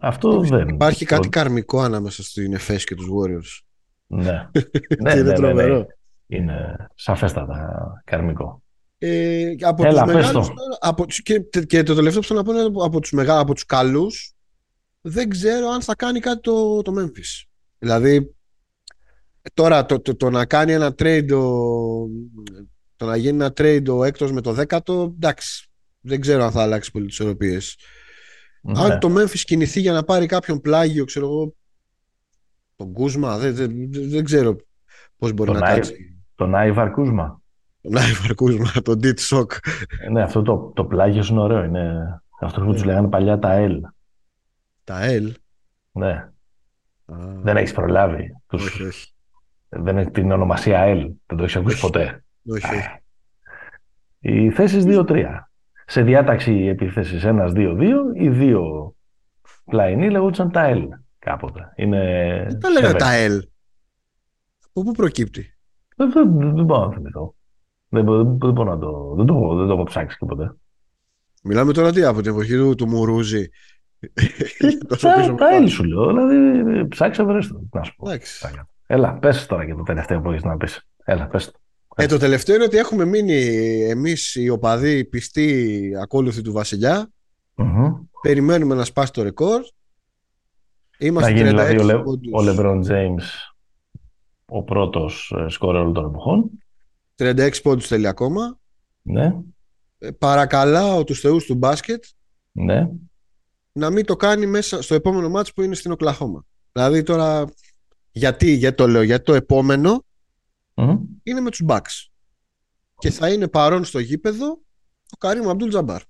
Αυτό 0.03 0.41
δεν... 0.41 0.69
Υπάρχει 0.69 1.05
κάτι 1.05 1.23
το- 1.23 1.29
καρμικό 1.29 1.81
ανάμεσα 1.81 2.23
στην 2.23 2.53
ΕΦΕΣ 2.55 2.85
και 2.85 2.95
τους 2.95 3.07
Warriors. 3.09 3.65
Ναι. 4.07 4.49
Και 4.89 4.97
ναι, 5.01 5.13
είναι 5.13 5.23
ναι, 5.23 5.23
ναι, 5.23 5.31
ναι. 5.31 5.33
τρομερό. 5.35 5.87
Είναι 6.27 6.77
σαφέστατα 6.95 7.83
καρμικό. 8.05 8.63
Ε, 8.99 9.55
και 9.57 9.65
από 9.65 9.87
Έλα, 9.87 10.03
τους 10.03 10.13
πες 10.13 10.15
μεγάλους 10.25 10.47
το. 10.49 10.55
τώρα, 10.55 10.77
από, 10.81 11.07
τους- 11.07 11.23
και, 11.23 11.41
και 11.67 11.83
το 11.83 11.95
τελευταίο 11.95 12.21
που 12.21 12.27
θέλω 12.27 12.39
να 12.39 12.45
πω 12.45 12.53
είναι 12.53 12.63
από, 12.63 12.85
από 12.85 13.01
τους, 13.01 13.13
μεγά, 13.13 13.39
από 13.39 13.55
τους 13.55 13.65
καλούς 13.67 14.35
δεν 15.01 15.29
ξέρω 15.29 15.69
αν 15.69 15.83
θα 15.83 15.95
κάνει 15.95 16.21
κάτι 16.21 16.41
το, 16.41 16.83
το 16.83 16.93
Memphis. 16.99 17.49
Δηλαδή 17.83 18.35
τώρα 19.55 19.87
το, 19.87 20.01
το, 20.01 20.17
το 20.17 20.31
να 20.31 20.47
κάνει 20.47 20.73
ένα 20.73 20.89
trade 20.99 21.29
ο, 21.33 22.07
το 22.97 23.07
να 23.07 23.17
γίνει 23.17 23.37
ένα 23.45 23.53
trade 23.57 23.85
ο 23.89 24.05
έκτος 24.05 24.33
με 24.33 24.41
το 24.41 24.53
δέκατο 24.53 25.13
εντάξει 25.15 25.69
δεν 26.01 26.21
ξέρω 26.21 26.45
αν 26.45 26.51
θα 26.51 26.63
αλλάξει 26.63 26.91
πολύ 26.91 27.07
τις 27.07 27.15
ισορροπίες. 27.19 27.77
Ναι. 28.63 28.81
Αν 28.81 28.99
το 28.99 29.15
Memphis 29.19 29.39
κινηθεί 29.41 29.81
για 29.81 29.93
να 29.93 30.03
πάρει 30.03 30.27
κάποιον 30.27 30.61
πλάγιο 30.61 31.05
ξέρω 31.05 31.27
εγώ 31.27 31.55
τον 32.77 32.93
Κούσμα 32.93 33.39
δεν, 33.39 33.55
δεν, 33.55 33.91
δεν, 33.91 34.11
δεν 34.11 34.25
ξέρω 34.25 34.57
πώς 35.17 35.33
μπορεί 35.33 35.51
Τον 35.51 35.61
να 35.61 35.67
Άι- 35.67 35.75
κάτσει 35.75 36.19
Τον 36.35 36.55
Άιβαρ 36.55 36.91
Κούσμα. 36.91 37.43
τον 37.81 37.97
Άιβαρ 37.97 38.35
Κούσμα 38.35 38.71
τον 38.83 38.99
Dit 39.03 39.19
Shock 39.19 39.47
Ε, 40.05 40.09
Ναι, 40.11 40.23
αυτό 40.23 40.43
το, 40.43 40.73
το 40.75 40.85
πλάγιο 40.85 41.25
είναι 41.31 41.41
ωραίο. 41.41 41.65
Είναι 41.65 41.93
αυτός 42.41 42.65
που 42.65 42.73
τους 42.73 42.85
λέγανε 42.85 43.09
παλιά 43.09 43.39
τα 43.39 43.67
L. 43.69 43.81
τα 44.85 45.01
L 45.03 45.33
Ναι, 45.93 46.13
Α, 46.13 46.31
δεν 47.43 47.57
έχεις 47.57 47.73
προλάβει. 47.73 48.37
Τους, 48.47 48.67
όχι, 48.67 48.83
όχι. 48.83 49.13
Δεν 49.69 49.99
έχεις 49.99 50.13
την 50.13 50.33
ονομασία 50.33 50.81
ΑΕΛ. 50.81 50.99
Δεν 51.27 51.37
το 51.37 51.43
έχεις 51.43 51.57
ακούσει 51.57 51.81
ποτέ. 51.81 52.25
Όχι, 52.51 52.67
όχι. 52.75 52.89
Οι 54.19 54.51
θέσεις 54.51 54.85
2-3. 54.87 55.25
Σε 55.87 56.03
διάταξη 56.03 56.53
επίθεση 56.53 57.21
1-2-2, 57.23 57.91
οι 58.15 58.29
δύο 58.29 58.95
πλαϊνοί 59.65 60.11
λέγονταν 60.11 60.51
τα 60.51 60.65
ΕΛ 60.65 60.89
κάποτε. 61.19 61.73
Είναι 61.77 62.01
Δεν 62.51 62.61
τα 62.61 62.71
λέγανε 62.71 62.99
τα 62.99 63.13
ΕΛ. 63.13 63.43
Από 64.73 64.83
πού 64.83 64.93
προκύπτει; 64.93 65.55
Δεν, 65.97 66.13
δεν, 66.13 66.39
δεν 66.55 66.65
μπορώ 66.65 66.87
να 66.87 66.93
θυμηθώ. 66.93 67.35
Δεν, 67.89 68.05
δεν, 68.05 68.39
δεν 68.39 68.53
μπορώ 68.53 68.71
να 68.71 68.79
το. 68.79 69.15
Δεν 69.17 69.27
το, 69.27 69.35
έχω- 69.35 69.57
δεν 69.57 69.67
το 69.67 69.73
έχω 69.73 69.83
ψάξει 69.83 70.17
και 70.19 70.27
ποτέ. 70.27 70.55
Μιλάμε 71.43 71.73
τώρα 71.73 71.93
τι 71.93 72.03
από 72.05 72.21
την 72.23 72.31
εποχή 72.31 72.57
του, 72.57 72.75
του 72.75 72.89
Μουρούζη. 72.89 73.49
Τόσο 74.89 75.07
Τα, 75.09 75.15
πίσω 75.15 75.27
τα 75.27 75.33
μετά. 75.33 75.49
ΕΛ 75.55 75.69
σου 75.69 75.85
λέω. 75.85 76.07
Δηλαδή, 76.07 76.89
ψάξε 76.89 77.23
βρες 77.23 77.49
το. 77.49 77.61
Να 77.73 77.83
σου 77.83 77.95
πω. 77.97 78.09
Εντάξει. 78.09 78.49
Έλα, 78.87 79.15
πες 79.15 79.47
τώρα 79.47 79.67
και 79.67 79.75
το 79.75 79.83
τελευταίο 79.83 80.21
που 80.21 80.31
έχεις 80.31 80.43
να 80.45 80.57
πεις. 80.57 80.87
Έλα, 81.05 81.27
πες 81.27 81.45
το. 81.51 81.59
Ε, 81.97 82.07
το 82.07 82.19
τελευταίο 82.19 82.55
είναι 82.55 82.65
ότι 82.65 82.77
έχουμε 82.77 83.05
μείνει 83.05 83.35
εμείς 83.89 84.35
οι 84.35 84.49
οπαδοί 84.49 85.05
πιστοί 85.05 85.91
ακόλουθοι 86.03 86.43
του 86.43 86.53
Βασιλιά. 86.53 87.11
Μμμ. 87.55 87.93
Περιμένουμε 88.23 88.75
να 88.75 88.85
σπάσει 88.85 89.13
το 89.13 89.23
ρεκόρ. 89.23 89.61
Να 90.99 91.07
Είμαστε 91.07 91.31
γίνει 91.33 91.43
36 91.43 91.51
δηλαδή 91.51 91.79
ο, 91.79 91.83
Λε, 91.85 91.99
πόντους. 91.99 92.33
ο 92.33 92.39
LeBron 92.39 92.81
James 92.91 93.23
ο 94.47 94.63
πρώτος 94.63 95.35
ε, 95.39 95.49
σκόρερ 95.49 95.81
όλων 95.81 95.93
των 95.93 96.05
εποχών. 96.05 96.51
36 97.17 97.51
πόντους 97.63 97.87
θέλει 97.87 98.07
ακόμα. 98.07 98.59
Ναι, 99.03 99.35
Ε, 99.99 100.11
παρακαλάω 100.11 101.05
τους 101.05 101.21
θεούς 101.21 101.45
του 101.45 101.55
μπάσκετ 101.55 102.05
ναι. 102.53 102.89
Να 103.73 103.91
μην 103.91 104.05
το 104.05 104.17
κάνει 104.17 104.47
μέσα 104.47 104.83
στο 104.83 104.95
επόμενο 104.95 105.29
μάτς 105.29 105.53
που 105.53 105.63
είναι 105.63 105.75
στην 105.75 105.91
Οκλαχώμα. 105.91 106.47
Δηλαδή 106.73 107.03
τώρα, 107.03 107.45
γιατί, 108.11 108.51
γιατί 108.51 108.77
το 108.77 108.89
λέω, 108.89 109.03
γιατί 109.03 109.25
το 109.25 109.35
επόμενο 109.35 110.05
Μμμ. 110.75 110.99
είναι 111.23 111.41
με 111.41 111.51
τους 111.51 111.63
Bucks. 111.67 112.07
Και 112.99 113.11
θα 113.11 113.33
είναι 113.33 113.49
παρόν 113.49 113.85
στο 113.85 113.99
γήπεδο 113.99 114.47
ο 115.11 115.17
Καρύμ 115.19 115.49
Αμπτούλ 115.49 115.69
Τζαμπάρ. 115.69 116.03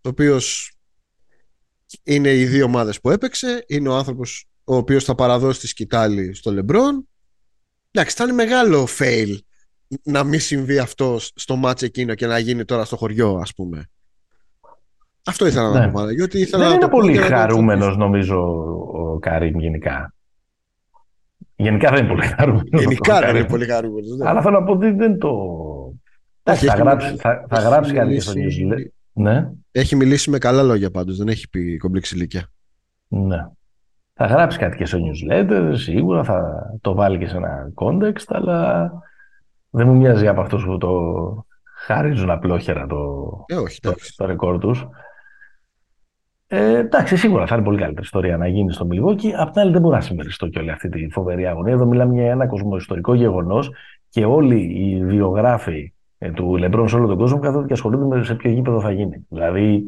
Ο 0.00 0.08
οποίος 0.08 0.72
είναι 2.02 2.34
οι 2.34 2.46
δύο 2.46 2.64
ομάδες 2.64 3.00
που 3.00 3.10
έπαιξε. 3.10 3.64
Είναι 3.66 3.88
ο 3.88 3.96
άνθρωπος 3.96 4.46
ο 4.64 4.76
οποίος 4.76 5.04
θα 5.04 5.14
παραδώσει 5.14 5.60
τη 5.60 5.66
σκητάλη 5.66 6.34
στο 6.34 6.52
Λεμπρόν. 6.52 7.08
Εντάξει, 7.90 8.16
θα 8.16 8.24
είναι 8.24 8.32
μεγάλο 8.32 8.88
fail 8.98 9.38
να 10.02 10.24
μην 10.24 10.40
συμβεί 10.40 10.78
αυτό 10.78 11.18
στο 11.18 11.56
μάτς 11.56 11.82
εκείνο 11.82 12.14
και 12.14 12.26
να 12.26 12.38
γίνει 12.38 12.64
τώρα 12.64 12.84
στο 12.84 12.96
χωριό, 12.96 13.36
ας 13.36 13.54
πούμε. 13.54 13.90
Αυτό 15.28 15.46
ήθελα 15.46 15.68
να 15.70 15.78
Ναι. 15.78 15.84
πω 15.86 15.92
πάρα. 15.94 16.12
Γιατί 16.12 16.38
ήθελα 16.38 16.58
Δεν 16.58 16.68
να 16.68 16.74
είναι 16.74 16.82
το 16.84 16.88
πω 16.90 16.98
πολύ 16.98 17.12
για 17.12 17.20
να 17.20 17.28
το 17.28 17.34
χαρούμενος 17.36 17.96
νομίζω 17.96 18.38
ο 18.92 19.18
Καρύμ 19.18 19.58
γενικά. 19.58 20.14
Γενικά 21.56 21.90
δεν 21.90 21.98
είναι 21.98 22.08
πολύ 22.08 22.26
χαρούμενος. 22.26 22.68
Γενικά 22.72 23.12
ο 23.12 23.18
δεν 23.18 23.24
Καρύμ. 23.24 23.36
είναι 23.40 23.48
πολύ 23.48 23.66
χαρούμενος. 23.66 24.16
ναι. 24.16 24.28
Αλλά 24.28 24.42
θέλω 24.42 24.58
να 24.60 24.64
πω 24.66 24.72
ότι 24.72 24.90
δεν 24.90 25.18
το... 25.18 25.30
Εντάξει, 26.42 26.66
θα 26.66 26.72
έχει 26.72 26.82
γράψει, 26.82 27.06
μιλήσει- 27.06 27.22
θα, 27.26 27.44
θα 27.48 27.56
έχει 27.58 27.66
γράψει 27.68 27.92
κάτι 27.92 28.14
και 28.14 28.20
στο 28.20 28.32
μιλήσει- 28.32 28.66
newsletter. 28.70 28.90
Ναι, 29.12 29.50
Έχει 29.70 29.96
μιλήσει 29.96 30.30
με 30.30 30.38
καλά 30.38 30.62
λόγια 30.62 30.90
πάντως, 30.90 31.16
δεν 31.16 31.28
έχει 31.28 31.48
πει 31.48 31.76
κομπλέξη 31.76 32.14
ηλικία. 32.16 32.48
ναι. 33.08 33.46
Θα 34.20 34.26
γράψει 34.26 34.58
κάτι 34.58 34.76
και 34.76 34.84
στο 34.86 34.98
newsletter, 34.98 35.70
σίγουρα 35.74 36.24
θα 36.24 36.62
το 36.80 36.94
βάλει 36.94 37.18
και 37.18 37.26
σε 37.28 37.36
ένα 37.36 37.72
context, 37.74 38.24
αλλά 38.28 38.90
δεν 39.70 39.86
μου 39.88 39.96
μοιάζει 39.96 40.28
από 40.28 40.40
αυτούς 40.40 40.64
που 40.64 40.78
το 40.78 40.90
χαρίζουν 41.86 42.30
απλόχερα 42.30 42.86
το, 42.86 42.96
Ε, 43.46 43.54
όχι, 43.54 43.80
το, 43.80 43.88
εντάξει. 43.88 44.14
το 44.16 44.26
ρεκόρ 44.26 44.58
τους. 44.58 44.86
Ε, 46.50 46.78
εντάξει, 46.78 47.16
σίγουρα 47.16 47.46
θα 47.46 47.54
είναι 47.54 47.64
πολύ 47.64 47.78
καλύτερη 47.78 48.04
ιστορία 48.04 48.36
να 48.36 48.46
γίνει 48.46 48.72
στο 48.72 48.86
Μιλγόκι. 48.86 49.32
Απ' 49.36 49.50
την 49.50 49.60
άλλη, 49.60 49.72
δεν 49.72 49.80
μπορώ 49.80 49.94
να 49.94 50.00
συμμεριστώ 50.00 50.48
και 50.48 50.58
όλη 50.58 50.70
αυτή 50.70 50.88
τη 50.88 51.08
φοβερή 51.10 51.46
αγωνία. 51.46 51.72
Εδώ 51.72 51.86
μιλάμε 51.86 52.14
για 52.14 52.30
ένα 52.30 52.46
κοσμοϊστορικό 52.46 53.14
γεγονός 53.14 53.70
και 54.08 54.24
όλοι 54.24 54.60
οι 54.60 55.04
βιογράφοι 55.04 55.92
ε, 56.18 56.30
του 56.30 56.56
Λεμπρόν 56.56 56.88
σε 56.88 56.96
όλο 56.96 57.06
τον 57.06 57.18
κόσμο 57.18 57.38
καθόλου 57.38 57.66
και 57.66 57.72
ασχολούνται 57.72 58.16
με 58.16 58.24
σε 58.24 58.34
ποιο 58.34 58.50
γήπεδο 58.50 58.80
θα 58.80 58.90
γίνει. 58.90 59.26
Δηλαδή, 59.28 59.84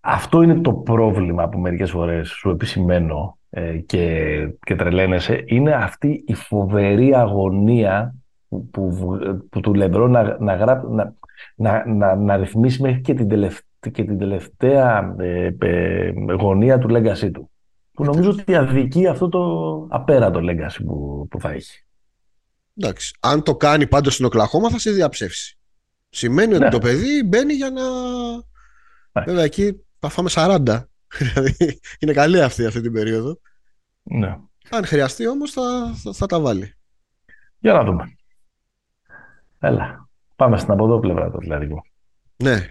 αυτό 0.00 0.42
είναι 0.42 0.54
το 0.54 0.72
πρόβλημα 0.72 1.48
που 1.48 1.58
μερικές 1.58 1.90
φορές 1.90 2.28
σου 2.28 2.50
επισημαίνω 2.50 3.38
ε, 3.50 3.76
και, 3.76 4.28
και 4.60 4.74
τρελαίνεσαι. 4.76 5.44
Είναι 5.46 5.72
αυτή 5.72 6.24
η 6.26 6.34
φοβερή 6.34 7.14
αγωνία 7.14 8.14
που, 8.48 8.68
που, 8.70 9.18
που 9.50 9.60
του 9.60 9.74
Λεμπρόν 9.74 10.10
να, 10.10 10.36
να, 10.40 10.54
γρά- 10.54 10.88
να, 10.90 11.14
να, 11.56 11.86
να, 11.86 12.16
να 12.16 12.36
ρυθμίσει 12.36 12.82
μέχρι 12.82 13.00
και 13.00 13.14
την 13.14 13.28
τελευταία, 13.28 13.65
και 13.80 14.04
την 14.04 14.18
τελευταία 14.18 15.14
ε, 15.18 15.56
ε, 15.58 16.12
γωνία 16.38 16.78
του 16.78 16.88
legacy 16.90 17.30
του. 17.32 17.50
Που 17.92 18.04
νομίζω 18.04 18.30
ότι 18.30 18.54
αδικεί 18.54 19.06
αυτό 19.06 19.28
το 19.28 19.40
απέρατο 19.90 20.40
legacy 20.42 20.80
που, 20.84 21.26
που 21.30 21.40
θα 21.40 21.50
έχει. 21.50 21.84
Εντάξει. 22.76 23.16
Αν 23.20 23.42
το 23.42 23.56
κάνει 23.56 23.86
πάντως 23.86 24.12
στην 24.14 24.24
Οκλαχώμα 24.26 24.70
θα 24.70 24.78
σε 24.78 24.90
διαψεύσει. 24.90 25.58
Σημαίνει 26.08 26.54
ότι 26.54 26.62
Ναι. 26.64 26.70
το 26.70 26.78
παιδί 26.78 27.22
μπαίνει 27.24 27.52
για 27.52 27.70
να. 27.70 27.82
Βέβαια 29.24 29.44
εκεί 29.44 29.84
θα 29.98 30.08
φάμε 30.08 30.28
40. 30.32 30.58
Δηλαδή 31.18 31.80
είναι 31.98 32.12
καλή 32.12 32.42
αυτή 32.42 32.66
αυτή 32.66 32.80
την 32.80 32.92
περίοδο. 32.92 33.38
Ναι. 34.02 34.38
Αν 34.70 34.84
χρειαστεί 34.86 35.28
όμως 35.28 35.50
θα, 35.50 35.92
θα, 36.02 36.12
θα 36.12 36.26
τα 36.26 36.40
βάλει. 36.40 36.74
Για 37.58 37.72
να 37.72 37.84
δούμε. 37.84 38.16
Έλα. 39.58 40.08
Πάμε 40.36 40.58
στην 40.58 40.72
από 40.72 40.84
εδώ 40.84 41.00
πλευρά 41.00 41.30
του 41.30 41.36
Ατλαντικού. 41.36 41.82
Ναι. 42.36 42.70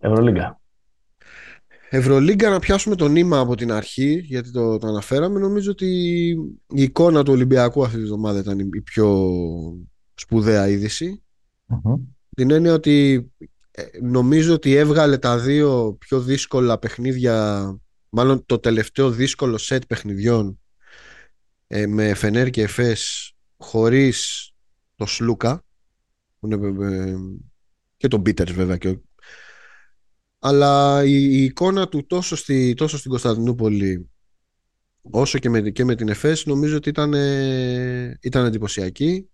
Ευρωλίγκα. 0.00 0.60
Ευρωλίγκα 1.90 2.50
να 2.50 2.58
πιάσουμε 2.58 2.94
το 2.96 3.08
νήμα 3.08 3.38
από 3.38 3.54
την 3.54 3.72
αρχή 3.72 4.12
γιατί 4.24 4.50
το, 4.50 4.78
το 4.78 4.86
αναφέραμε 4.86 5.38
νομίζω 5.40 5.70
ότι 5.70 5.86
η 6.68 6.82
εικόνα 6.82 7.22
του 7.22 7.32
Ολυμπιακού 7.32 7.84
αυτή 7.84 7.96
τη 7.96 8.02
εβδομάδα 8.02 8.38
ήταν 8.38 8.58
η 8.58 8.68
η 8.72 8.80
πιο 8.80 9.30
σπουδαία 10.14 10.68
είδηση 10.68 11.22
Μμμ. 11.66 11.94
την 12.34 12.50
έννοια 12.50 12.72
ότι 12.72 13.30
ε, 13.70 13.82
νομίζω 14.02 14.54
ότι 14.54 14.74
έβγαλε 14.74 15.18
τα 15.18 15.38
δύο 15.38 15.96
πιο 16.00 16.20
δύσκολα 16.20 16.78
παιχνίδια 16.78 17.64
μάλλον 18.08 18.46
το 18.46 18.58
τελευταίο 18.58 19.10
δύσκολο 19.10 19.58
σετ 19.58 19.82
παιχνιδιών 19.86 20.60
ε, 21.66 21.86
με 21.86 22.14
Φενέρ 22.14 22.50
και 22.50 22.62
Εφές 22.62 23.32
χωρίς 23.56 24.50
το 24.96 25.06
Σλούκα 25.06 25.64
που 26.38 26.46
είναι, 26.46 26.86
ε, 26.96 27.14
και 27.96 28.08
τον 28.08 28.22
Πίτερς 28.22 28.52
βέβαια 28.52 28.76
και 28.76 28.88
ο- 28.88 29.02
αλλά 30.42 31.04
η, 31.04 31.12
η 31.12 31.44
εικόνα 31.44 31.88
του 31.88 32.06
τόσο, 32.06 32.36
στη, 32.36 32.74
τόσο 32.74 32.98
στην 32.98 33.10
Κωνσταντινούπολη 33.10 34.10
όσο 35.02 35.38
και 35.38 35.48
με, 35.48 35.70
και 35.70 35.84
με 35.84 35.94
την 35.94 36.08
ΕΦΕΣ 36.08 36.46
νομίζω 36.46 36.76
ότι 36.76 36.88
ήταν, 36.88 37.14
ε, 37.14 38.18
ήταν 38.22 38.46
εντυπωσιακή 38.46 39.28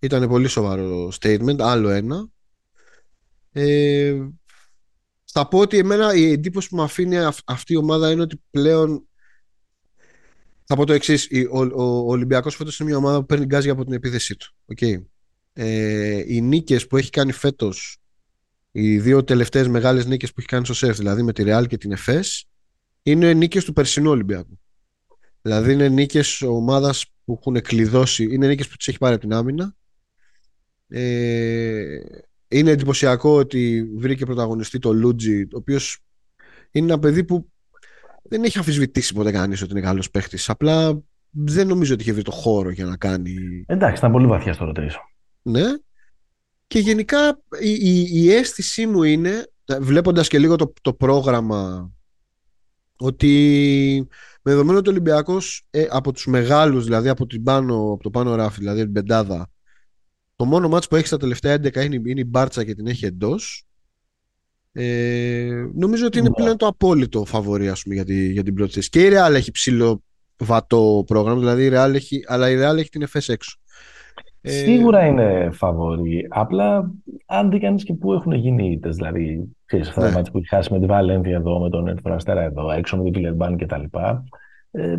ήταν 0.00 0.28
πολύ 0.28 0.48
σοβαρό 0.48 1.12
statement 1.20 1.58
άλλο 1.58 1.88
ένα 1.88 2.28
ε, 3.52 4.28
θα 5.32 5.48
πω 5.48 5.58
ότι 5.58 5.78
εμένα 5.78 6.14
η 6.14 6.32
εντύπωση 6.32 6.68
που 6.68 6.76
μου 6.76 6.82
αφήνει 6.82 7.18
αυ- 7.18 7.50
αυτή 7.50 7.72
η 7.72 7.76
ομάδα 7.76 8.10
είναι 8.10 8.22
ότι 8.22 8.42
πλέον 8.50 9.04
θα 10.64 10.76
πω 10.76 10.84
το 10.86 10.92
εξής. 10.92 11.28
Ο, 11.50 11.62
ο, 11.62 11.82
ο 11.82 12.10
Ολυμπιακός 12.10 12.56
φέτος 12.56 12.78
είναι 12.78 12.88
μια 12.88 12.98
ομάδα 12.98 13.18
που 13.18 13.26
παίρνει 13.26 13.44
γκάζι 13.44 13.70
από 13.70 13.84
την 13.84 13.92
επίθεσή 13.92 14.36
του. 14.36 14.54
Okay. 14.74 15.02
Ε, 15.52 16.22
οι 16.26 16.40
νίκες 16.40 16.86
που 16.86 16.96
έχει 16.96 17.10
κάνει 17.10 17.32
φέτος 17.32 17.99
οι 18.72 18.98
δύο 18.98 19.24
τελευταίες 19.24 19.68
μεγάλες 19.68 20.06
νίκες 20.06 20.28
που 20.28 20.34
έχει 20.38 20.48
κάνει 20.48 20.64
στο 20.64 20.74
ΣΕΦ 20.74 20.96
δηλαδή 20.96 21.22
με 21.22 21.32
τη 21.32 21.42
Real 21.46 21.64
και 21.68 21.76
την 21.76 21.92
ΕΦΕΣ 21.92 22.44
είναι 23.02 23.32
νίκες 23.32 23.64
του 23.64 23.72
περσινού 23.72 24.10
Ολυμπιακού. 24.10 24.60
Δηλαδή 25.42 25.72
είναι 25.72 25.88
νίκες 25.88 26.42
ομάδας 26.42 27.04
που 27.24 27.38
έχουν 27.40 27.60
κλειδώσει, 27.60 28.28
είναι 28.30 28.46
νίκες 28.46 28.68
που 28.68 28.76
τις 28.76 28.88
έχει 28.88 28.98
πάρει 28.98 29.14
από 29.14 29.22
την 29.22 29.32
άμυνα. 29.32 29.74
Ε, 30.88 32.00
είναι 32.48 32.70
εντυπωσιακό 32.70 33.34
ότι 33.34 33.90
βρήκε 33.96 34.24
πρωταγωνιστή 34.24 34.78
το 34.78 34.92
Λούτζι, 34.92 35.40
ο 35.42 35.56
οποίος 35.56 35.98
είναι 36.70 36.92
ένα 36.92 36.98
παιδί 36.98 37.24
που 37.24 37.50
δεν 38.22 38.44
έχει 38.44 38.58
αμφισβητήσει 38.58 39.14
ποτέ 39.14 39.30
κανείς 39.30 39.62
ότι 39.62 39.70
είναι 39.70 39.80
καλός 39.80 40.10
παίχτης. 40.10 40.48
Απλά 40.48 41.00
δεν 41.30 41.66
νομίζω 41.66 41.94
ότι 41.94 42.02
είχε 42.02 42.12
βρει 42.12 42.22
το 42.22 42.30
χώρο 42.30 42.70
για 42.70 42.84
να 42.84 42.96
κάνει 42.96 43.34
Εντάξει, 43.66 43.98
ήταν 43.98 44.12
πολύ 44.12 44.26
βαθιά 44.26 44.52
στο 44.52 44.72
rotation. 44.72 45.00
ναι. 45.42 45.64
Και 46.70 46.78
γενικά 46.78 47.40
η, 47.60 47.70
η, 47.70 48.08
η 48.12 48.32
αίσθησή 48.32 48.86
μου 48.86 49.02
είναι, 49.02 49.46
βλέποντας 49.80 50.28
και 50.28 50.38
λίγο 50.38 50.56
το, 50.56 50.72
το 50.82 50.92
πρόγραμμα, 50.92 51.90
ότι 52.96 54.08
με 54.42 54.50
δεδομένο 54.50 54.78
ότι 54.78 54.88
ο 54.88 54.92
Ολυμπιακός 54.92 55.66
ε, 55.70 55.86
από 55.90 56.12
τους 56.12 56.26
μεγάλους, 56.26 56.84
δηλαδή 56.84 57.08
από, 57.08 57.26
την 57.26 57.42
πάνω, 57.42 57.92
από 57.92 58.02
το 58.02 58.10
πάνω 58.10 58.34
ράφι, 58.34 58.58
δηλαδή 58.58 58.82
την 58.82 58.92
πεντάδα, 58.92 59.50
το 60.36 60.44
μόνο 60.44 60.68
μάτς 60.68 60.88
που 60.88 60.96
έχει 60.96 61.06
στα 61.06 61.16
τελευταία 61.16 61.54
11 61.54 61.84
είναι, 61.84 62.00
είναι 62.04 62.20
η 62.20 62.26
Μπάρτσα 62.26 62.64
και 62.64 62.74
την 62.74 62.86
έχει 62.86 63.06
εντός. 63.06 63.64
Ε, 64.72 65.64
νομίζω 65.74 66.06
ότι 66.06 66.18
είναι 66.18 66.28
Ναι. 66.28 66.34
πλέον 66.34 66.56
το 66.56 66.66
απόλυτο 66.66 67.24
φαβορή 67.24 67.68
ας 67.68 67.82
πούμε, 67.82 67.94
για, 67.94 68.04
τη, 68.04 68.32
για 68.32 68.42
την 68.42 68.54
πρώτη 68.54 68.72
θέση. 68.72 68.88
Και 68.88 69.06
η 69.06 69.10
Real 69.12 69.34
έχει 69.34 69.50
ψηλό 69.50 70.02
βατό 70.36 71.04
πρόγραμμα, 71.06 71.38
δηλαδή 71.38 71.64
η 71.64 71.70
Real 71.72 71.92
έχει, 71.94 72.24
αλλά 72.26 72.50
η 72.50 72.56
Real 72.58 72.76
έχει 72.76 72.88
την 72.88 73.06
FS 73.12 73.28
έξω. 73.28 73.59
Ε, 74.42 74.50
Σίγουρα 74.50 75.06
είναι 75.06 75.50
φαβορή. 75.52 76.26
Απλά 76.28 76.90
αν 77.26 77.50
δει 77.50 77.58
κανείς 77.58 77.84
και 77.84 77.94
πού 77.94 78.12
έχουν 78.12 78.32
γίνει 78.32 78.68
οι 78.68 78.70
ήττες, 78.70 78.96
δηλαδή 78.96 79.56
ξέρεις, 79.64 79.88
αυτά 79.88 80.00
τα 80.00 80.06
Ναι. 80.08 80.12
μάτια 80.14 80.32
που 80.32 80.38
έχει 80.38 80.48
χάσει 80.48 80.72
με 80.72 80.80
τη 80.80 80.86
Βαλένθια 80.86 81.36
εδώ, 81.36 81.60
με 81.60 81.70
τον 81.70 81.88
Ερυθρό 81.88 82.14
Αστέρα 82.14 82.42
εδώ, 82.42 82.70
έξω 82.70 82.96
με 82.96 83.02
την 83.02 83.12
Πιλερμπάν 83.12 83.56
κτλ. 83.56 83.82
Ε, 84.70 84.96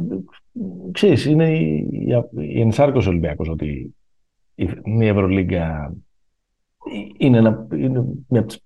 ξέρεις, 0.92 1.26
είναι 1.26 1.58
η, 1.58 1.88
η, 1.92 2.08
η 2.54 2.62
ενσάρκωση 2.62 3.10
Ολυμπιακός 3.10 3.50
ότι 3.50 3.94
η, 4.56 4.70
η 5.00 5.08
Ευρωλίγκα 5.08 5.94
είναι, 7.18 7.38
ένα, 7.38 7.68
είναι 7.74 8.04
μια 8.28 8.40
από 8.40 8.48
τις 8.48 8.60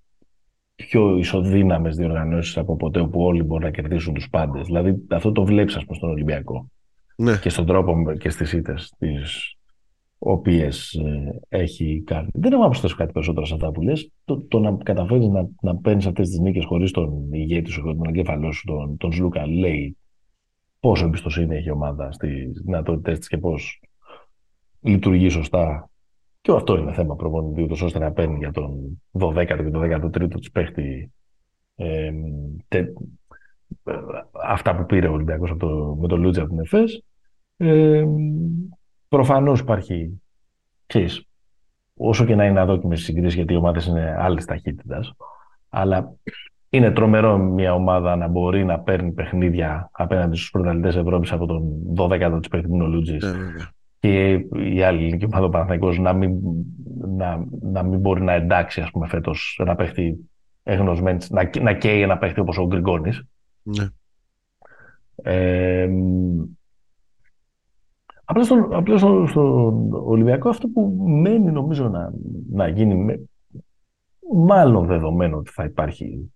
πιο 0.75 1.17
ισοδύναμες 1.17 1.95
διοργανώσεις 1.95 2.57
από 2.57 2.75
ποτέ 2.75 2.99
όπου 2.99 3.21
όλοι 3.21 3.43
μπορούν 3.43 3.63
να 3.63 3.71
κερδίσουν 3.71 4.13
τους 4.13 4.29
πάντες. 4.29 4.65
Δηλαδή 4.65 4.95
αυτό 5.09 5.31
το 5.31 5.45
βλέπεις 5.45 5.75
ας 5.75 5.85
πούμε 5.85 5.97
στον 5.97 6.09
Ολυμπιακό 6.09 6.69
ναι. 7.15 7.37
και 7.37 7.49
στον 7.49 7.65
τρόπο 7.65 8.13
και 8.19 8.29
στις 8.29 8.53
ήττες 8.53 8.93
τις 8.97 9.55
οποίες 10.31 10.93
ε, 10.93 11.39
έχει 11.49 12.03
κάνει. 12.05 12.29
Δεν 12.33 12.51
έχω 12.51 12.61
να 12.61 12.67
προσθέσω 12.67 12.95
κάτι 12.95 13.11
περισσότερο 13.11 13.45
σε 13.45 13.53
αυτά 13.53 13.71
που 13.71 13.81
λες. 13.81 14.11
Το, 14.25 14.41
το 14.41 14.59
να 14.59 14.77
καταφέρεις 14.83 15.27
να, 15.27 15.47
να 15.61 15.75
παίρνεις 15.75 16.05
αυτές 16.05 16.29
τις 16.29 16.39
νίκες 16.39 16.65
χωρίς 16.65 16.91
τον 16.91 17.33
ηγέτη 17.33 17.71
σου, 17.71 17.81
τον 17.81 18.05
εγκέφαλό 18.07 18.51
σου, 18.51 18.65
τον, 18.65 18.97
τον 18.97 19.11
Σλούκα, 19.13 19.47
λέει 19.47 19.97
πόσο 20.79 21.05
εμπιστοσύνη 21.05 21.55
έχει 21.55 21.67
η 21.67 21.71
ομάδα 21.71 22.11
στις 22.11 22.61
δυνατότητες 22.65 23.19
της 23.19 23.27
και 23.27 23.37
πώς 23.37 23.81
λειτουργεί 24.81 25.29
σωστά 25.29 25.89
και 26.41 26.51
αυτό 26.51 26.77
είναι 26.77 26.93
θέμα 26.93 27.15
προπονητή, 27.15 27.61
ούτως 27.61 27.81
ώστε 27.81 27.99
να 27.99 28.11
παίρνει 28.11 28.37
για 28.37 28.51
τον 28.51 29.01
12ο 29.19 29.45
και 29.45 29.69
τον 29.69 29.81
13ο 29.83 30.39
της 30.39 30.51
παίχτη 30.51 31.11
ε, 31.75 32.11
τε, 32.67 32.85
αυτά 34.47 34.75
που 34.75 34.85
πήρε 34.85 35.07
ο 35.07 35.13
Ολυμπιακός 35.13 35.49
από 35.49 35.59
το, 35.59 35.97
με 35.99 36.07
τον 36.07 36.21
Λούτζα 36.21 36.41
από 36.41 36.49
την 36.49 36.59
ΕΦΕΣ. 36.59 37.03
Ε, 37.57 38.05
προφανώς 39.15 39.59
υπάρχει, 39.59 40.21
ξέρεις, 40.85 41.27
όσο 41.97 42.25
και 42.25 42.35
να 42.35 42.45
είναι 42.45 42.59
αδόκιμες 42.59 43.01
συγκρίσεις, 43.01 43.35
γιατί 43.35 43.53
οι 43.53 43.55
ομάδες 43.55 43.85
είναι 43.85 44.15
άλλης 44.19 44.45
ταχύτητας, 44.45 45.13
αλλά 45.69 46.13
είναι 46.69 46.91
τρομερό 46.91 47.37
μια 47.37 47.73
ομάδα 47.73 48.15
να 48.15 48.27
μπορεί 48.27 48.65
να 48.65 48.79
παίρνει 48.79 49.11
παιχνίδια 49.11 49.89
απέναντι 49.91 50.35
στους 50.35 50.49
πρωταθλητές 50.49 50.95
Ευρώπης 50.95 51.31
από 51.31 51.45
τον 51.45 51.63
12ο 51.97 52.37
της 52.39 52.49
παίχτη 52.49 52.67
του 52.67 52.87
Λούτζης 52.87 53.35
και 53.99 54.33
η 54.73 54.81
άλλη 54.83 55.03
ελληνική 55.03 55.25
ομάδα, 55.25 55.45
ο 55.45 55.49
Παναθηναϊκός, 55.49 55.99
να 55.99 56.13
μην, 56.13 56.37
να, 57.17 57.45
να 57.61 57.83
μην 57.83 57.99
μπορεί 57.99 58.21
να 58.21 58.33
εντάξει, 58.33 58.81
ας 58.81 58.91
πούμε, 58.91 59.07
φέτος 59.07 59.57
ένα 59.61 59.75
παίχτη 59.75 60.29
εγνωσμένο, 60.63 61.17
να, 61.29 61.49
να 61.61 61.73
καίει 61.73 62.01
ένα 62.01 62.17
παίχτη 62.17 62.39
όπως 62.39 62.57
ο 62.57 62.67
Γκριγκόνης. 62.67 63.23
Ναι. 63.63 63.87
Ε, 65.15 65.89
απλά 68.25 68.43
στον, 68.43 68.73
απλά 68.73 68.97
στο, 68.97 69.25
στο 69.27 69.73
Ολυμπιακό 69.91 70.49
αυτό 70.49 70.67
που 70.67 71.03
μένει 71.07 71.51
νομίζω 71.51 71.89
να, 71.89 72.13
να 72.51 72.67
γίνει 72.67 72.95
με, 72.95 73.29
μάλλον 74.33 74.85
δεδομένο 74.85 75.37
ότι 75.37 75.51
θα 75.51 75.63
υπάρχει 75.63 76.33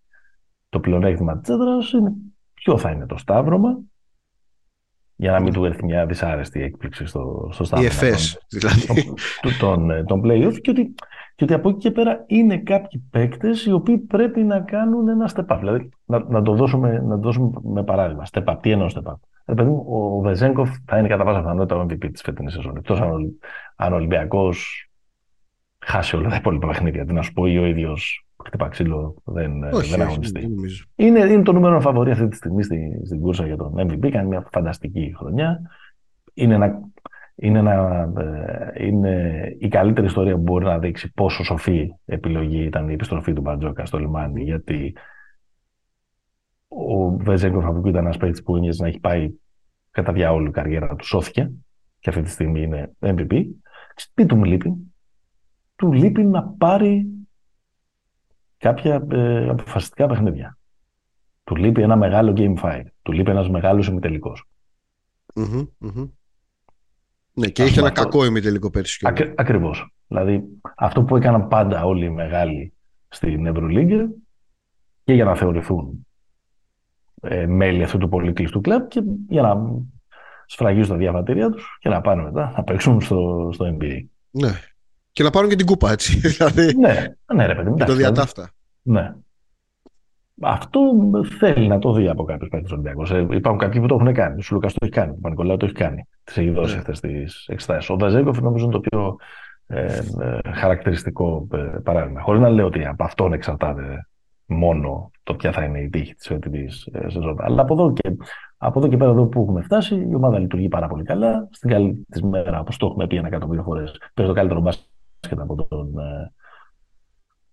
το 0.69 0.79
πλεονέκτημα 0.79 1.39
της 1.39 1.49
έδρας 1.49 1.91
είναι 1.91 2.13
ποιο 2.53 2.77
θα 2.77 2.91
είναι 2.91 3.05
το 3.05 3.17
σταύρωμα 3.17 3.79
για 5.15 5.31
να 5.31 5.39
μην 5.39 5.53
του 5.53 5.65
έρθει 5.65 5.85
μια 5.85 6.05
δυσάρεστη 6.05 6.61
έκπληξη 6.61 7.05
στο, 7.05 7.49
στο 7.51 7.63
στάδιο. 7.63 7.85
Η 7.85 7.87
ΕΦΕΣ, 7.87 8.39
δηλαδή. 8.49 9.13
Τον, 9.59 10.05
τον, 10.05 10.21
play-off 10.25 10.61
και 10.61 10.69
ότι, 10.69 10.93
και 11.35 11.43
ότι 11.43 11.53
από 11.53 11.69
εκεί 11.69 11.77
και 11.77 11.91
πέρα 11.91 12.23
είναι 12.27 12.57
κάποιοι 12.57 13.03
παίκτες 13.11 13.65
οι 13.65 13.71
οποίοι 13.71 13.97
πρέπει 13.97 14.43
να 14.43 14.59
κάνουν 14.59 15.07
ένα 15.07 15.31
step 15.35 15.55
up. 15.55 15.57
Δηλαδή, 15.59 15.89
να, 16.05 16.23
να, 16.29 16.41
το, 16.41 16.53
δώσουμε, 16.53 16.99
να 16.99 17.15
το 17.15 17.21
δώσουμε 17.21 17.51
με 17.63 17.83
παράδειγμα. 17.83 18.25
Step 18.31 18.43
up. 18.43 18.57
Τι 18.61 18.71
εννοώ 18.71 18.87
step 18.93 19.13
up. 19.49 19.55
Δηλαδή, 19.55 19.71
ο 19.89 20.19
Βεζέγκοφ 20.21 20.69
θα 20.85 20.97
είναι 20.97 21.07
κατά 21.07 21.23
πάσα 21.23 21.39
πιθανότητα 21.39 21.75
ο 21.75 21.81
MVP 21.81 22.09
της 22.11 22.21
φετινής 22.21 22.53
σεζόν. 22.53 22.77
Εκτός 22.77 23.01
αν, 23.01 23.39
αν 23.75 23.93
ο 23.93 23.95
Ολυμπιακός 23.95 24.89
χάσει 25.85 26.15
όλα 26.15 26.29
τα 26.29 26.35
υπόλοιπα 26.35 26.67
παιχνίδια. 26.67 27.05
Τι 27.05 27.13
να 27.13 27.21
σου 27.21 27.33
πω, 27.33 27.45
ή 27.45 27.57
ο 27.57 27.65
ίδιος 27.65 28.25
χτυπά 28.45 28.67
ξύλο, 28.67 29.15
δεν, 29.25 29.63
όχι, 29.63 29.89
δεν 29.89 30.01
αγωνιστεί. 30.01 30.49
Είναι, 30.95 31.19
είναι 31.19 31.43
το 31.43 31.53
νούμερο 31.53 31.81
φαβορή 31.81 32.11
αυτή 32.11 32.27
τη 32.27 32.35
στιγμή 32.35 32.63
στην, 32.63 33.05
στην 33.05 33.19
κούρσα 33.19 33.45
για 33.45 33.57
τον 33.57 33.73
MVP. 33.77 34.09
Κάνει 34.09 34.27
μια 34.27 34.47
φανταστική 34.51 35.13
χρονιά. 35.17 35.61
Είναι, 36.33 36.53
ένα, 36.53 36.79
είναι, 37.35 37.59
ένα, 37.59 38.09
ε, 38.17 38.85
είναι 38.85 39.43
η 39.59 39.67
καλύτερη 39.67 40.07
ιστορία 40.07 40.35
που 40.35 40.41
μπορεί 40.41 40.65
να 40.65 40.79
δείξει 40.79 41.13
πόσο 41.13 41.43
σοφή 41.43 41.89
επιλογή 42.05 42.63
ήταν 42.63 42.89
η 42.89 42.93
επιστροφή 42.93 43.33
του 43.33 43.41
Μπαρτζόκα 43.41 43.85
στο 43.85 43.97
λιμάνι. 43.97 44.43
Γιατί 44.43 44.95
ο 46.69 47.17
Βεζέγκοφ 47.17 47.65
από 47.65 47.89
ήταν 47.89 48.05
ένας 48.05 48.17
παίκτης 48.17 48.43
που 48.43 48.57
είναι 48.57 48.69
να 48.77 48.87
έχει 48.87 48.99
πάει 48.99 49.31
κατά 49.91 50.13
διάολο 50.13 50.47
η 50.47 50.51
καριέρα 50.51 50.95
του, 50.95 51.05
σώθηκε 51.05 51.51
και 51.99 52.09
αυτή 52.09 52.21
τη 52.21 52.29
στιγμή 52.29 52.61
είναι 52.61 52.95
MVP. 52.99 53.45
Τι 54.13 54.25
του 54.25 54.43
λείπει, 54.43 54.73
του 55.75 55.91
λείπει 55.91 56.23
να 56.23 56.43
πάρει 56.43 57.07
κάποια 58.57 59.07
ε, 59.11 59.49
αποφασιστικά 59.49 60.07
παιχνίδια. 60.07 60.57
Του 61.43 61.55
λείπει 61.55 61.81
ένα 61.81 61.95
μεγάλο 61.95 62.33
Game 62.37 62.55
5. 62.61 62.83
Του 63.01 63.11
λείπει 63.11 63.31
ένας 63.31 63.49
μεγάλος 63.49 63.87
ημιτελικός. 63.87 64.49
Mm-hmm, 65.35 66.09
Ναι, 67.33 67.47
και 67.47 67.63
είχε 67.63 67.79
ένα 67.79 67.91
κακό 67.91 68.25
ημιτελικό 68.25 68.69
πέρσι. 68.69 69.07
Ακ, 69.07 69.17
ακριβώς. 69.35 69.93
Δηλαδή, 70.07 70.43
αυτό 70.75 71.03
που 71.03 71.15
έκαναν 71.15 71.47
πάντα 71.47 71.85
όλοι 71.85 72.05
οι 72.05 72.09
μεγάλοι 72.09 72.73
στην 73.07 73.45
Ευρωλίγκη 73.45 74.07
και 75.03 75.13
για 75.13 75.25
να 75.25 75.35
θεωρηθούν 75.35 76.07
ε, 77.21 77.45
μέλη 77.45 77.83
αυτού 77.83 77.97
του 77.97 78.09
πολύ 78.09 78.33
κλειστού 78.33 78.61
κλαμπ 78.61 78.87
και 78.87 79.01
για 79.29 79.41
να 79.41 79.57
σφραγίζουν 80.45 80.89
τα 80.89 80.95
διαβατήρια 80.95 81.49
τους 81.49 81.77
και 81.79 81.89
να 81.89 82.01
πάνε 82.01 82.23
μετά 82.23 82.53
να 82.55 82.63
παίξουν 82.63 83.01
στο, 83.01 83.49
στο 83.53 83.77
NBA. 83.77 84.05
Ναι. 84.29 84.49
Και 85.11 85.23
να 85.23 85.29
πάρουν 85.29 85.49
και 85.49 85.55
την 85.55 85.65
κούπα, 85.65 85.91
έτσι. 85.91 86.19
Δηλαδή, 86.37 86.75
ναι, 86.75 87.03
ναι, 87.33 87.45
ρε 87.45 87.55
παιδί. 87.55 87.73
Και 87.73 87.83
το 87.83 87.93
διατάφτα. 87.93 88.49
Ναι. 88.81 89.13
Αυτό 90.41 90.81
θέλει 91.39 91.67
να 91.67 91.79
το 91.79 91.93
δει 91.93 92.07
από 92.07 92.23
κάποιους 92.23 92.49
παίκτες 92.49 92.71
Ολυμπιακού. 92.71 93.03
Ε, 93.13 93.35
υπάρχουν 93.35 93.57
κάποιοι 93.57 93.81
που 93.81 93.87
το 93.87 93.95
έχουν 93.99 94.13
κάνει. 94.13 94.39
Ο 94.39 94.41
Σουλούκα 94.41 94.67
το 94.67 94.75
έχει 94.79 94.91
κάνει. 94.91 95.11
Ο 95.11 95.19
Πανικολάου 95.21 95.57
το 95.57 95.65
έχει 95.65 95.75
κάνει. 95.75 96.07
Τις 96.23 96.37
έχει 96.37 96.49
δώσει 96.49 96.73
ναι. 96.73 96.79
αυτές 96.79 96.99
τις 96.99 97.45
εξετάσεις. 97.47 97.89
Ο 97.89 97.95
Δαζέγκοφ 97.95 98.39
νομίζω 98.39 98.63
είναι 98.63 98.73
το 98.73 98.79
πιο 98.79 99.15
ε, 99.67 100.01
ε, 100.19 100.51
χαρακτηριστικό 100.53 101.47
ε, 101.51 101.57
παράδειγμα. 101.57 102.21
Χωρίς 102.21 102.41
να 102.41 102.49
λέω 102.49 102.65
ότι 102.65 102.85
από 102.85 103.03
αυτόν 103.03 103.33
εξαρτάται 103.33 104.07
μόνο 104.49 105.11
το 105.23 105.35
ποια 105.35 105.51
θα 105.51 105.63
είναι 105.63 105.79
η 105.79 105.89
τύχη 105.89 106.15
της 106.15 106.27
φετινής 106.27 106.87
ε, 106.91 107.09
σεζόν. 107.09 107.41
Αλλά 107.41 107.61
από 107.61 107.73
εδώ, 107.73 107.93
και, 107.93 108.15
από 108.57 108.79
εδώ 108.79 108.87
και 108.87 108.97
πέρα 108.97 109.11
εδώ 109.11 109.25
που 109.25 109.41
έχουμε 109.41 109.61
φτάσει, 109.61 110.07
η 110.09 110.15
ομάδα 110.15 110.39
λειτουργεί 110.39 110.67
πάρα 110.67 110.87
πολύ 110.87 111.03
καλά. 111.03 111.47
Στην 111.51 111.69
καλή 111.69 112.05
της 112.09 112.21
μέρα, 112.21 112.59
όπως 112.59 112.77
το 112.77 112.85
έχουμε 112.85 113.07
πει 113.07 113.15
ένα 113.15 113.27
εκατομμύριο 113.27 113.63
φορές, 113.63 113.97
παίζει 114.13 114.31
το 114.31 114.37
καλύτερο 114.37 114.61
μπάσκετ 114.61 115.39
από 115.39 115.55
τον, 115.55 115.99
ε, 115.99 116.31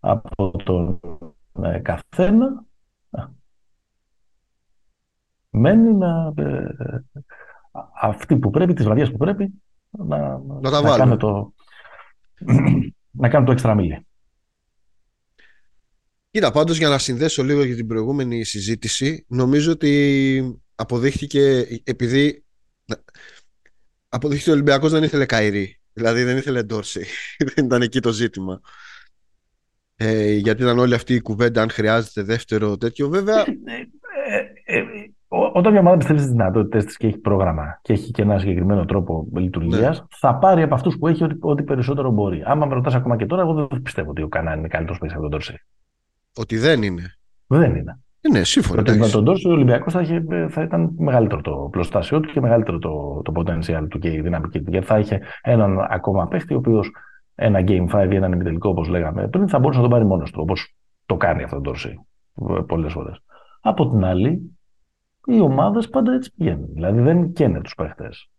από 0.00 0.50
τον 0.64 1.00
ε, 1.62 1.78
καθένα 1.78 2.64
μένει 5.56 5.94
να 5.94 6.32
ε, 6.36 6.66
αυτοί 8.00 8.36
που 8.36 8.50
πρέπει, 8.50 8.72
τις 8.72 8.84
βραδιές 8.84 9.10
που 9.10 9.16
πρέπει 9.16 9.62
να, 9.90 10.38
να, 10.38 10.70
τα 10.70 10.82
να 10.82 10.96
κάνουν 10.96 11.18
το 11.18 11.52
να 13.20 13.28
κάνουν 13.28 13.46
το 13.46 13.52
έξτρα 13.52 13.74
μίλη. 13.74 14.05
Κοίτα, 16.36 16.50
πάντως 16.50 16.78
για 16.78 16.88
να 16.88 16.98
συνδέσω 16.98 17.42
λίγο 17.42 17.64
για 17.64 17.76
την 17.76 17.86
προηγούμενη 17.86 18.44
συζήτηση, 18.44 19.24
νομίζω 19.28 19.72
ότι 19.72 20.60
αποδείχτηκε 20.74 21.66
επειδή 21.84 22.44
αποδείχτηκε 24.08 24.50
ο 24.50 24.52
Ολυμπιακός 24.52 24.92
δεν 24.92 25.02
ήθελε 25.02 25.26
Καϊρή 25.26 25.80
Δηλαδή 25.92 26.22
δεν 26.22 26.36
ήθελε 26.36 26.62
Ντόρση. 26.62 27.04
δεν 27.54 27.64
ήταν 27.64 27.82
εκεί 27.82 28.00
το 28.00 28.12
ζήτημα. 28.12 28.60
Ε, 29.96 30.32
γιατί 30.32 30.62
ήταν 30.62 30.78
όλη 30.78 30.94
αυτή 30.94 31.14
η 31.14 31.20
κουβέντα 31.20 31.62
αν 31.62 31.70
χρειάζεται 31.70 32.22
δεύτερο 32.22 32.76
τέτοιο. 32.76 33.08
Βέβαια. 33.08 33.40
Ε, 33.40 33.46
ε, 34.64 34.78
ε, 34.78 34.84
όταν 35.28 35.72
μια 35.72 35.80
ομάδα 35.80 35.96
πιστεύεις 35.96 36.22
στις 36.22 36.34
δυνατότητες 36.34 36.84
της 36.84 36.96
και 36.96 37.06
έχει 37.06 37.18
πρόγραμμα 37.18 37.78
και 37.82 37.92
έχει 37.92 38.10
και 38.10 38.22
ένα 38.22 38.38
συγκεκριμένο 38.38 38.84
τρόπο 38.84 39.28
λειτουργίας, 39.34 39.98
ναι. 39.98 40.06
θα 40.10 40.34
πάρει 40.34 40.62
από 40.62 40.74
αυτούς 40.74 40.98
που 40.98 41.08
έχει 41.08 41.24
ό,τι, 41.24 41.36
ό,τι 41.40 41.62
περισσότερο 41.62 42.10
μπορεί. 42.10 42.42
Άμα 42.46 42.66
με 42.66 42.74
ρωτάς 42.74 42.94
ακόμα 42.94 43.16
και 43.16 43.26
τώρα, 43.26 43.42
εγώ 43.42 43.54
δεν 43.54 43.82
πιστεύω 43.82 44.10
ότι 44.10 44.22
ο 44.22 44.28
Κανάν 44.28 44.58
είναι 44.58 44.68
καλύτερος 44.68 44.98
παίκτης 44.98 45.16
από 45.16 45.28
τον 45.28 45.30
Ντόρση. 45.30 45.60
Ότι 46.36 46.58
δεν 46.58 46.82
είναι. 46.82 47.14
Δεν 47.46 47.74
είναι. 47.74 48.00
Ναι, 48.30 48.44
σύμφωνα. 48.44 48.80
Ότι 48.80 48.98
με 48.98 49.08
τον 49.08 49.24
Τόρσο 49.24 49.48
ο 49.48 49.52
Ολυμπιακός 49.52 49.92
θα, 49.92 50.04
θα 50.48 50.62
ήταν 50.62 50.94
μεγαλύτερο 50.98 51.40
το 51.40 51.68
πλωστάσιο 51.70 52.20
του 52.20 52.32
και 52.32 52.40
μεγαλύτερο 52.40 52.78
το, 52.78 53.22
το 53.24 53.32
potential 53.36 53.86
του 53.88 53.98
και 53.98 54.12
η 54.12 54.20
δυναμική 54.20 54.62
του. 54.62 54.70
Γιατί 54.70 54.86
θα 54.86 54.98
είχε 54.98 55.20
έναν 55.42 55.86
ακόμα 55.90 56.28
παίχτη, 56.28 56.54
ο 56.54 56.56
οποίος 56.56 56.90
ένα 57.34 57.60
Game 57.66 57.88
5 57.90 58.08
ή 58.10 58.14
έναν 58.14 58.32
ημιτελικό, 58.32 58.68
όπως 58.68 58.88
λέγαμε 58.88 59.28
πριν, 59.28 59.48
θα 59.48 59.58
μπορούσε 59.58 59.78
να 59.78 59.84
το 59.84 59.90
πάρει 59.90 60.04
μόνος 60.04 60.30
του. 60.30 60.40
Όπως 60.42 60.76
το 61.06 61.16
κάνει 61.16 61.42
αυτό 61.42 61.56
το 61.56 61.62
Τόρσι 61.62 62.06
πολλές 62.66 62.92
φορές. 62.92 63.18
Από 63.60 63.90
την 63.90 64.04
άλλη, 64.04 64.58
οι 65.26 65.40
ομάδες 65.40 65.88
πάντα 65.88 66.12
έτσι 66.12 66.32
πηγαίνουν. 66.36 66.68
Δηλαδή 66.72 67.00
δεν 67.00 67.32
καίνε 67.32 67.60
τους 67.60 67.74
παίχτες 67.74 68.30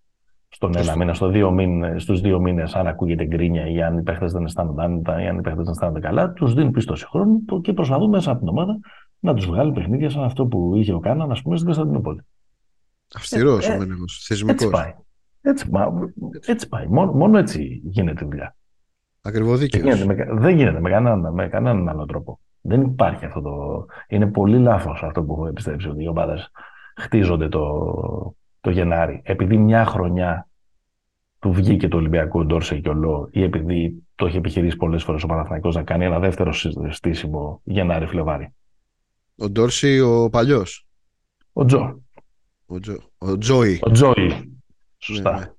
στον 0.50 0.78
ένα 0.78 0.96
μήνα, 0.96 1.14
στο 1.14 1.28
δύο 1.28 1.52
μήνε, 1.52 2.00
στους 2.00 2.22
δύο 2.22 2.40
μήνες 2.40 2.76
αν 2.76 2.88
ακούγεται 2.88 3.26
γκρίνια 3.26 3.68
ή 3.68 3.82
αν 3.82 3.98
οι 3.98 4.02
παίχτες 4.04 4.32
δεν 4.32 4.46
αισθάνονται 4.46 4.84
άνετα 4.84 5.22
ή 5.24 5.28
αν 5.28 5.38
οι 5.38 5.42
παίχτες 5.42 5.64
δεν 5.64 5.74
αισθάνονται 5.74 6.00
καλά, 6.00 6.32
τους 6.32 6.54
δίνουν 6.54 6.72
πίστοση 6.72 7.06
χρόνου 7.06 7.62
και 7.62 7.74
προσπαθούν 7.74 8.10
μέσα 8.10 8.32
από 8.32 8.40
την 8.40 8.48
ομάδα 8.48 8.80
να 9.20 9.34
τους 9.34 9.46
βγάλει 9.46 9.72
παιχνίδια 9.72 10.10
σαν 10.10 10.24
αυτό 10.24 10.46
που 10.46 10.76
είχε 10.76 10.94
ο 10.94 11.00
Κάναν, 11.00 11.32
ας 11.32 11.42
πούμε, 11.42 11.56
στην 11.56 11.66
Κωνσταντινούπολη. 11.66 12.22
Αυστηρός 13.16 13.68
ε, 13.68 13.72
ο 13.72 13.78
Μένεγο. 13.78 14.04
Θεσμικός. 14.28 14.54
Έτσι 14.54 14.70
πάει. 14.70 14.94
Έτσι, 15.42 15.70
έτσι 16.46 16.68
πάει. 16.68 16.88
Μόνο, 16.88 17.12
μόνο 17.12 17.38
έτσι 17.38 17.82
γίνεται 17.84 18.24
η 18.24 18.28
δουλειά. 18.28 18.56
Ακριβώς 19.22 19.60
δίκαιος. 19.60 20.06
Δεν 20.32 20.56
γίνεται 20.56 20.80
με 20.80 20.90
κανέναν, 20.90 21.34
με 21.34 21.48
κανέναν 21.48 21.90
άλλο 21.90 22.06
τρόπο. 22.06 22.40
Δεν 22.62 22.82
υπάρχει 22.82 23.26
αυτό 23.26 23.42
το. 23.42 23.86
Είναι 24.08 24.28
πολύ 24.28 24.60
λάθος 24.60 25.04
αυτό 25.04 25.24
που 25.24 25.34
έχω 25.34 25.54
πιστέψει 25.54 25.90
ότι 25.90 26.04
οι 26.04 26.08
ομάδες 26.08 26.52
χτίζονται 26.96 27.50
το, 27.50 28.36
το 28.68 28.74
Γενάρη, 28.74 29.22
επειδή 29.24 29.58
μια 29.58 29.86
χρονιά 29.86 30.48
του 31.40 31.52
βγήκε 31.52 31.88
το 31.88 31.98
Ολυμπιακό 31.98 32.46
Ντόρσε 32.46 32.80
και 32.80 32.90
ολό 32.90 33.28
ή 33.32 33.44
επειδή 33.44 34.04
το 34.16 34.26
έχει 34.26 34.38
επιχειρήσει 34.38 34.76
πολλές 34.76 35.04
φορές 35.04 35.24
ο 35.24 35.28
Παναθηναϊκός 35.28 35.76
να 35.76 35.84
κάνει 35.84 36.06
ένα 36.06 36.20
δεύτερο 36.20 36.54
στήσιμο 36.90 37.62
Γενάρη-Φλεβάρη. 37.64 38.54
Ο 39.38 39.50
Ντόρση 39.50 40.00
ο 40.00 40.30
παλιός; 40.30 40.88
Ο 41.54 41.66
Τζο. 41.66 42.02
Ο, 42.66 42.80
Τζο... 42.80 42.98
ο 43.18 43.38
Τζόι. 43.38 43.80
Ο 43.82 43.92
Τζόι. 43.92 44.60
Σωστά. 44.98 45.32
Ναι, 45.32 45.40
ναι. 45.40 45.52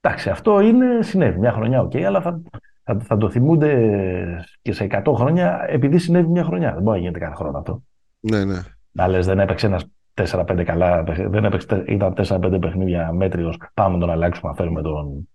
Εντάξει, 0.00 0.30
αυτό 0.30 0.60
είναι 0.60 1.02
συνέβη 1.02 1.38
μια 1.38 1.52
χρονιά, 1.52 1.80
οκ, 1.80 1.90
okay, 1.90 2.02
αλλά 2.02 2.20
θα, 2.20 2.42
θα, 2.82 2.98
θα, 3.00 3.16
το 3.16 3.30
θυμούνται 3.30 4.44
και 4.62 4.72
σε 4.72 4.86
100 5.04 5.12
χρόνια 5.14 5.64
επειδή 5.68 5.98
συνέβη 5.98 6.28
μια 6.28 6.44
χρονιά. 6.44 6.72
Δεν 6.72 6.82
μπορεί 6.82 6.96
να 6.96 7.02
γίνεται 7.02 7.18
κάθε 7.18 7.34
χρόνο 7.34 7.58
αυτό. 7.58 7.82
Ναι, 8.20 8.44
ναι. 8.44 8.60
Να 8.90 9.08
λες, 9.08 9.26
δεν 9.26 9.38
έπαιξε 9.38 9.66
ένας 9.66 9.84
4-5 10.16 10.62
καλά, 10.64 11.02
δεν 11.02 11.44
έπαιξε, 11.44 11.84
ήταν 11.88 12.14
4-5 12.16 12.58
παιχνίδια 12.60 13.12
μέτριος. 13.12 13.56
Πάμε 13.74 13.94
να 13.94 14.00
τον 14.00 14.10
αλλάξουμε, 14.10 14.50
να 14.50 14.56
φέρουμε 14.56 14.82
τον, 14.82 15.28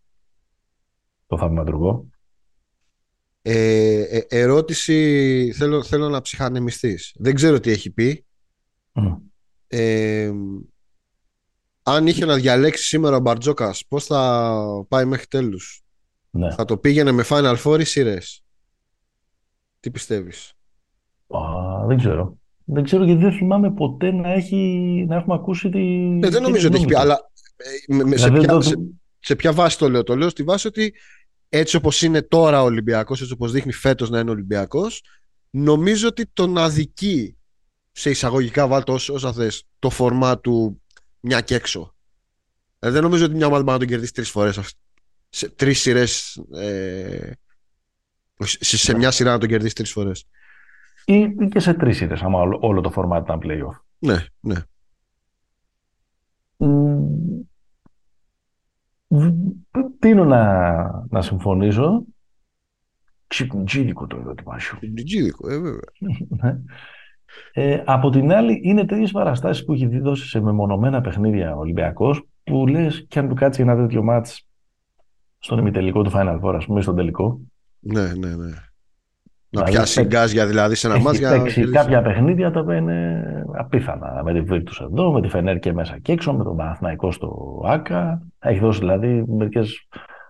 τον 1.27 1.37
θαυματουργό. 1.37 2.05
Ε, 3.41 4.01
ε, 4.01 4.25
ερώτηση 4.29 5.53
θέλω, 5.55 5.83
θέλω 5.83 6.09
να 6.09 6.21
ψυχανεμιστείς. 6.21 7.15
Δεν 7.19 7.35
ξέρω 7.35 7.59
τι 7.59 7.71
έχει 7.71 7.91
πει. 7.91 8.25
Ε, 9.67 10.31
αν 11.83 12.07
είχε 12.07 12.25
να 12.25 12.35
διαλέξει 12.35 12.83
σήμερα 12.83 13.15
ο 13.15 13.19
Μπαρτζόκας 13.19 13.85
πώς 13.87 14.05
θα 14.05 14.63
πάει 14.87 15.05
μέχρι 15.05 15.27
τέλους; 15.27 15.83
Ναι. 16.29 16.51
Θα 16.51 16.65
το 16.65 16.77
πήγαινε 16.77 17.11
με 17.11 17.23
Final 17.27 17.55
Four 17.63 17.79
ή 17.79 17.83
σειρές. 17.83 18.43
Τι 19.79 19.91
πιστεύεις; 19.91 20.53
Α, 21.27 21.39
δεν 21.87 21.97
ξέρω. 21.97 22.40
Δεν 22.65 22.83
ξέρω 22.83 23.03
γιατί 23.03 23.21
δεν 23.21 23.31
θυμάμαι 23.31 23.71
ποτέ 23.71 24.11
να, 24.11 24.31
έχει, 24.31 24.55
να 25.07 25.15
έχουμε 25.15 25.35
ακούσει 25.35 25.69
τη. 25.69 25.79
Ναι, 25.79 26.29
δεν 26.29 26.41
νομίζω 26.41 26.67
ότι 26.67 26.75
έχει 26.75 26.85
πει, 26.85 26.95
αλλά 26.95 27.31
ε, 27.87 27.93
με, 27.93 28.17
σε, 28.17 28.29
δηλαδή 28.29 28.45
ποια, 28.47 28.61
σε, 28.61 28.75
σε 29.19 29.35
ποια 29.35 29.53
βάση 29.53 29.77
το 29.77 29.89
λέω. 29.89 30.03
Το 30.03 30.15
λέω 30.15 30.29
στη 30.29 30.43
βάση 30.43 30.67
ότι 30.67 30.93
έτσι 31.49 31.75
όπως 31.75 32.01
είναι 32.01 32.21
τώρα 32.21 32.61
ο 32.61 32.65
Ολυμπιακός, 32.65 33.21
έτσι 33.21 33.33
όπως 33.33 33.51
δείχνει 33.51 33.71
φέτος 33.71 34.09
να 34.09 34.19
είναι 34.19 34.31
Ολυμπιακός, 34.31 35.03
νομίζω 35.49 36.07
ότι 36.07 36.25
τον 36.33 36.57
αδικεί 36.57 37.37
σε 37.91 38.09
εισαγωγικά 38.09 38.67
βάλτο 38.67 38.93
όσα 38.93 39.33
θες 39.33 39.63
το 39.79 39.89
φορμά 39.89 40.39
του 40.39 40.81
μια 41.19 41.41
και 41.41 41.55
έξω. 41.55 41.95
Ε, 42.79 42.89
δεν 42.89 43.03
νομίζω 43.03 43.25
ότι 43.25 43.35
μια 43.35 43.45
ομάδα 43.45 43.63
μπορεί 43.63 43.73
να 43.73 43.79
τον 43.79 43.87
κερδίσει 43.87 44.13
τρεις 44.13 44.29
φορές 44.29 44.59
σε 45.29 45.49
τρεις 45.49 45.79
σειρές 45.79 46.41
ε, 46.53 47.31
σε, 48.37 48.77
σε 48.77 48.95
μια 48.95 49.11
σειρά 49.11 49.31
να 49.31 49.37
τον 49.37 49.49
κερδίσει 49.49 49.75
τρεις 49.75 49.91
φορές. 49.91 50.25
Ή, 51.05 51.35
και 51.47 51.59
σε 51.59 51.73
τρεις 51.73 51.97
σειρές, 51.97 52.21
άμα 52.21 52.39
όλο, 52.39 52.57
όλο 52.61 52.81
το 52.81 52.89
φορμά 52.89 53.17
ήταν 53.17 53.39
playoff. 53.43 53.79
Ναι, 53.99 54.15
ναι. 54.39 54.55
Τίνω 59.99 60.25
να, 60.25 61.05
να 61.09 61.21
συμφωνήσω. 61.21 62.03
Ξυπνιτζίδικο 63.27 64.07
το 64.07 64.17
ερώτημά 64.17 64.59
σου. 64.59 64.77
Ξυπνιτζίδικο, 64.77 65.49
ε, 65.49 65.59
βέβαια. 65.59 65.79
Ναι. 66.27 66.59
ε, 67.53 67.83
από 67.85 68.09
την 68.09 68.31
άλλη, 68.31 68.59
είναι 68.63 68.85
τέτοιες 68.85 69.11
παραστάσεις 69.11 69.65
που 69.65 69.73
έχει 69.73 69.99
δώσει 69.99 70.27
σε 70.27 70.41
μεμονωμένα 70.41 71.01
παιχνίδια 71.01 71.55
ο 71.55 71.59
Ολυμπιακός, 71.59 72.27
που 72.43 72.67
λες 72.67 73.05
και 73.07 73.19
αν 73.19 73.29
του 73.29 73.35
κάτσει 73.35 73.61
ένα 73.61 73.75
τέτοιο 73.75 74.03
μάτς 74.03 74.47
στον 75.39 75.57
ημιτελικό 75.57 76.01
του 76.01 76.11
Final 76.13 76.39
Four, 76.41 76.53
ας 76.55 76.65
πούμε, 76.65 76.81
στον 76.81 76.95
τελικό. 76.95 77.41
Ναι, 77.79 78.13
ναι, 78.13 78.35
ναι. 78.35 78.51
Να 79.53 79.63
δηλαδή, 79.63 79.71
πιάσει 79.71 80.03
γκάζια 80.03 80.47
δηλαδή 80.47 80.75
σε 80.75 80.87
ένα 80.87 80.99
μάτς 80.99 81.17
για 81.17 81.29
να 81.31 81.71
κάποια 81.71 82.01
παιχνίδια 82.01 82.51
τα 82.51 82.59
οποία 82.59 82.75
είναι 82.75 83.23
απίθανα. 83.57 84.21
Με 84.23 84.33
τη 84.33 84.41
Βίρτους 84.41 84.79
εδώ, 84.79 85.11
με 85.11 85.21
τη 85.21 85.27
Φενέρ 85.27 85.59
και 85.59 85.73
μέσα 85.73 85.99
και 85.99 86.11
έξω, 86.11 86.33
με 86.33 86.43
τον 86.43 86.55
Παναθηναϊκό 86.55 87.11
στο 87.11 87.61
ΆΚΑ. 87.65 88.21
Έχει 88.39 88.59
δώσει 88.59 88.79
δηλαδή 88.79 89.23
μερικές 89.27 89.87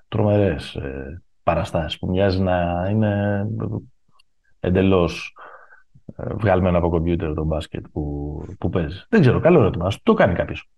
τρομερές 0.08 0.76
ε, 0.76 1.22
παραστάσεις 1.44 2.00
που 2.00 2.08
μοιάζει 2.08 2.42
να 2.42 2.88
είναι 2.90 3.46
εντελώς 4.60 5.36
ε, 6.16 6.34
βγαλμένο 6.34 6.78
από 6.78 6.90
κομπιούτερ 6.90 7.34
το 7.34 7.44
μπάσκετ 7.44 7.86
που, 7.92 8.44
που 8.60 8.70
παίζει. 8.70 9.04
Δεν 9.10 9.22
ξέρω, 9.22 9.40
καλό 9.40 9.60
ερώτημα. 9.60 9.86
Α 9.86 9.92
το 10.04 10.14
κάνει 10.14 10.34
κάποιος. 10.34 10.70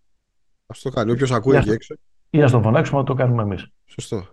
Α 0.65 0.75
το 0.83 0.89
κάνει. 0.89 1.11
Όποιος 1.11 1.31
ακούει 1.31 1.55
εκεί 1.55 1.69
έξω. 1.69 1.95
Ή 2.29 2.43
α 2.43 2.49
το 2.49 2.61
φωνάξουμε 2.61 2.99
να 2.99 3.05
το 3.05 3.13
κάνουμε 3.13 3.41
εμείς. 3.41 3.67
Σωστό. 3.85 4.25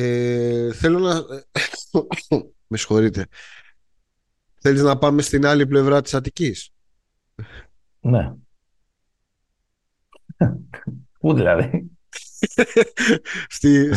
Ε, 0.00 0.72
θέλω 0.72 0.98
να... 0.98 1.14
Με 2.70 2.76
συγχωρείτε. 2.76 3.26
Θέλεις 4.60 4.82
να 4.82 4.98
πάμε 4.98 5.22
στην 5.22 5.46
άλλη 5.46 5.66
πλευρά 5.66 6.02
της 6.02 6.14
Αττικής; 6.14 6.70
Ναι. 8.00 8.32
Πού 11.18 11.34
δηλαδή; 11.34 11.90
Στη, 13.48 13.90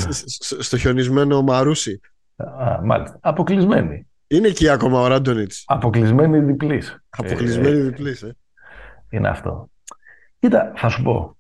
στο 0.60 0.78
χιονισμένο 0.78 1.42
Μαρούσι. 1.42 2.00
Α, 2.36 2.80
μάλιστα. 2.84 3.20
Αποκλεισμένη. 3.22 4.08
Είναι 4.28 4.48
εκεί 4.48 4.70
ακόμα 4.70 5.00
ο 5.00 5.08
Ράντονιτς. 5.08 5.64
Αποκλεισμένη 5.68 6.40
διπλής. 6.40 7.04
Αποκλεισμένη 7.10 7.78
ε, 7.78 7.82
διπλής, 7.82 8.24
ε. 8.24 8.36
Είναι 9.10 9.30
αυτό. 9.30 9.70
Κοίτα, 10.40 10.74
θα 10.76 10.90
σου 10.90 11.02
πω. 11.04 11.38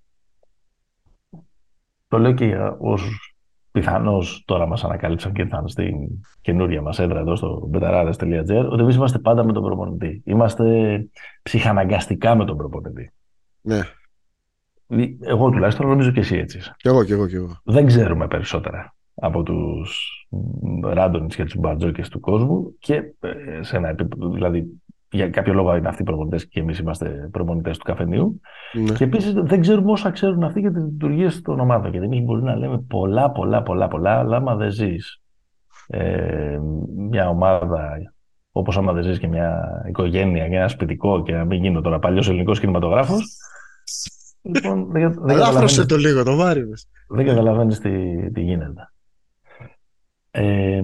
Το 2.07 2.17
λέω 2.17 2.33
και 2.33 2.45
για 2.45 2.77
όσους 2.79 3.30
πιθανώς 3.71 4.43
τώρα 4.45 4.67
μας 4.67 4.83
ανακάλυψαν 4.83 5.33
και 5.33 5.41
ήρθαν 5.41 5.67
στην 5.67 5.95
καινούρια 6.41 6.81
μας 6.81 6.99
έδρα 6.99 7.19
εδώ 7.19 7.35
στο 7.35 7.69
betarades.gr 7.73 8.65
ότι 8.69 8.81
εμείς 8.81 8.95
είμαστε 8.95 9.19
πάντα 9.19 9.43
με 9.43 9.53
τον 9.53 9.63
προπονητή. 9.63 10.21
Είμαστε 10.25 10.65
ψυχαναγκαστικά 11.43 12.35
με 12.35 12.45
τον 12.45 12.57
προπονητή. 12.57 13.11
Ναι. 13.61 13.81
Εγώ 15.21 15.49
τουλάχιστον 15.49 15.87
νομίζω 15.87 16.11
και 16.11 16.19
εσύ 16.19 16.37
έτσι. 16.37 16.59
Κι 16.77 16.87
εγώ, 16.87 17.03
κι 17.03 17.11
εγώ, 17.11 17.27
κι 17.27 17.35
εγώ. 17.35 17.59
Δεν 17.63 17.85
ξέρουμε 17.85 18.27
περισσότερα 18.27 18.95
από 19.15 19.43
τους 19.43 20.11
Ράντονιτ 20.83 21.33
και 21.33 21.43
τους 21.43 21.55
Μπαρτζόκες 21.55 22.09
του 22.09 22.19
κόσμου 22.19 22.75
και 22.79 22.95
ε, 23.19 23.61
σε 23.61 23.77
ένα 23.77 23.89
επίπεδο, 23.89 24.29
δηλαδή 24.29 24.80
για 25.11 25.29
κάποιο 25.29 25.53
λόγο 25.53 25.75
είναι 25.75 25.87
αυτοί 25.87 26.01
οι 26.01 26.05
προπονητές 26.05 26.47
και 26.47 26.59
εμείς 26.59 26.79
είμαστε 26.79 27.29
προπονητές 27.31 27.77
του 27.77 27.83
καφενείου. 27.83 28.41
Ναι. 28.73 28.93
Και 28.93 29.03
επίσης 29.03 29.33
δεν 29.33 29.61
ξέρουμε 29.61 29.91
όσα 29.91 30.11
ξέρουν 30.11 30.43
αυτοί 30.43 30.59
για 30.59 30.71
τις 30.71 30.83
λειτουργίες 30.83 31.41
των 31.41 31.59
ομάδων. 31.59 31.91
Γιατί 31.91 32.05
εμείς 32.05 32.21
μπορεί 32.21 32.43
να 32.43 32.55
λέμε 32.55 32.79
πολλά, 32.87 33.31
πολλά, 33.31 33.63
πολλά, 33.63 33.87
πολλά, 33.87 34.19
αλλά 34.19 34.37
άμα 34.37 34.55
δεν 34.55 34.71
ζεις 34.71 35.21
ε, 35.87 36.59
μια 36.95 37.29
ομάδα 37.29 37.97
όπως 38.51 38.77
άμα 38.77 38.93
δεν 38.93 39.03
ζεις 39.03 39.19
και 39.19 39.27
μια 39.27 39.83
οικογένεια 39.87 40.49
και 40.49 40.55
ένα 40.55 40.67
σπιτικό 40.67 41.23
και 41.23 41.33
να 41.33 41.45
μην 41.45 41.63
γίνει 41.63 41.81
τώρα 41.81 41.99
παλιός 41.99 42.27
ελληνικός 42.27 42.59
κινηματογράφος. 42.59 43.37
λοιπόν, 44.41 44.91
δεν, 44.91 45.13
δεν 45.21 45.87
το 45.87 45.95
λίγο, 45.97 46.23
το 46.23 46.35
βάρη 46.35 46.63
Δεν 47.07 47.25
καταλαβαίνεις 47.25 47.79
τι, 47.79 47.91
τι 48.31 48.41
γίνεται. 48.41 48.90
Ε, 50.31 50.81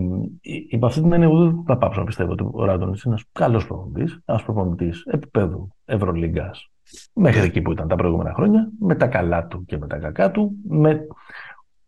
υπ' 0.70 0.86
αυτή 0.86 1.02
την 1.02 1.14
έννοια, 1.14 1.30
δεν 1.30 1.64
θα 1.66 1.78
πάψω 1.78 2.00
να 2.00 2.06
πιστεύω 2.06 2.32
ότι 2.32 2.48
ο 2.52 2.66
Ράντον 2.66 2.88
είναι 2.88 2.98
ένας 3.06 3.24
καλός 3.32 3.68
προπονητής, 3.68 4.22
ένας 4.26 4.44
προπονητής 4.44 5.04
επίπεδου 5.06 5.70
Ευρωλίγκας 5.86 6.72
μέχρι 7.14 7.42
εκεί 7.42 7.62
που 7.62 7.72
ήταν 7.72 7.88
τα 7.88 7.96
προηγούμενα 7.96 8.34
χρόνια, 8.34 8.70
με 8.80 8.96
τα 8.96 9.08
καλά 9.08 9.48
του 9.48 9.66
και 9.66 9.78
με 9.78 9.88
τα 9.88 9.98
κακά 9.98 10.32
του, 10.32 10.52
με 10.68 11.08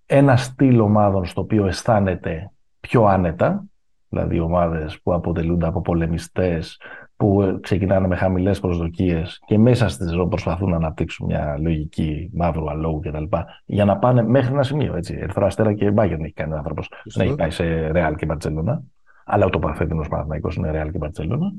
ένα 0.06 0.36
στυλ 0.36 0.80
ομάδων 0.80 1.26
στο 1.26 1.42
οποίο 1.42 1.66
αισθάνεται 1.66 2.52
πιο 2.80 3.04
άνετα, 3.04 3.66
δηλαδή 4.10 4.40
ομάδες 4.40 5.02
που 5.02 5.14
αποτελούνται 5.14 5.68
από 5.68 5.82
πολεμιστές, 5.82 6.80
που 7.20 7.42
ε, 7.42 7.58
ξεκινάνε 7.62 8.08
με 8.08 8.16
χαμηλές 8.16 8.60
προσδοκίες 8.60 9.42
και 9.46 9.58
μέσα 9.58 9.88
στη 9.88 10.08
ζωή 10.08 10.28
προσπαθούν 10.28 10.70
να 10.70 10.76
αναπτύξουν 10.76 11.26
μια 11.26 11.58
λογική 11.60 12.30
μαύρου 12.34 12.70
αλόγου 12.70 13.00
κτλ. 13.00 13.24
Για 13.66 13.86
να 13.86 13.98
πάνε 13.98 14.24
μέχρι 14.24 14.54
ένα 14.54 14.64
σημείο. 14.64 14.96
Έτσι. 14.96 15.18
Ερθρό 15.20 15.46
Αστέρα 15.46 15.74
και 15.74 15.92
Μπάγκερ 15.92 16.20
έχει 16.20 16.34
κάνει 16.34 16.54
ο 16.54 16.58
άνθρωπο. 16.58 16.82
Δεν 17.14 17.28
έχει 17.28 17.36
πάει 17.36 17.50
σε 17.50 17.88
Ρεάλ 17.88 18.16
και 18.16 18.26
Μπαρσελόνα. 18.26 18.84
Αλλά 19.26 19.46
ο 19.46 19.60
Παθέτηνο 19.60 20.06
Παναθηναϊκός 20.10 20.56
είναι 20.56 20.72
Ρεάλ 20.72 20.92
και 20.92 20.98
Μπαρσελόνα. 20.98 21.54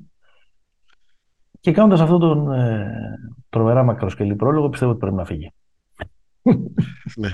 Και 1.60 1.72
κάνοντας 1.72 2.00
αυτόν 2.00 2.20
τον 2.20 2.52
ε, 2.52 2.90
τρομερά 3.48 3.82
μακροσκελή 3.82 4.34
πρόλογο, 4.34 4.68
πιστεύω 4.68 4.90
ότι 4.90 5.00
πρέπει 5.00 5.16
να 5.16 5.24
φύγει. 5.24 5.52
Ναι. 7.16 7.28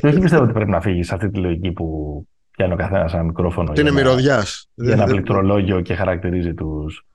Δεν 0.10 0.20
πιστεύω 0.20 0.42
ότι 0.42 0.52
πρέπει 0.52 0.70
να 0.70 0.80
φύγει 0.80 1.02
σε 1.02 1.14
αυτή 1.14 1.30
τη 1.30 1.38
λογική 1.38 1.72
που 1.72 2.18
πιάνει 2.50 2.72
ο 2.72 2.76
καθένας 2.76 3.14
ένα 3.14 3.22
μικρόφωνο. 3.22 3.72
είναι 3.76 3.92
μυρωδιάς. 3.92 4.70
Για 4.74 4.92
ένα 4.92 5.04
πληκτρολόγιο 5.04 5.80
και 5.80 5.94
χαρακτηρίζει 5.94 6.54
τους 6.54 6.98
ε, 6.98 7.13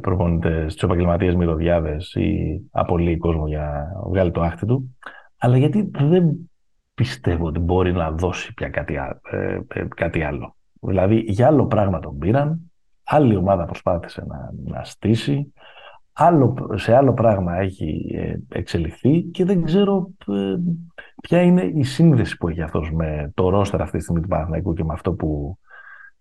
προπονητέ, 0.00 0.66
του 0.76 0.84
επαγγελματίες 0.84 1.34
μυρωδιάδες 1.34 2.14
ή 2.14 2.60
απολύει 2.70 3.16
κόσμο 3.16 3.46
για 3.46 3.92
να 3.94 4.08
βγάλει 4.08 4.30
το 4.30 4.40
άχτη 4.40 4.66
του. 4.66 4.96
Αλλά 5.38 5.56
γιατί 5.56 5.90
δεν 5.92 6.50
πιστεύω 6.94 7.46
ότι 7.46 7.58
μπορεί 7.58 7.92
να 7.92 8.10
δώσει 8.10 8.54
πια 8.54 8.68
κάτι, 8.68 8.94
ε, 8.94 9.60
ε, 9.68 9.86
κάτι 9.96 10.22
άλλο. 10.22 10.56
Δηλαδή 10.80 11.16
για 11.16 11.46
άλλο 11.46 11.66
πράγμα 11.66 12.00
τον 12.00 12.18
πήραν, 12.18 12.72
άλλη 13.04 13.36
ομάδα 13.36 13.64
προσπάθησε 13.64 14.24
να, 14.26 14.50
να 14.64 14.84
στήσει, 14.84 15.52
άλλο, 16.12 16.70
σε 16.74 16.94
άλλο 16.96 17.12
πράγμα 17.14 17.56
έχει 17.56 18.14
εξελιχθεί 18.48 19.22
και 19.22 19.44
δεν 19.44 19.64
ξέρω 19.64 20.10
ποια 21.20 21.42
είναι 21.42 21.62
η 21.62 21.82
σύνδεση 21.82 22.36
που 22.36 22.48
έχει 22.48 22.62
αυτός 22.62 22.90
με 22.92 23.32
το 23.34 23.48
ρόστερ 23.48 23.82
αυτή 23.82 23.96
τη 23.96 24.02
στιγμή 24.02 24.20
του 24.20 24.28
Παναθηναϊκού 24.28 24.72
και 24.72 24.84
με 24.84 24.92
αυτό 24.92 25.12
που 25.12 25.58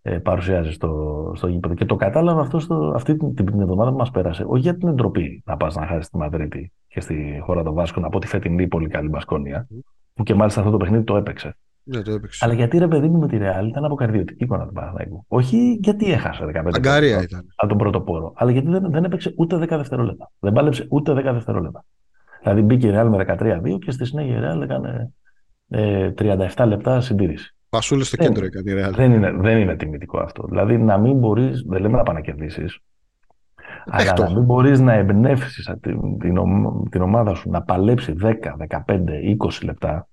ε, 0.06 0.18
παρουσιάζει 0.18 0.72
στο, 0.72 1.32
στο 1.36 1.47
γήπεδο. 1.47 1.74
Και 1.74 1.86
το 1.86 1.95
κατάλαβα 1.95 2.41
αυτό 2.41 2.60
στο, 2.60 2.91
αυτή 2.95 3.18
την, 3.18 3.36
την, 3.36 3.62
εβδομάδα 3.62 3.91
που 3.91 3.97
μας 3.97 4.12
πέρασε. 4.12 4.43
Όχι 4.47 4.62
για 4.62 4.78
την 4.78 4.88
εντροπή 4.88 5.43
να 5.45 5.58
πας 5.58 5.76
να 5.76 5.86
χάσεις 5.86 6.10
τη 6.10 6.18
Μαδρίτη 6.18 6.72
και 6.88 7.01
στη 7.01 7.39
χώρα 7.43 7.64
των 7.64 7.74
Βάσκων 7.74 8.06
από 8.06 8.20
τη 8.20 8.28
φετινή 8.28 8.68
πολύ 8.68 8.88
καλή 8.88 9.10
Μπασκόνια, 9.10 9.68
που 10.14 10.24
και 10.24 10.34
μάλιστα 10.34 10.60
αυτό 10.60 10.72
το 10.72 10.78
παιχνίδι 10.78 11.04
το 11.04 11.16
έπαιξε. 11.16 11.56
Ναι, 11.84 12.01
το 12.01 12.12
έπαιξε. 12.12 12.45
Αλλά 12.45 12.54
γιατί 12.54 12.78
ρε 12.78 12.88
παιδί 12.88 13.08
μου 13.08 13.20
με 13.20 13.28
τη 13.28 13.38
Ρεάλ 13.38 13.68
ήταν 13.68 13.86
αποκαρδιωτική 13.86 14.43
εικόνα 14.43 14.66
του 14.66 14.74
Παναθηναϊκού. 14.74 15.26
Όχι 15.28 15.80
γιατί 15.82 16.12
έχασε 16.12 16.45
15 16.54 16.70
Αγκάρια 16.76 17.22
ήταν. 17.22 17.45
Από 17.56 17.70
τον 17.70 17.78
πρώτο 17.78 18.01
πόρο. 18.01 18.34
Αλλά 18.36 18.51
γιατί 18.51 18.70
δεν, 18.70 18.91
δεν 18.91 19.04
έπαιξε 19.04 19.34
ούτε 19.38 19.56
10 19.56 19.60
δευτερόλεπτα. 19.60 20.32
Δεν 20.39 20.54
πάλεψε 20.54 20.88
ούτε 20.89 21.12
10 21.12 21.16
δευτερόλεπτα. 21.16 21.86
Δηλαδή 22.41 22.62
μπήκε 22.62 22.88
η 22.88 22.89
Ρεάλ 22.89 23.10
με 23.10 23.26
13-2 23.28 23.80
και 23.80 23.91
στη 23.91 24.06
συνέχεια 24.06 24.38
η 24.38 24.39
Ρεάλ 24.39 24.62
έκανε 24.62 25.14
ε, 25.70 26.14
37 26.56 26.66
λεπτά 26.68 27.01
συντήρηση. 27.01 27.56
Πασούλες 27.74 28.07
στο 28.07 28.17
κέντρο 28.17 28.45
έκανε 28.45 28.71
η 28.71 28.74
Ρεάλ. 28.74 28.95
Δεν 28.95 29.11
είναι, 29.11 29.32
δεν 29.32 29.57
είναι 29.57 29.76
τιμητικό 29.76 30.19
αυτό. 30.19 30.47
Δηλαδή 30.47 30.78
να 30.78 30.97
μην 30.97 31.17
μπορείς, 31.17 31.63
δεν 31.67 31.82
λέμε 31.82 31.97
να 31.97 32.03
πανακερδίσει, 32.03 32.65
αλλά 33.86 34.13
να 34.17 34.30
μην 34.30 34.43
μπορείς 34.43 34.80
να 34.80 34.93
εμπνεύσεις 34.93 35.69
την, 35.82 36.17
την, 36.17 36.36
την, 36.89 37.01
ομάδα 37.01 37.34
σου 37.34 37.49
να 37.49 37.61
παλέψει 37.61 38.15
10, 38.21 38.34
15, 38.86 38.99
20 39.38 39.63
λεπτά, 39.63 40.09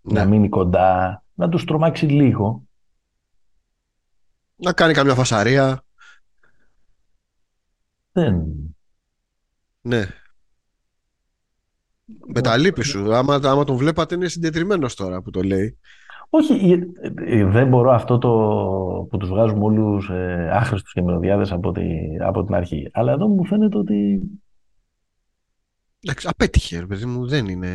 ναι. 0.00 0.20
να 0.20 0.26
μείνει 0.26 0.48
κοντά, 0.48 1.22
να 1.34 1.48
τους 1.48 1.64
τρομάξει 1.64 2.06
λίγο. 2.06 2.62
Να 4.56 4.72
κάνει 4.72 4.92
καμιά 4.92 5.14
φασαρία. 5.14 5.84
Δεν. 8.12 8.44
Ναι. 9.80 10.04
Με 12.26 12.40
τα 12.40 12.56
λύπη 12.56 12.82
σου. 12.82 13.14
Άμα, 13.14 13.40
άμα 13.42 13.64
τον 13.64 13.76
βλέπατε 13.76 14.14
είναι 14.14 14.28
συντετριμένος 14.28 14.94
τώρα 14.94 15.22
που 15.22 15.30
το 15.30 15.42
λέει. 15.42 15.78
Όχι, 16.34 16.72
ε, 17.00 17.38
ε, 17.38 17.44
δεν 17.44 17.68
μπορώ 17.68 17.90
αυτό 17.90 18.18
το 18.18 18.30
που 19.10 19.16
τους 19.16 19.28
βγάζουμε 19.28 19.64
όλους 19.64 20.10
ε, 20.10 20.50
άχρηστους 20.52 20.92
και 20.92 21.02
μελωδιάδες 21.02 21.52
από, 21.52 21.72
τη, 21.72 21.82
από 22.20 22.44
την 22.44 22.54
αρχή. 22.54 22.88
Αλλά 22.92 23.12
εδώ 23.12 23.28
μου 23.28 23.44
φαίνεται 23.44 23.78
ότι... 23.78 24.20
Εντάξει, 26.04 26.28
απέτυχε, 26.30 26.78
ρε 26.78 26.86
παιδί 26.86 27.04
μου, 27.04 27.26
δεν 27.26 27.46
είναι... 27.46 27.68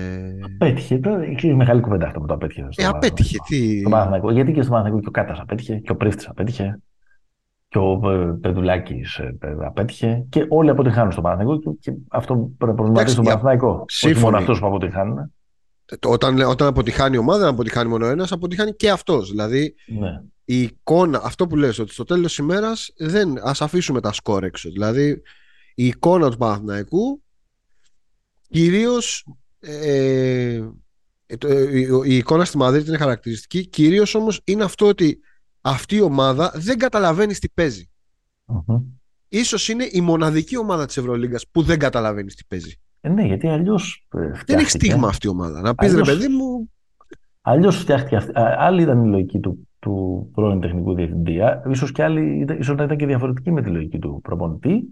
Απέτυχε, 0.55 0.97
τώρα 0.97 1.26
είναι 1.26 1.53
μεγάλη 1.53 1.82
κουβέντα 1.82 2.05
αυτό 2.05 2.20
που 2.20 2.26
το 2.26 2.34
απέτυχε. 2.34 2.68
Στο 2.70 2.84
ε, 2.84 2.86
απέτυχε, 2.86 3.38
τι... 3.47 3.82
Στο 3.82 4.30
γιατί 4.30 4.53
και 4.53 4.62
στο 4.62 4.72
Παναθηναϊκό 4.72 4.99
και 4.99 5.08
ο 5.08 5.12
Κάτας 5.12 5.39
απέτυχε, 5.39 5.76
και 5.76 5.91
ο 5.91 5.95
Πρίφτης 5.95 6.28
απέτυχε, 6.30 6.80
και 7.68 7.78
ο 7.78 8.12
ε, 8.12 8.38
Πεδουλάκης 8.41 9.22
απέτυχε, 9.66 10.26
και 10.30 10.45
όλοι 10.49 10.70
αποτυχάνουν 10.70 11.12
στο 11.12 11.22
Παναθηναϊκό 11.22 11.76
και, 11.80 11.93
αυτό 12.08 12.36
πρέπει 12.36 12.72
να 12.72 12.74
προβληματίσει 12.74 13.14
στον 13.14 13.26
Παναθηναϊκό. 13.26 13.86
Όχι 14.05 14.20
μόνο 14.20 14.38
αυτούς 14.38 14.60
που 14.60 14.68
αποτυχάνουν 14.68 15.32
όταν, 16.06 16.40
όταν 16.40 16.68
αποτυχάνει 16.68 17.16
η 17.16 17.20
ομάδα, 17.20 17.40
δεν 17.40 17.48
αποτυχάνει 17.48 17.90
μόνο 17.90 18.06
ένας, 18.06 18.32
αποτυχάνει 18.32 18.76
και 18.76 18.90
αυτός. 18.90 19.30
Δηλαδή, 19.30 19.76
ναι. 20.00 20.22
η 20.46 20.62
εικόνα, 20.62 21.22
αυτό 21.24 21.48
που 21.48 21.56
λες, 21.56 21.80
ότι 21.80 21.94
στο 21.94 22.04
τέλος 22.04 22.28
της 22.28 22.38
ημέρας 22.38 22.94
δεν. 22.98 23.38
Α 23.38 23.54
αφήσουμε 23.60 24.02
τα 24.02 24.14
σκόρ 24.14 24.44
έξω. 24.44 24.70
Δηλαδή, 24.70 25.22
η 25.76 25.88
εικόνα 25.88 26.32
του 26.32 26.38
Παναθηναϊκού 26.38 27.22
κυρίως. 28.50 29.26
Ε, 29.60 30.64
ε, 31.26 31.80
η 32.06 32.16
εικόνα 32.16 32.46
στη 32.46 32.58
Μαδρίτη 32.58 32.88
είναι 32.88 32.98
χαρακτηριστική. 32.98 33.68
Κυρίως 33.68 34.16
όμως 34.16 34.42
είναι 34.44 34.64
αυτό 34.64 34.88
ότι 34.88 35.20
αυτή 35.62 35.96
η 35.96 36.02
ομάδα 36.02 36.52
δεν 36.56 36.78
καταλαβαίνει 36.78 37.34
τι 37.34 37.50
παίζει. 37.50 37.90
Mm-hmm. 38.46 38.84
Ίσως 39.28 39.70
είναι 39.70 39.88
η 39.92 40.02
μοναδική 40.02 40.58
ομάδα 40.58 40.86
της 40.86 40.98
Ευρωλίγκας 40.98 41.46
που 41.52 41.62
δεν 41.62 41.80
καταλαβαίνει 41.80 42.32
τι 42.32 42.44
παίζει. 42.48 42.74
Ε, 43.08 43.10
ναι, 43.10 43.24
γιατί 43.24 43.47
αλλιώς. 43.47 44.08
Ε, 44.14 44.32
δεν 44.45 44.60
έχει 44.60 44.70
στίγμα 44.70 45.08
αυτή 45.08 45.28
η 45.28 45.30
ομάδα. 45.30 45.62
Να 45.62 45.76
πεις 45.76 45.95
ρε 45.95 46.01
παιδί 46.01 46.28
μου. 46.28 46.72
Αλλιώς 47.41 47.78
φτιάχτηκε 47.78 48.16
αυτή. 48.16 48.32
Άλλη 48.36 48.82
ήταν 48.82 49.05
η 49.05 49.10
λογική 49.10 49.39
του, 49.39 49.68
του 49.80 50.30
πρώην 50.34 50.60
τεχνικού 50.60 50.93
διευθυντή. 50.93 51.39
σω 51.76 51.88
και 51.88 52.03
άλλη, 52.03 52.45
ίσως 52.60 52.76
να 52.76 52.84
ήταν 52.84 52.97
και 52.97 53.05
διαφορετική 53.05 53.51
με 53.51 53.62
τη 53.62 53.70
λογική 53.70 53.99
του 53.99 54.20
προπονητή. 54.24 54.84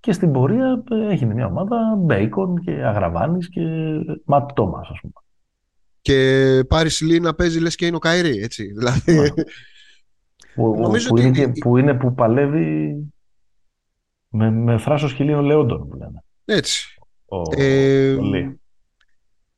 Και 0.00 0.12
στην 0.12 0.32
πορεία 0.32 0.84
ε, 0.90 1.12
έγινε 1.12 1.34
μια 1.34 1.46
ομάδα 1.46 1.76
Μπέικον 1.98 2.60
και 2.60 2.70
Αγραβάνης 2.70 3.48
και 3.48 3.60
Ματ 4.24 4.52
Τόμας, 4.52 4.88
ας 4.88 4.98
πούμε. 5.00 5.12
Και 6.00 6.60
πάρει 6.68 6.90
Λί 7.00 7.20
να 7.20 7.34
παίζει 7.34 7.60
λες 7.60 7.74
και 7.74 7.86
είναι 7.86 7.96
ο 7.96 7.98
Καηρή, 7.98 8.38
έτσι. 8.38 8.64
Δηλαδή. 8.76 9.32
Που, 10.54 10.90
που, 11.08 11.16
είναι, 11.16 11.52
που 11.60 11.76
είναι 11.76 11.94
που 11.94 12.14
παλεύει 12.14 12.96
με, 14.28 14.50
με 14.50 14.78
θράσος 14.78 15.12
χιλίων 15.12 15.44
λεόντων 15.44 15.88
που 15.88 15.96
λένε. 15.96 16.24
Έτσι 16.44 16.93
ε, 17.56 18.16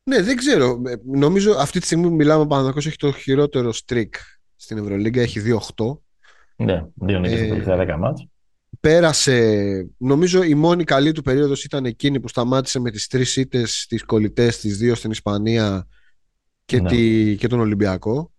ναι, 0.02 0.22
δεν 0.22 0.36
ξέρω. 0.36 0.82
Ε, 0.86 0.94
νομίζω 1.04 1.52
αυτή 1.52 1.78
τη 1.78 1.86
στιγμή 1.86 2.08
που 2.08 2.14
μιλάμε 2.14 2.42
ο 2.42 2.46
Παναθηναϊκός 2.46 2.86
έχει 2.86 2.96
το 2.96 3.12
χειρότερο 3.12 3.72
streak 3.86 4.10
στην 4.56 4.78
Ευρωλίγκα. 4.78 5.20
Έχει 5.20 5.40
2-8. 5.76 5.98
Ναι, 6.56 6.86
δύο 6.94 7.18
νίκες 7.18 7.38
στα 7.38 7.48
τελευταία 7.48 7.96
10 7.96 7.98
μάτς. 7.98 8.26
Πέρασε, 8.80 9.88
νομίζω 9.96 10.42
η 10.42 10.54
μόνη 10.54 10.84
καλή 10.84 11.12
του 11.12 11.22
περίοδος 11.22 11.64
ήταν 11.64 11.84
εκείνη 11.84 12.20
που 12.20 12.28
σταμάτησε 12.28 12.80
με 12.80 12.90
τις 12.90 13.06
τρεις 13.06 13.36
ήττες 13.36 13.80
στις 13.80 14.04
κολλητές, 14.04 14.58
τις 14.58 14.78
δύο 14.78 14.94
στην 14.94 15.10
Ισπανία 15.10 15.86
και, 16.64 16.80
ναι. 16.80 16.88
τη, 16.88 17.36
και 17.36 17.48
τον 17.48 17.60
Ολυμπιακό. 17.60 18.32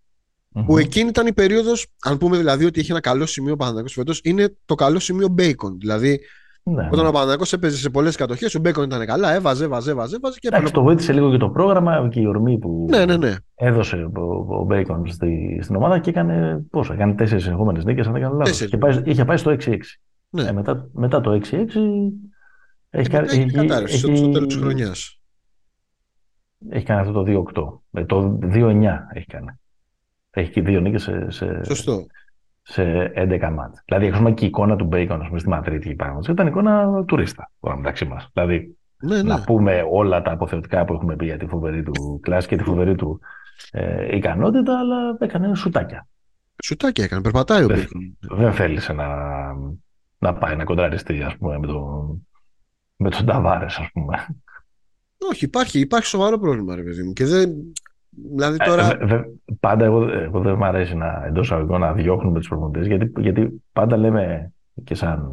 Mm-hmm. 0.54 0.64
Που 0.66 0.78
εκείνη 0.78 1.08
ήταν 1.08 1.26
η 1.26 1.32
περίοδος, 1.32 1.86
αν 2.02 2.18
πούμε 2.18 2.36
δηλαδή 2.36 2.64
ότι 2.64 2.80
έχει 2.80 2.90
ένα 2.90 3.00
καλό 3.00 3.26
σημείο 3.26 3.52
ο 3.52 3.56
Παναθηναϊκός 3.56 3.92
φέτος, 3.92 4.20
είναι 4.24 4.56
το 4.64 4.74
καλό 4.74 4.98
σημείο 4.98 5.34
Bacon. 5.38 5.72
Δηλαδή 5.78 6.20
ναι, 6.74 6.88
Όταν 6.90 7.02
ναι. 7.02 7.08
ο 7.08 7.12
Παναγιώ 7.12 7.46
έπαιζε 7.52 7.76
σε 7.76 7.90
πολλές 7.90 8.16
κατοχές, 8.16 8.54
ο 8.54 8.58
Μπέκον 8.60 8.84
ήταν 8.84 9.06
καλά, 9.06 9.34
έβαζε, 9.34 9.64
έβαζε, 9.64 9.90
έβαζε. 9.90 10.16
έβαζε 10.16 10.38
και 10.38 10.48
Εντάξει, 10.48 10.72
το 10.72 10.82
βοήθησε 10.82 11.12
λίγο 11.12 11.30
και 11.30 11.36
το 11.36 11.48
πρόγραμμα 11.50 12.08
και 12.08 12.20
η 12.20 12.26
ορμή 12.26 12.58
που 12.58 12.86
ναι, 12.90 13.04
ναι, 13.04 13.16
ναι. 13.16 13.34
έδωσε 13.54 14.10
ο, 14.16 14.46
ο 14.48 14.64
Μπέικον 14.64 15.06
στη, 15.06 15.58
στην 15.62 15.76
ομάδα 15.76 15.98
και 15.98 16.10
έκανε 16.10 16.64
πόσο, 16.70 16.92
έκανε 16.92 17.14
τέσσερις 17.14 17.44
συνεχόμενε 17.44 17.82
νίκες, 17.84 18.06
αν 18.06 18.12
δεν 18.12 18.22
κάνω 18.22 18.34
λάθος. 18.34 18.66
Και 18.66 18.76
πάει, 18.76 19.02
είχε 19.04 19.24
πάει 19.24 19.36
στο 19.36 19.56
6-6. 19.60 19.76
Ναι. 20.30 20.42
Ε, 20.42 20.52
μετά, 20.52 20.88
μετά 20.92 21.20
το 21.20 21.40
6-6 21.50 21.58
έχει 22.90 23.08
κάνει. 23.08 23.28
Έχει, 23.30 23.50
κατάρρευση 23.50 24.06
έχει, 24.08 24.16
στο 24.16 24.30
τέλος 24.30 24.46
της 24.46 24.56
χρονιάς. 24.56 25.20
Έχει 26.68 26.84
κάνει 26.84 27.00
αυτό 27.00 27.12
το 27.12 27.24
2-8. 27.92 28.00
Ε, 28.00 28.04
το 28.04 28.38
2-9 28.42 28.84
έχει 29.12 29.26
κάνει. 29.26 29.48
Έχει 30.30 30.50
και 30.50 30.62
δύο 30.62 30.80
νίκες 30.80 31.02
σε, 31.02 31.30
σε, 31.30 31.60
Σωστό 31.64 32.06
σε 32.70 33.12
11 33.14 33.50
μάτς. 33.54 33.82
Δηλαδή, 33.84 34.06
έχουμε 34.06 34.32
και 34.32 34.44
η 34.44 34.48
εικόνα 34.48 34.76
του 34.76 34.84
Μπέικον 34.84 35.38
στη 35.38 35.48
Μαδρίτη, 35.48 35.96
ήταν 36.28 36.46
εικόνα 36.46 37.04
τουρίστα 37.04 37.50
τώρα 37.60 37.76
μεταξύ 37.76 38.04
μας. 38.04 38.30
Δηλαδή, 38.32 38.76
ναι, 39.00 39.16
ναι. 39.16 39.22
να 39.22 39.40
πούμε 39.40 39.84
όλα 39.90 40.22
τα 40.22 40.32
αποθεωτικά 40.32 40.84
που 40.84 40.92
έχουμε 40.92 41.16
πει 41.16 41.24
για 41.24 41.38
τη 41.38 41.46
φοβερή 41.46 41.82
του 41.82 42.20
κλάση 42.22 42.48
και 42.48 42.56
τη 42.56 42.62
φοβερή 42.62 42.94
του 42.94 43.20
ε, 43.70 44.16
ικανότητα, 44.16 44.78
αλλά 44.78 45.16
έκανε 45.20 45.54
σουτάκια. 45.54 46.06
Σουτάκια 46.64 47.04
έκανε, 47.04 47.22
περπατάει 47.22 47.64
ο 47.64 47.66
Μπέικον. 47.66 48.16
Δεν 48.20 48.52
θέλησε 48.52 48.92
να, 48.92 49.06
να 50.18 50.34
πάει 50.34 50.56
να 50.56 50.64
κοντραριστεί, 50.64 51.22
ας 51.22 51.36
πούμε, 51.36 51.58
με, 51.58 51.66
το, 51.66 52.06
με 52.96 53.10
τον 53.10 53.26
Ταβάρες, 53.26 53.76
ας 53.76 53.90
πούμε. 53.92 54.26
Όχι, 55.30 55.44
υπάρχει, 55.44 55.78
υπάρχει 55.78 56.06
σοβαρό 56.06 56.38
πρόβλημα, 56.38 56.74
ρε 56.74 56.82
παιδί 56.82 57.02
μου. 57.02 57.12
Και 57.12 57.24
δεν, 57.24 57.50
Δηλαδή 58.34 58.56
ε, 58.60 58.64
τώρα... 58.64 59.14
Ε, 59.14 59.24
πάντα 59.60 59.84
εγώ, 59.84 60.08
εγώ 60.08 60.40
δεν 60.40 60.54
μου 60.58 60.64
αρέσει 60.64 60.94
να 60.94 61.24
εντός 61.26 61.52
αγωγικών 61.52 61.80
να 61.80 61.92
διώχνουμε 61.92 62.38
τους 62.38 62.48
προπονητές, 62.48 62.86
γιατί, 62.86 63.12
γιατί 63.18 63.62
πάντα 63.72 63.96
λέμε 63.96 64.52
και 64.84 64.94
σαν 64.94 65.32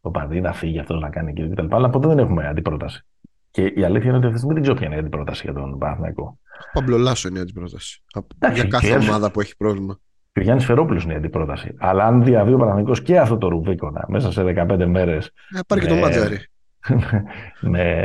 το 0.00 0.10
παδί 0.10 0.40
να 0.40 0.52
φύγει 0.52 0.78
αυτός 0.78 1.00
να 1.00 1.10
κάνει 1.10 1.32
και 1.32 1.48
κτλ. 1.48 1.66
Αλλά 1.70 1.90
ποτέ 1.90 2.08
δεν 2.08 2.18
έχουμε 2.18 2.48
αντιπρόταση. 2.48 3.06
Και 3.50 3.62
η 3.62 3.84
αλήθεια 3.84 4.08
είναι 4.08 4.16
ότι 4.16 4.26
αυτή 4.26 4.32
τη 4.32 4.38
στιγμή 4.38 4.54
δεν 4.54 4.62
ξέρω 4.62 4.76
ποια 4.76 4.86
είναι 4.86 4.96
η 4.96 4.98
αντιπρόταση 4.98 5.42
για 5.44 5.52
τον 5.52 5.78
Παναθηναϊκό. 5.78 6.38
Παμπλολάσο 6.72 7.28
είναι 7.28 7.38
η 7.38 7.42
αντιπρόταση. 7.42 8.02
για 8.54 8.64
κάθε 8.64 8.96
ομάδα 8.96 9.30
που 9.30 9.40
έχει 9.40 9.56
πρόβλημα. 9.56 9.98
Και 10.32 10.40
ο 10.40 10.42
Γιάννης 10.42 10.64
Φερόπουλος 10.64 11.04
είναι 11.04 11.12
η 11.12 11.16
αντιπρόταση. 11.16 11.74
Αλλά 11.78 12.04
αν 12.04 12.24
διαβεί 12.24 12.52
ο 12.52 12.56
Παναθηναϊκός 12.56 13.02
και 13.02 13.18
αυτό 13.18 13.38
το 13.38 13.48
ρουβίκονα 13.48 14.04
μέσα 14.08 14.32
σε 14.32 14.42
15 14.42 14.86
μέρες. 14.86 15.26
Ε, 15.56 15.60
πάρει 15.66 15.80
και 15.80 15.86
το 15.86 15.94
μάτζαρι. 15.94 16.38
με, 17.60 18.04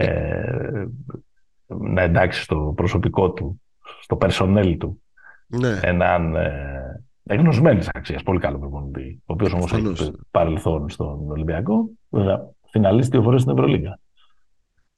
να 1.67 2.01
εντάξει 2.09 2.47
το 2.47 2.73
προσωπικό 2.75 3.31
του 3.31 3.61
στο 4.05 4.17
personnel 4.21 4.75
του 4.79 5.01
ναι. 5.47 5.79
έναν 5.81 6.35
ε, 6.35 7.03
εγνωσμένη 7.23 7.85
αξίας, 7.93 8.23
πολύ 8.23 8.39
καλό 8.39 8.59
προπονητή, 8.59 9.21
ο 9.25 9.33
οποίος 9.33 9.53
όμως 9.53 9.73
έχει 9.73 10.11
παρελθόν 10.31 10.89
στον 10.89 11.31
Ολυμπιακό, 11.31 11.89
βέβαια, 12.09 12.49
φιναλίστης 12.69 13.09
δύο 13.09 13.21
φορές 13.21 13.41
στην 13.41 13.53
Ευρωλίγα. 13.53 13.99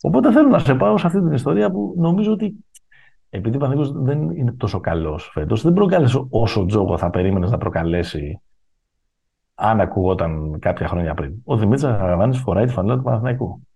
Οπότε 0.02 0.32
θέλω 0.32 0.50
να 0.50 0.60
σε 0.60 0.76
πάω 0.76 0.98
σε 0.98 1.08
αυτή 1.08 1.20
την 1.20 1.32
ιστορία 1.32 1.72
που 1.72 1.96
νομίζω 1.98 2.32
ότι 2.32 2.66
επειδή 3.30 3.58
ο 3.58 3.92
δεν 3.94 4.30
είναι 4.30 4.52
τόσο 4.52 4.80
καλός 4.80 5.30
φέτος, 5.34 5.62
δεν 5.62 5.74
προκάλεσε 5.74 6.26
όσο 6.30 6.66
τζόγο 6.66 6.98
θα 6.98 7.10
περίμενες 7.10 7.52
να 7.52 7.58
προκαλέσει 7.58 8.42
αν 9.56 9.82
ακουγόταν 9.82 10.60
κάποια 10.60 10.88
χρόνια 10.88 11.14
πριν. 11.14 11.34
Ο 11.44 11.58
Δημήτρης 11.58 11.84
Αγαβάνη 11.84 12.36
φοράει 12.36 12.66
τη 12.66 12.72
φανέλα 12.72 12.98
του 12.98 13.04
Παναθηναϊκού. 13.04 13.67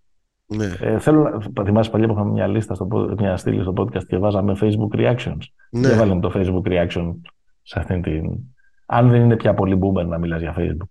Ναι. 0.55 0.65
Ε, 0.79 0.99
θέλω 0.99 1.51
να 1.53 1.63
θυμάσαι 1.63 1.89
παλιά 1.89 2.07
που 2.07 2.13
είχαμε 2.13 2.31
μια 2.31 2.47
λίστα, 2.47 2.75
στο, 2.75 3.15
μια 3.17 3.37
στήλη 3.37 3.61
στο 3.61 3.73
podcast 3.77 4.03
και 4.03 4.17
βάζαμε 4.17 4.57
Facebook 4.61 4.99
reactions. 4.99 5.37
Ναι. 5.69 5.89
Και 5.89 5.95
βάλαμε 5.95 6.21
το 6.21 6.31
Facebook 6.35 6.71
reaction 6.71 7.15
σε 7.61 7.79
αυτήν 7.79 8.01
την. 8.01 8.37
Αν 8.85 9.09
δεν 9.09 9.21
είναι 9.21 9.35
πια 9.35 9.53
πολύ 9.53 9.79
boomer 9.81 10.05
να 10.05 10.17
μιλάς 10.17 10.41
για 10.41 10.55
Facebook. 10.57 10.89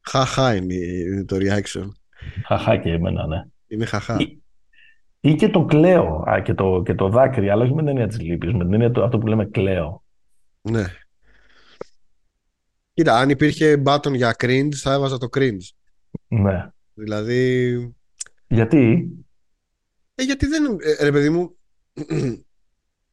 Χαχά 0.00 0.54
είναι 0.54 0.76
το 1.24 1.36
reaction. 1.36 1.88
Χαχά 2.46 2.76
και 2.76 2.92
εμένα, 2.92 3.26
ναι. 3.26 3.44
Είναι 3.66 3.84
χαχά. 3.84 4.16
Ή, 4.18 4.42
ή 5.20 5.34
και 5.34 5.48
το 5.48 5.64
κλαίω 5.64 6.24
α, 6.30 6.40
και, 6.40 6.54
το, 6.54 6.82
και 6.84 6.94
το 6.94 7.08
δάκρυ, 7.08 7.50
αλλά 7.50 7.62
όχι 7.62 7.74
με 7.74 7.80
την 7.80 7.88
έννοια 7.88 8.06
της 8.06 8.20
λύπης, 8.20 8.52
με 8.52 8.64
την 8.64 8.72
έννοια 8.72 8.90
του 8.90 9.02
αυτό 9.02 9.18
που 9.18 9.26
λέμε 9.26 9.44
κλαίω. 9.44 10.04
Ναι. 10.60 10.84
Κοίτα, 12.92 13.18
αν 13.18 13.30
υπήρχε 13.30 13.82
button 13.86 14.14
για 14.14 14.36
cringe, 14.38 14.74
θα 14.74 14.92
έβαζα 14.92 15.18
το 15.18 15.28
cringe. 15.36 15.68
Ναι. 16.28 16.70
Δηλαδή. 16.94 17.94
Γιατί; 18.50 19.08
Ε, 20.14 20.22
γιατί 20.22 20.46
δεν. 20.46 20.78
Ε, 20.80 21.04
ρε 21.04 21.12
παιδί 21.12 21.30
μου, 21.30 21.58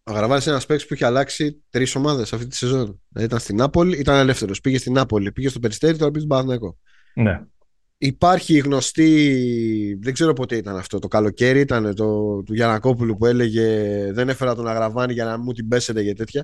ο 0.03 0.11
Γραβάνη 0.11 0.41
είναι 0.43 0.51
ένας 0.51 0.65
παίκτης 0.65 0.88
που 0.88 0.93
έχει 0.93 1.03
αλλάξει 1.03 1.63
τρεις 1.69 1.95
ομάδες 1.95 2.33
αυτή 2.33 2.47
τη 2.47 2.55
σεζόν. 2.55 3.01
Δηλαδή 3.09 3.27
ήταν 3.27 3.39
στην 3.39 3.55
Νάπολη, 3.55 3.97
ήταν 3.97 4.17
ελεύθερος. 4.17 4.61
Πήγε 4.61 4.77
στην 4.77 4.93
Νάπολη, 4.93 5.31
πήγε 5.31 5.49
στο 5.49 5.59
Περιστέρι, 5.59 5.97
τώρα 5.97 6.11
πήγε 6.11 6.25
στον 6.25 6.29
Παναθηναϊκό. 6.29 6.77
Ναι. 7.13 7.41
Υπάρχει 7.97 8.53
η 8.53 8.59
γνωστή, 8.59 9.99
δεν 10.01 10.13
ξέρω 10.13 10.33
πότε 10.33 10.55
ήταν 10.55 10.77
αυτό, 10.77 10.99
το 10.99 11.07
καλοκαίρι 11.07 11.59
ήταν 11.59 11.95
το 11.95 12.41
του 12.43 12.53
Γιανακόπουλου 12.53 13.17
που 13.17 13.25
έλεγε 13.25 14.09
δεν 14.11 14.29
έφερα 14.29 14.55
τον 14.55 14.67
Αγραβάνη 14.67 15.13
για 15.13 15.25
να 15.25 15.38
μου 15.38 15.53
την 15.53 15.67
πέσετε 15.67 16.03
και 16.03 16.13
τέτοια. 16.13 16.43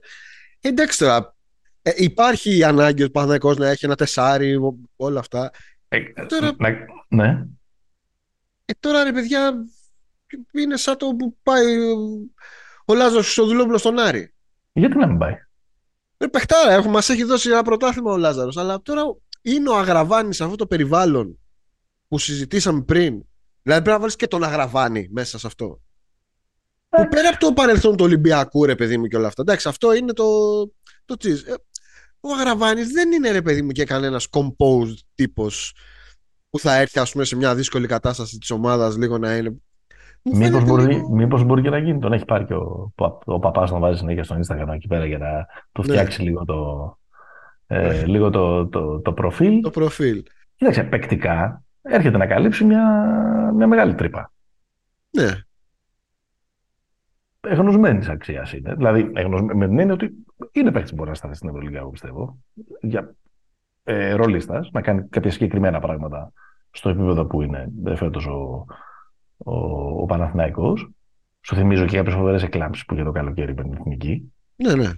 Ε, 0.61 0.67
εντάξει 0.67 0.99
τώρα, 0.99 1.35
ε, 1.81 1.91
υπάρχει 1.95 2.57
η 2.57 2.63
ανάγκη 2.63 3.03
ο 3.03 3.09
Παναθηναϊκός 3.09 3.57
να 3.57 3.69
έχει 3.69 3.85
ένα 3.85 3.95
τεσάρι, 3.95 4.57
όλα 4.95 5.19
αυτά. 5.19 5.51
Ε, 5.87 5.99
τώρα, 6.27 6.55
ναι. 7.07 7.45
Ε, 8.66 8.74
τώρα 8.80 9.03
ρε 9.03 9.11
παιδιά, 9.11 9.53
είναι 10.51 10.78
σαν 10.78 10.97
το 10.97 11.16
που 11.16 11.38
πάει 11.43 11.66
ο 12.86 12.93
Λάζος 12.93 13.24
Χρυσοδουλόπουλο 13.24 13.78
στον 13.78 13.99
Άρη. 13.99 14.34
Γιατί 14.74 14.97
να 14.97 15.07
μην 15.07 15.18
πάει; 15.18 15.34
Ε, 16.18 16.28
παιχτάρα, 16.28 16.72
έχουμε, 16.72 16.91
μας 16.91 17.09
έχει 17.09 17.24
δώσει 17.24 17.49
ένα 17.49 17.64
πρωτάθλημα 17.64 18.11
ο 18.11 18.18
Λάζαρος. 18.18 18.57
Αλλά 18.57 18.82
τώρα 18.82 19.03
είναι 19.41 19.70
ο 19.70 19.78
Αγραβάνης 19.78 20.36
σε 20.36 20.43
αυτό 20.43 20.55
το 20.55 20.68
περιβάλλον 20.68 21.39
που 22.07 22.18
συζητήσαμε 22.18 22.82
πριν. 22.82 23.26
Δηλαδή 23.61 23.82
πρέπει 23.82 23.89
να 23.89 23.99
βάλεις 23.99 24.16
και 24.16 24.28
τον 24.28 24.43
Αγραβάνη 24.43 25.07
μέσα 25.11 25.39
σε 25.39 25.47
αυτό. 25.47 25.82
Που 26.89 27.07
πέρα 27.07 27.30
από 27.30 27.39
το 27.39 27.53
παρελθόν 27.53 27.97
του 27.97 28.05
Ολυμπιακού, 28.05 28.66
ρε 28.66 28.76
παιδί 28.76 28.97
μου 28.97 29.07
και 29.07 29.16
όλα 29.16 29.28
αυτά. 29.28 29.41
Εντάξει, 29.41 29.68
αυτό 29.68 29.93
είναι 29.93 30.14
το, 30.14 30.26
το 31.05 31.18
τσίζ. 31.18 31.43
Ε, 31.43 31.53
ο 32.20 32.34
Αγραβάνης 32.34 32.88
δεν 32.88 33.11
είναι 33.11 33.32
ρε 33.32 33.41
παιδί 33.41 33.61
μου 33.61 33.72
και 33.72 33.84
κανένας 33.84 34.28
composed 34.32 34.97
τύπος 35.16 35.76
που 36.54 36.60
θα 36.60 36.76
έρθει 36.76 36.99
ας 36.99 37.12
πούμε, 37.12 37.24
σε 37.24 37.36
μια 37.36 37.56
δύσκολη 37.56 37.88
κατάσταση 37.88 38.38
της 38.38 38.51
ομάδας 38.51 38.97
λίγο 38.97 39.18
να 39.18 39.36
είναι. 39.36 39.56
Μήπως 40.22 40.64
μπορεί, 40.64 41.08
μήπως 41.12 41.43
μπορεί 41.43 41.62
και 41.62 41.70
να 41.70 41.78
γίνει. 41.78 41.99
Τον 41.99 42.14
έχει 42.14 42.26
πάρει 42.26 42.45
και 42.45 42.54
ο, 42.54 42.93
ο 43.26 43.39
παπάς 43.39 43.72
να 43.72 43.80
βάζει 43.80 43.97
συνέχεια 43.97 44.24
στο 44.24 44.39
Instagram 44.39 44.74
εκεί 44.74 44.88
πέρα 44.88 45.06
για 45.06 45.18
να 45.18 45.45
του 45.72 45.82
ναι. 45.82 45.88
φτιάξει 45.88 46.22
λίγο 46.22 46.45
το, 46.45 46.97
ε, 47.68 47.88
ναι. 47.88 48.06
λίγο 48.06 48.30
το, 48.30 48.68
το, 48.68 48.99
το 48.99 49.14
προφίλ. 49.14 49.62
Το 49.62 49.70
προφίλ. 49.70 50.24
Κοίταξε, 50.56 50.84
παικτικά 50.84 51.64
έρχεται 51.82 52.18
να 52.18 52.28
καλύψει 52.28 52.64
μια, 52.64 52.86
μια 53.56 53.68
μεγάλη 53.68 53.95
τρύπα. 53.95 54.32
Ναι. 55.10 55.32
Εγνωσμένης 57.41 58.10
αξίας 58.10 58.54
είναι. 58.54 58.74
Δηλαδή, 58.74 59.04
με 59.54 59.68
την 59.68 59.80
έννοια 59.80 59.93
ότι 59.93 60.12
είναι 60.51 60.72
παίκτης 60.72 60.89
που 60.89 60.95
μπορεί 60.95 61.10
να 61.10 61.16
σταθεί 61.16 61.36
στην 61.36 61.49
Ευρωλίγα, 61.49 61.80
εγώ 61.80 61.89
πιστεύω. 61.89 62.38
Για 62.82 63.16
ε, 63.84 64.13
ρολίστας, 64.13 64.69
να 64.71 64.81
κάνει 64.81 65.07
κάποια 65.09 65.31
συγκεκριμένα 65.31 65.79
πράγματα 65.79 66.31
στο 66.71 66.89
επίπεδο 66.89 67.25
που 67.25 67.41
είναι 67.41 67.71
φέτος 67.95 68.25
ο, 68.25 68.65
ο, 69.38 69.55
ο 70.01 70.05
Παναθηναϊκός. 70.05 70.89
Σου 71.41 71.55
θυμίζω 71.55 71.86
και 71.86 71.97
κάποιες 71.97 72.15
φοβερές 72.15 72.43
εκλάμψεις 72.43 72.86
που 72.86 72.93
είχε 72.93 73.03
το 73.03 73.11
καλοκαίρι 73.11 73.53
με 73.53 73.63
την 73.63 73.73
εθνική. 73.73 74.34
Ναι, 74.55 74.75
ναι. 74.75 74.89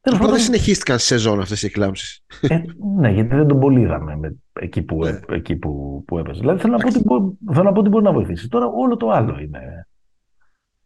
Τέλος 0.00 0.18
πάντων, 0.18 0.34
δεν 0.34 0.44
συνεχίστηκαν 0.44 0.98
σε 0.98 1.06
σεζόν 1.06 1.40
αυτές 1.40 1.62
οι 1.62 1.66
εκλάμψεις. 1.66 2.24
Ε, 2.40 2.62
ναι, 2.96 3.10
γιατί 3.10 3.34
δεν 3.34 3.46
τον 3.46 3.60
πολύ 3.60 3.80
είδαμε 3.80 4.16
με, 4.16 4.36
εκεί, 4.52 4.82
που, 4.82 5.04
ναι. 5.04 5.20
εκεί 5.28 5.56
που, 5.56 6.02
που 6.06 6.18
έπαιζε. 6.18 6.40
Δηλαδή 6.40 6.60
θέλω 6.60 6.76
να, 6.76 6.82
πω 6.82 6.88
ότι, 6.88 7.38
θέλω 7.52 7.64
να 7.64 7.72
πω 7.72 7.80
ότι 7.80 7.88
μπορεί 7.88 8.04
να 8.04 8.12
βοηθήσει. 8.12 8.48
Τώρα 8.48 8.66
όλο 8.66 8.96
το 8.96 9.10
άλλο 9.10 9.38
είναι. 9.38 9.88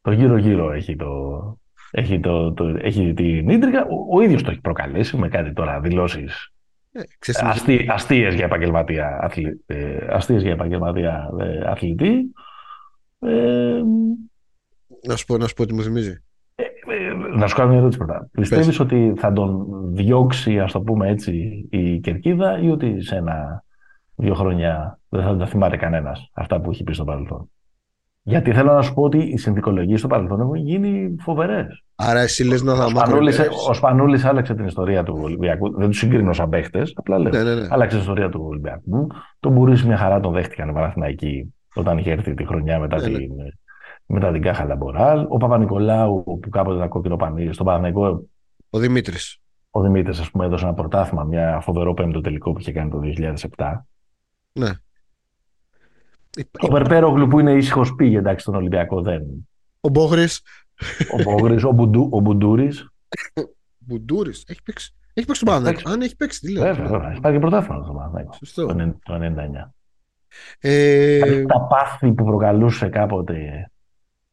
Το 0.01 0.13
γύρω-γύρω 0.13 0.73
έχει, 0.73 0.97
το, 0.97 1.41
έχει, 1.91 2.21
το, 2.21 2.53
το, 2.53 2.65
έχει 2.65 3.15
την 3.15 3.49
ίντρικα. 3.49 3.85
Ο, 3.85 4.17
ο 4.17 4.21
ίδιος 4.21 4.43
το 4.43 4.51
έχει 4.51 4.61
προκαλέσει 4.61 5.17
με 5.17 5.29
κάτι 5.29 5.53
τώρα 5.53 5.81
δηλώσεις 5.81 6.33
ε, 6.33 6.60
αστείες 7.89 8.35
για 8.35 8.45
επαγγελματία, 8.45 9.19
αθλη, 9.23 9.65
ε, 9.67 10.07
αστείες 10.09 10.43
για 10.43 10.53
επαγγελματία 10.53 11.31
ε, 11.39 11.71
αθλητή. 11.71 12.33
Ε, 13.19 13.83
να 15.07 15.17
σου 15.17 15.27
πω, 15.27 15.37
να 15.37 15.47
σου 15.47 15.55
πω 15.55 15.67
τι 15.67 15.75
μου 15.75 15.83
θυμίζει. 15.83 16.23
Ε, 16.55 16.63
ε, 16.63 17.13
να 17.37 17.47
σου 17.47 17.57
κάνω 17.57 17.69
μια 17.69 17.79
ερώτηση 17.79 17.99
πρώτα. 17.99 18.29
Πιστεύεις 18.33 18.81
ότι 18.81 19.13
θα 19.17 19.33
τον 19.33 19.67
διώξει, 19.95 20.61
ας 20.61 20.73
το 20.73 20.81
πούμε 20.81 21.09
έτσι, 21.09 21.67
η 21.71 22.01
κερκίδα 22.01 22.59
ή 22.59 22.71
ότι 22.71 23.03
σε 23.03 23.17
ένα 23.17 23.65
δύο 24.15 24.35
χρόνια 24.35 24.99
δεν 25.09 25.23
θα 25.23 25.37
τα 25.37 25.47
θυμάται 25.47 25.77
κανένας 25.77 26.31
αυτά 26.33 26.61
που 26.61 26.71
έχει 26.71 26.85
πει 26.85 26.93
στο 26.93 27.05
παρελθόν; 27.05 27.51
Γιατί 28.31 28.53
θέλω 28.53 28.73
να 28.73 28.83
σου 28.83 28.95
πω 28.95 29.03
ότι 29.03 29.19
οι 29.19 29.37
συνδικολογίε 29.37 29.97
στο 29.97 30.07
παρελθόν 30.07 30.41
έχουν 30.41 30.55
γίνει 30.55 31.17
φοβερές. 31.21 31.85
Άρα 31.95 32.21
εσύ 32.21 32.45
λες 32.45 32.63
να 32.63 32.75
θα 32.75 32.87
Ο 33.69 33.73
Σπανούλης 33.75 34.27
άλλαξε 34.27 34.55
την 34.55 34.65
ιστορία 34.65 35.03
του 35.03 35.19
Ολυμπιακού. 35.23 35.77
Δεν 35.79 35.89
τους 35.89 35.99
συγκρίνω 35.99 36.33
σαν 36.33 36.49
παίχτες. 36.49 36.93
Απλά 36.97 37.19
λέω. 37.19 37.33
Ναι, 37.33 37.43
ναι, 37.43 37.55
ναι. 37.55 37.67
Άλλαξε 37.71 37.97
την 37.97 38.01
ιστορία 38.01 38.29
του 38.29 38.45
Ολυμπιακού. 38.49 39.07
Τον 39.41 39.53
Μπουρούση 39.53 39.83
μια 39.85 39.97
χαρά 39.97 40.21
τον 40.21 40.33
δέχτηκαν 40.33 40.69
οι 40.69 40.73
Παναθηναϊκοί 40.73 41.55
όταν 41.75 41.99
είχε 41.99 42.11
έρθει 42.11 42.35
τη 42.35 42.47
χρονιά 42.47 42.79
μετά, 42.79 42.97
ναι, 42.97 43.03
την, 43.03 43.35
ναι. 43.35 43.49
μετά 44.07 44.33
την 44.33 44.43
Κάχα 44.43 44.65
Λαμποράλ. 44.65 45.27
Ο 45.29 45.37
Παπανικολάου 45.37 46.23
που 46.25 46.49
κάποτε 46.51 46.77
ήταν 46.77 46.89
κόκκινο 46.89 47.17
πανί 47.17 47.53
στον 47.53 47.67
Παναθηναϊκό. 47.67 48.25
Ο 48.71 48.79
Δημήτρης. 48.79 49.41
Ο 49.71 49.81
Δημήτρης, 49.81 50.21
ας 50.21 50.31
πούμε, 50.31 50.45
έδωσε 50.45 50.65
ένα 50.65 50.75
πρωτάθλημα, 50.75 51.25
μια 51.25 51.61
φοβερό 51.63 51.95
πέμπτο 51.95 52.21
τελικό 52.21 52.53
που 52.53 52.61
είχε 52.61 52.73
κάνει 52.73 52.91
το 52.91 53.01
2007. 53.57 53.87
Ναι. 54.53 54.71
Ο 56.61 56.69
Περπέρογλου 56.69 57.27
που 57.27 57.39
είναι 57.41 57.53
ήσυχος 57.53 57.95
πήγε 57.95 58.19
εντάξει 58.19 58.43
στον 58.43 58.55
Ολυμπιακό 58.55 59.03
δεν. 59.03 59.23
Ο 59.81 59.89
Μπόγρη. 59.89 60.27
Ο 61.13 61.23
Μπόγρη, 61.23 61.65
ο, 61.65 61.73
Μπουντου, 61.73 62.09
ο 62.13 62.21
Μπουντούρης. 62.21 62.89
Μπουντούρης. 63.79 64.45
Έχει 64.47 64.63
παίξει. 64.63 64.95
Έχει 65.15 65.27
παίξει 65.27 65.45
τον 65.45 65.55
Παναθηναϊκό. 65.55 65.91
Αν 65.91 66.01
έχει 66.01 66.17
παίξει, 66.17 66.41
τι 66.41 66.53
λέω. 66.53 66.63
Βέβαια, 66.63 66.89
βέβαια. 66.89 67.11
Έχει 67.11 67.21
πάρει 67.21 67.35
και 67.35 67.41
πρωτάθλημα 67.41 67.83
στον 67.83 67.97
Παναθηναϊκό. 67.97 68.39
Το 68.55 69.21
1999. 69.65 69.71
Ε... 70.61 71.45
Τα 71.45 71.61
πάθη 71.61 72.13
που 72.13 72.25
προκαλούσε 72.25 72.89
κάποτε 72.89 73.71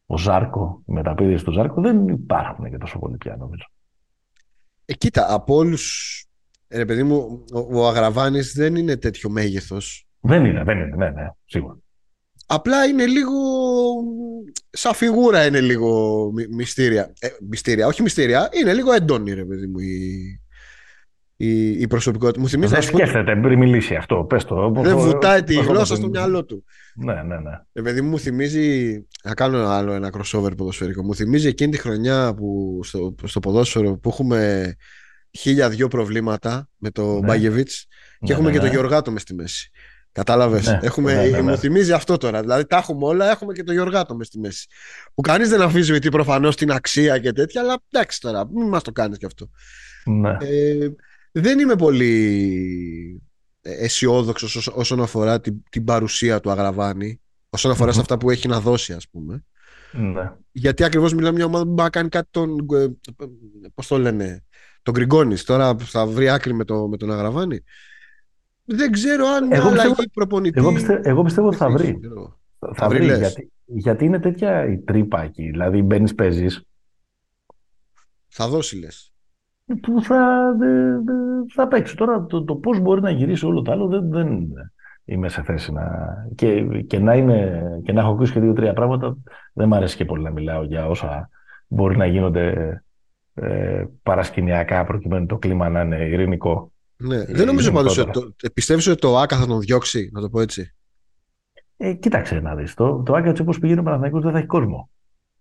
ο 0.06 0.18
Ζάρκο, 0.18 0.82
οι 0.86 0.92
μεταπίδε 0.92 1.42
του 1.42 1.52
Ζάρκο 1.52 1.80
δεν 1.80 2.08
υπάρχουν 2.08 2.70
και 2.70 2.78
τόσο 2.78 2.98
πολύ 2.98 3.16
πια 3.16 3.36
νομίζω. 3.36 3.64
Ε, 4.84 4.94
κοίτα, 4.94 5.34
από 5.34 5.54
όλους. 5.54 6.24
Ρε 6.68 6.84
παιδί 6.84 7.02
μου, 7.02 7.44
ο, 7.52 7.80
ο 7.80 7.88
Αγραβάνης 7.88 8.52
δεν 8.52 8.76
είναι 8.76 8.96
τέτοιο 8.96 9.30
μέγεθος. 9.30 10.06
Δεν 10.20 10.44
είναι, 10.44 10.64
δεν 10.64 10.78
είναι, 10.78 10.96
ναι, 10.96 11.10
ναι, 11.10 11.30
σίγουρα. 11.44 11.76
Απλά 12.50 12.84
είναι 12.84 13.06
λίγο. 13.06 13.32
Σαν 14.70 14.94
φιγούρα 14.94 15.46
είναι 15.46 15.60
λίγο 15.60 16.30
μυστήρια. 16.50 17.12
Ε, 17.20 17.28
μυστήρια, 17.48 17.86
όχι 17.86 18.02
μυστήρια, 18.02 18.48
είναι 18.60 18.74
λίγο 18.74 18.92
έντονη, 18.92 19.32
ρε 19.32 19.44
παιδί 19.44 19.66
μου, 19.66 19.78
η, 19.78 20.40
η, 21.36 21.70
η 21.70 21.86
προσωπικότητα. 21.86 22.40
Μου 22.40 22.48
θυμίζει. 22.48 22.72
Δεν 22.72 22.82
σκέφτεται 22.82 23.36
πριν 23.36 23.58
μιλήσει 23.58 23.94
αυτό. 23.94 24.24
Πες 24.28 24.44
το. 24.44 24.72
Δεν 24.76 24.96
βουτάει 24.96 25.42
τη 25.42 25.54
γλώσσα 25.54 25.96
στο 25.96 26.08
μυαλό 26.08 26.44
του. 26.44 26.64
Ναι, 26.94 27.14
ναι, 27.14 27.36
ναι. 27.36 27.60
Ε, 27.72 27.82
παιδί 27.82 28.00
μου 28.00 28.18
θυμίζει. 28.18 28.96
Να 29.24 29.34
κάνω 29.34 29.58
άλλο 29.58 29.92
ένα 29.92 30.12
crossover 30.12 30.56
ποδοσφαιρικό. 30.56 31.02
Μου 31.02 31.14
θυμίζει 31.14 31.48
εκείνη 31.48 31.70
τη 31.70 31.78
χρονιά 31.78 32.34
που 32.34 32.80
στο, 32.82 33.14
στο 33.24 33.40
ποδόσφαιρο 33.40 33.98
που 33.98 34.08
έχουμε 34.08 34.74
χίλια 35.38 35.68
δυο 35.68 35.88
προβλήματα 35.88 36.68
με 36.76 36.90
το 36.90 37.12
ναι. 37.12 37.26
Μπάγεβιτ 37.26 37.68
και 37.68 38.26
ναι, 38.26 38.32
έχουμε 38.32 38.48
ναι, 38.48 38.52
και 38.52 38.58
το 38.58 38.64
ναι. 38.64 38.70
Γιωργάτο 38.70 39.10
μες 39.10 39.22
στη 39.22 39.34
μέση. 39.34 39.70
Κατάλαβες; 40.18 40.66
Ναι, 40.66 40.78
έχουμε, 40.82 41.14
ναι, 41.14 41.22
ναι, 41.22 41.28
ναι, 41.28 41.42
Μου 41.42 41.56
θυμίζει 41.56 41.92
αυτό 41.92 42.16
τώρα. 42.16 42.40
Δηλαδή 42.40 42.66
τα 42.66 42.76
έχουμε 42.76 43.06
όλα, 43.06 43.30
έχουμε 43.30 43.52
και 43.52 43.62
το 43.62 43.72
Γιωργάτο 43.72 44.16
μες 44.16 44.26
στη 44.26 44.38
μέση. 44.38 44.66
Που 45.14 45.22
κανείς 45.22 45.48
δεν 45.48 45.60
αμφισβητεί 45.60 46.08
προφανώς 46.08 46.56
την 46.56 46.70
αξία 46.70 47.18
και 47.18 47.32
τέτοια, 47.32 47.60
αλλά 47.60 47.76
εντάξει 47.90 48.20
τώρα, 48.20 48.48
μην 48.50 48.68
μας 48.68 48.82
το 48.82 48.92
κάνεις 48.92 49.18
κι 49.18 49.26
αυτό. 49.26 49.50
Ναι. 50.04 50.36
Ε, 50.40 50.88
δεν 51.32 51.58
είμαι 51.58 51.76
πολύ 51.76 53.22
αισιόδοξο 53.60 54.72
όσον 54.74 55.02
αφορά 55.02 55.40
την, 55.40 55.62
την 55.70 55.84
παρουσία 55.84 56.40
του 56.40 56.50
Αγραβάνη, 56.50 57.20
όσον 57.50 57.92
σε 57.92 58.00
αυτά 58.00 58.18
που 58.18 58.30
έχει 58.30 58.48
να 58.48 58.60
δώσει, 58.60 58.92
ας 58.92 59.08
πούμε. 59.08 59.44
Ναι. 59.92 60.32
Γιατί 60.52 60.84
ακριβώς 60.84 61.14
μιλάμε 61.14 61.36
μια 61.36 61.44
ομάδα 61.44 61.64
που 61.64 61.70
μπορεί 61.70 61.82
να 61.82 61.90
κάνει 61.90 62.08
κάτι 62.08 62.28
τον. 62.30 62.66
Ε, 62.72 62.86
Πώς 63.74 63.86
το 63.86 63.98
λένε, 63.98 64.44
τον 64.82 64.94
Γκριγκόνης. 64.94 65.44
Τώρα 65.44 65.76
θα 65.78 66.06
βρει 66.06 66.28
άκρη 66.28 66.54
με, 66.54 66.64
το, 66.64 66.88
με 66.88 66.96
τον 66.96 67.12
Αγραβάνη. 67.12 67.60
Δεν 68.70 68.92
ξέρω 68.92 69.26
αν 69.26 69.52
εγώ 69.52 69.68
αλλαγή 69.68 69.88
πιστεύω, 69.88 70.10
προπονητή. 70.12 70.58
Εγώ 70.58 70.72
πιστεύω, 70.72 71.00
εγώ 71.04 71.22
πιστεύω 71.22 71.46
ότι 71.46 71.56
θα 71.56 71.70
βρει. 71.70 72.00
Θα, 72.58 72.70
θα 72.74 72.88
βρει, 72.88 73.04
γιατί, 73.04 73.52
γιατί 73.64 74.04
είναι 74.04 74.18
τέτοια 74.18 74.66
η 74.66 74.78
τρύπα 74.78 75.22
εκεί. 75.22 75.50
Δηλαδή 75.50 75.82
μπαίνεις, 75.82 76.14
παίζεις. 76.14 76.62
Θα 78.28 78.48
δώσει 78.48 78.78
λες. 78.78 79.12
Που 79.82 80.02
θα, 80.02 80.54
δε, 80.58 80.98
δε, 80.98 81.12
θα 81.54 81.68
παίξει. 81.68 81.96
Τώρα 81.96 82.26
το, 82.26 82.44
το 82.44 82.54
πώς 82.54 82.80
μπορεί 82.80 83.00
να 83.00 83.10
γυρίσει 83.10 83.46
όλο 83.46 83.62
το 83.62 83.72
άλλο 83.72 83.86
δεν, 83.86 84.10
δεν 84.10 84.48
είμαι 85.04 85.28
σε 85.28 85.42
θέση 85.42 85.72
να. 85.72 85.86
Και, 86.34 86.62
και, 86.86 86.98
να, 86.98 87.14
είναι, 87.14 87.62
και 87.84 87.92
να 87.92 88.00
έχω 88.00 88.10
ακούσει 88.10 88.32
και 88.32 88.40
δύο-τρία 88.40 88.72
πράγματα. 88.72 89.16
Δεν 89.52 89.68
μου 89.68 89.74
αρέσει 89.74 89.96
και 89.96 90.04
πολύ 90.04 90.22
να 90.22 90.30
μιλάω 90.30 90.64
για 90.64 90.86
όσα 90.86 91.28
μπορεί 91.66 91.96
να 91.96 92.06
γίνονται 92.06 92.82
ε, 93.34 93.84
παρασκηνιακά 94.02 94.84
προκειμένου 94.84 95.26
το 95.26 95.38
κλίμα 95.38 95.68
να 95.68 95.80
είναι 95.80 95.96
ειρηνικό. 95.96 96.72
Ναι. 96.98 97.24
Δεν 97.24 97.46
νομίζω 97.46 97.72
πάντως 97.72 97.98
ότι 97.98 98.10
το, 98.10 98.32
πιστεύεις 98.54 98.86
ότι 98.86 99.00
το 99.00 99.18
ΆΚΑ 99.18 99.36
θα 99.36 99.46
τον 99.46 99.60
διώξει, 99.60 100.10
να 100.12 100.20
το 100.20 100.28
πω 100.28 100.40
έτσι; 100.40 100.74
Ε, 101.76 101.92
κοίταξε 101.92 102.40
να 102.40 102.54
δεις. 102.54 102.74
Το, 102.74 103.02
το 103.02 103.14
ΆΚΑ 103.14 103.28
έτσι 103.28 103.42
όπως 103.42 103.58
πηγαίνει 103.58 103.80
ο 103.80 103.82
Παναθηναϊκός 103.82 104.22
δεν 104.22 104.32
θα 104.32 104.38
έχει 104.38 104.46
κόσμο. 104.46 104.90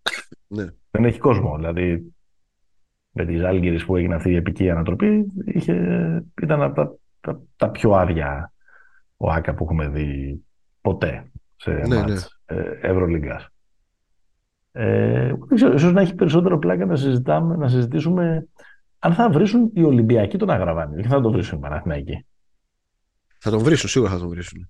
ναι. 0.48 0.66
Δεν 0.92 1.06
έχει 1.06 1.20
κόσμο. 1.20 1.56
Δηλαδή 1.56 2.14
με 3.12 3.26
τη 3.26 3.38
Ζάλγκυρης 3.38 3.86
που 3.86 3.96
έγινε 3.96 4.16
αυτή 4.16 4.30
η 4.30 4.36
επική 4.36 4.70
ανατροπή 4.70 5.26
είχε, 5.46 5.74
ήταν 6.42 6.62
από 6.62 6.76
τα, 6.76 6.96
τα, 7.20 7.42
τα, 7.56 7.70
πιο 7.70 7.92
άδεια 7.92 8.54
ο 9.18 9.32
Άκα 9.32 9.54
που 9.54 9.64
έχουμε 9.64 9.88
δει 9.88 10.42
ποτέ 10.82 11.32
σε 11.56 11.72
ναι, 11.72 11.96
μάτς 11.96 12.40
ναι. 12.52 12.58
Ε, 12.58 12.80
Ευρωλίγκας. 12.82 13.48
Ε, 14.72 15.28
δεν 15.28 15.56
ξέρω, 15.56 15.74
ίσως 15.74 15.94
να 15.94 16.02
έχει 16.02 16.16
περισσότερο 16.16 16.60
πλάκα 16.60 16.86
να, 16.86 16.96
συζητάμε, 16.96 17.56
να 17.56 17.68
συζητήσουμε 17.68 18.48
αν 19.00 19.14
θα 19.14 19.30
βρίσουν 19.30 19.72
οι 19.74 19.84
Ολυμπιακοί 19.84 20.38
τον 20.38 20.50
Αγραβάνη 20.50 21.02
και 21.02 21.08
θα 21.08 21.22
τον 21.22 21.32
βρίσουν 21.32 21.58
οι 21.58 21.62
Παναθηναϊκοί. 21.62 22.26
Θα 23.38 23.50
τον 23.50 23.60
βρίσουν, 23.60 23.90
σίγουρα 23.90 24.12
θα 24.12 24.20
τον 24.20 24.30
βρίσουν. 24.30 24.70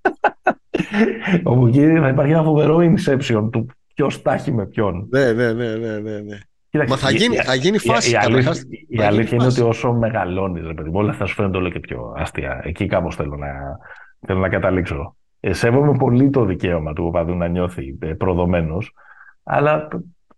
Όπου 1.43 1.67
εκεί 1.67 1.79
θα 1.79 2.07
υπάρχει 2.07 2.31
ένα 2.31 2.43
φοβερό 2.43 2.77
inception 2.77 3.49
του 3.51 3.65
ποιος 3.93 4.21
τα 4.21 4.33
έχει 4.33 4.51
με 4.51 4.65
ποιον. 4.65 5.07
Ναι, 5.09 5.31
ναι, 5.31 5.53
ναι, 5.53 5.75
ναι, 5.75 5.97
ναι. 5.97 6.19
ναι. 6.19 6.37
Μα 6.87 6.97
θα 6.97 7.11
γίνει, 7.11 7.35
θα 7.35 7.55
γίνει 7.55 7.77
φάση. 7.77 8.09
Η, 8.09 8.11
η, 8.11 8.15
αλήθεια, 8.15 8.53
η 8.87 9.01
αλήθεια 9.01 9.37
είναι 9.37 9.45
ότι 9.45 9.61
όσο 9.61 9.93
μεγαλώνεις, 9.93 10.65
ρε 10.65 10.73
παιδί 10.73 10.89
όλα 10.93 11.09
αυτά 11.09 11.25
σου 11.25 11.33
φαίνονται 11.33 11.57
όλο 11.57 11.69
και 11.69 11.79
πιο 11.79 12.13
αστεία. 12.17 12.61
Εκεί 12.63 12.85
κάπως 12.85 13.15
θέλω 13.15 13.35
να, 13.35 13.47
θέλω 14.27 14.39
να 14.39 14.49
καταλήξω. 14.49 15.15
Ε, 15.39 15.53
σέβομαι 15.53 15.97
πολύ 15.97 16.29
το 16.29 16.45
δικαίωμα 16.45 16.93
του 16.93 17.05
οπαδού 17.05 17.35
να 17.35 17.47
νιώθει 17.47 17.97
ε, 17.99 18.13
προδομένος, 18.13 18.93
αλλά 19.43 19.87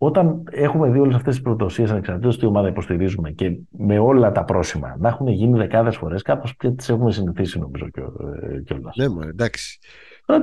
όταν 0.02 0.43
έχουμε 0.52 0.89
δει 0.89 1.00
όλες 1.00 1.16
αυτές 1.16 1.34
τις 1.34 1.43
προδοσίε 1.43 1.88
ανεξαρτήτως 1.89 2.39
τι 2.39 2.45
ομάδα 2.45 2.68
υποστηρίζουμε 2.68 3.32
και 3.32 3.58
με 3.70 4.00
όλα 4.00 4.32
τα 4.32 4.43
πρόσημα 4.43 4.95
να 5.00 5.10
έχουν 5.10 5.28
γίνει 5.28 5.58
δεκάδες 5.58 5.95
φορές, 5.95 6.22
κάπως 6.22 6.56
και 6.58 6.70
τις 6.70 6.89
έχουμε 6.89 7.12
συνηθίσει 7.12 7.60
νομίζω 7.60 7.86
ε, 7.86 8.62
κιόλας. 8.66 8.95
Ναι, 8.95 9.10
μα 9.10 9.26
εντάξει. 9.26 9.80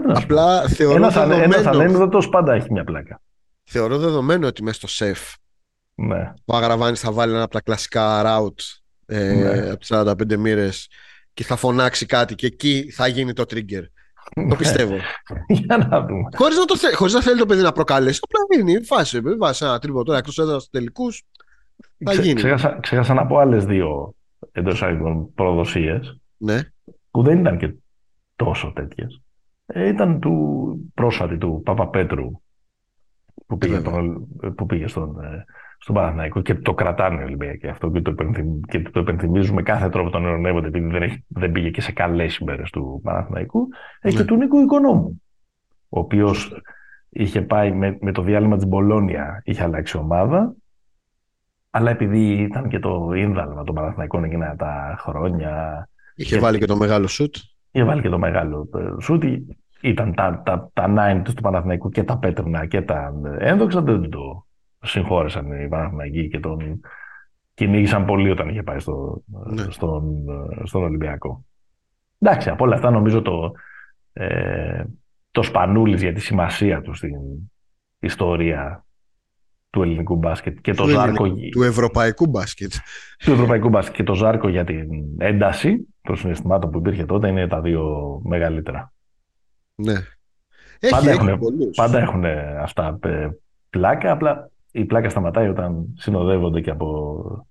Απλά 0.05 0.69
θεωρώ 0.69 0.97
ένας, 0.97 1.15
δεδομένο... 1.15 2.03
Ένας 2.03 2.29
πάντα 2.29 2.53
έχει 2.53 2.73
μια 2.73 2.85
πλάκα. 2.85 3.21
Θεωρώ 3.65 3.99
δεδομένο 3.99 4.47
ότι 4.47 4.63
μέσα 4.63 4.77
στο 4.77 4.87
σεφ 4.87 5.21
ναι. 5.95 6.33
ο 6.45 6.57
Αγραβάνης 6.57 7.01
θα 7.01 7.13
βάλει 7.13 7.33
ένα 7.33 7.43
από 7.43 7.53
τα 7.53 7.61
κλασικά 7.61 8.23
route 8.25 8.81
ε, 9.07 9.35
ναι. 9.35 9.71
από 9.71 9.79
τις 9.79 9.89
45 9.93 10.37
μοίρες 10.37 10.89
και 11.35 11.45
θα 11.45 11.57
φωνάξει 11.57 12.07
κάτι 12.07 12.35
και 12.35 12.47
εκεί 12.47 12.91
θα 12.91 13.07
γίνει 13.07 13.33
το 13.33 13.45
trigger. 13.49 13.83
Το 14.35 14.41
ναι. 14.41 14.57
πιστεύω. 14.57 14.95
Για 15.49 15.77
να 15.77 16.01
δούμε. 16.01 16.29
Χωρίς 16.37 16.57
να, 16.57 16.65
το 16.65 16.77
θε... 16.77 16.95
Χωρίς 16.95 17.15
να 17.15 17.23
θέλει 17.23 17.39
το 17.39 17.47
παιδί 17.47 17.63
να 17.63 17.73
προκαλέσει. 17.73 18.21
Απλά 18.23 18.61
είναι 18.61 18.79
η 18.81 18.85
φάση. 18.85 19.21
Βάζει 19.39 19.65
ένα 19.65 19.79
τρίπο 19.79 20.05
τώρα 20.05 20.19
εκτός 20.19 20.39
έδρα 20.39 20.59
στους 20.59 20.71
τελικούς. 20.71 21.23
Θα 22.05 22.11
Ξέ, 22.11 22.23
γίνει. 22.23 22.35
Ξέχασα, 22.35 22.79
ξέχασα 22.81 23.15
να 23.15 23.27
πω 23.27 23.39
άλλες 23.39 23.65
δύο 23.65 24.15
εντός 24.53 24.83
άλλων 24.83 25.33
προδοσίες 25.35 26.21
ναι. 26.37 26.61
που 27.11 27.23
δεν 27.23 27.39
ήταν 27.39 27.59
και 27.59 27.75
τόσο 28.37 28.73
τέτοιες. 28.75 29.21
Ε, 29.67 29.89
ήταν 29.89 30.21
του 30.21 30.91
πρόσφατη 30.95 31.39
του 31.39 31.63
Παπαπέτρου 31.65 32.31
που 33.47 33.59
πήγε, 33.59 33.81
τον, 33.81 34.27
που 34.55 34.67
πήγε 34.67 34.87
στον, 34.87 35.25
ε, 35.25 35.45
στον 35.87 35.99
Παναθηναϊκό 35.99 36.41
και 36.41 36.55
το 36.55 36.75
κρατάνε 36.75 37.21
οι 37.21 37.25
Ολυμπιακοί 37.25 37.69
αυτό 37.69 37.91
και 37.91 38.01
το, 38.01 38.11
υπενθυμ, 38.11 38.61
και 38.69 38.81
το 38.81 39.01
υπενθυμίζουμε 39.01 39.63
κάθε 39.63 39.89
τρόπο 39.89 40.11
τον 40.11 40.23
ειρωνεύονται 40.23 40.67
επειδή 40.67 40.89
δεν, 40.89 41.25
δεν 41.27 41.53
πήγε 41.53 41.71
και 41.71 41.81
σε 41.81 41.93
καλές 41.93 42.37
ημέρες 42.37 42.71
του 42.71 43.01
Παναθηναϊκού 43.03 43.69
ε, 44.01 44.11
και 44.11 44.19
ναι. 44.19 44.25
του 44.25 44.37
Νίκου 44.37 44.61
Οικονόμου 44.61 45.23
ο 45.89 45.99
οποίος 45.99 46.63
είχε 47.09 47.43
πάει 47.43 47.73
με, 47.73 47.99
με 48.01 48.13
το 48.13 48.23
διάλειμμα 48.23 48.57
της 48.57 48.67
Μπολόνια 48.67 49.43
είχε 49.45 49.63
αλλάξει 49.63 49.97
ομάδα 49.97 50.55
αλλά 51.71 51.91
επειδή 51.91 52.33
ήταν 52.33 52.69
και 52.69 52.79
το 52.79 53.13
ίνδαλμα 53.17 53.65
των 53.65 53.75
Παναθηναϊκών 53.75 54.25
εκείνα 54.25 54.57
τα 54.57 54.97
χρόνια 54.99 55.89
Είχε 56.15 56.39
βάλει 56.39 56.59
και 56.59 56.67
το 56.67 56.77
μεγάλο 56.77 57.07
σουτ 57.07 57.35
Είχε 57.71 57.85
βάλει 57.85 58.03
και 58.03 58.09
το 58.09 58.19
μεγάλο 58.19 58.69
σουτ. 59.01 59.25
Ήταν 59.81 60.15
τα, 60.15 60.43
τα, 60.45 60.71
τα 60.73 60.95
nine 60.99 61.23
του 61.25 61.43
Παναθηναϊκού 61.43 61.89
και 61.89 62.03
τα 62.03 62.19
πέτρινα 62.19 62.67
και 62.67 62.83
τα 62.83 63.13
ένδοξα. 63.39 63.83
Δεν 63.83 64.11
το 64.11 64.46
συγχώρεσαν 64.87 65.53
οι 65.53 65.69
Παναθηναϊκοί 65.69 66.29
και 66.29 66.41
τον 66.41 66.81
κυνήγησαν 67.55 68.05
πολύ 68.05 68.31
όταν 68.31 68.49
είχε 68.49 68.63
πάει 68.63 68.79
στο, 68.79 69.23
ναι. 69.47 69.67
στον, 69.71 70.25
στον 70.65 70.83
Ολυμπιακό. 70.83 71.45
Εντάξει, 72.19 72.51
από 72.51 72.65
όλα 72.65 72.75
αυτά 72.75 72.91
νομίζω 72.91 73.23
το, 73.23 73.53
ε, 74.13 74.85
το 75.31 75.43
Σπανούλης 75.43 76.03
για 76.03 76.13
τη 76.13 76.21
σημασία 76.21 76.81
του 76.81 76.95
στην 76.95 77.15
ιστορία 77.99 78.85
του 79.71 79.83
ελληνικού 79.83 80.17
μπάσκετ 80.17 80.59
και 80.61 80.75
το 80.75 80.83
του 80.83 80.89
Ζάρκο... 80.89 81.29
Του 81.51 81.63
ευρωπαϊκού 81.63 82.27
μπάσκετ. 82.27 82.73
Του 83.19 83.33
ευρωπαϊκού 83.33 83.69
μπάσκετ 83.69 83.95
και 83.95 84.03
το 84.03 84.15
Ζάρκο 84.15 84.49
για 84.49 84.65
την 84.65 84.89
ένταση 85.19 85.87
των 86.03 86.17
συναισθημάτων 86.17 86.71
που 86.71 86.79
υπήρχε 86.79 87.05
τότε 87.05 87.29
είναι 87.29 87.47
τα 87.47 87.61
δύο 87.61 87.85
μεγαλύτερα. 88.25 88.93
Ναι. 89.75 89.95
Έχει, 90.81 90.93
πάντα, 90.93 91.11
έχουν, 91.11 91.41
πάντα 91.77 91.99
έχουν 91.99 92.25
αυτά 92.61 92.99
ε, 93.03 93.29
πλάκα, 93.71 94.13
απλά 94.13 94.51
η 94.77 94.85
πλάκα 94.85 95.09
σταματάει 95.09 95.49
όταν 95.49 95.95
συνοδεύονται 95.97 96.61
και 96.61 96.71
από 96.71 97.47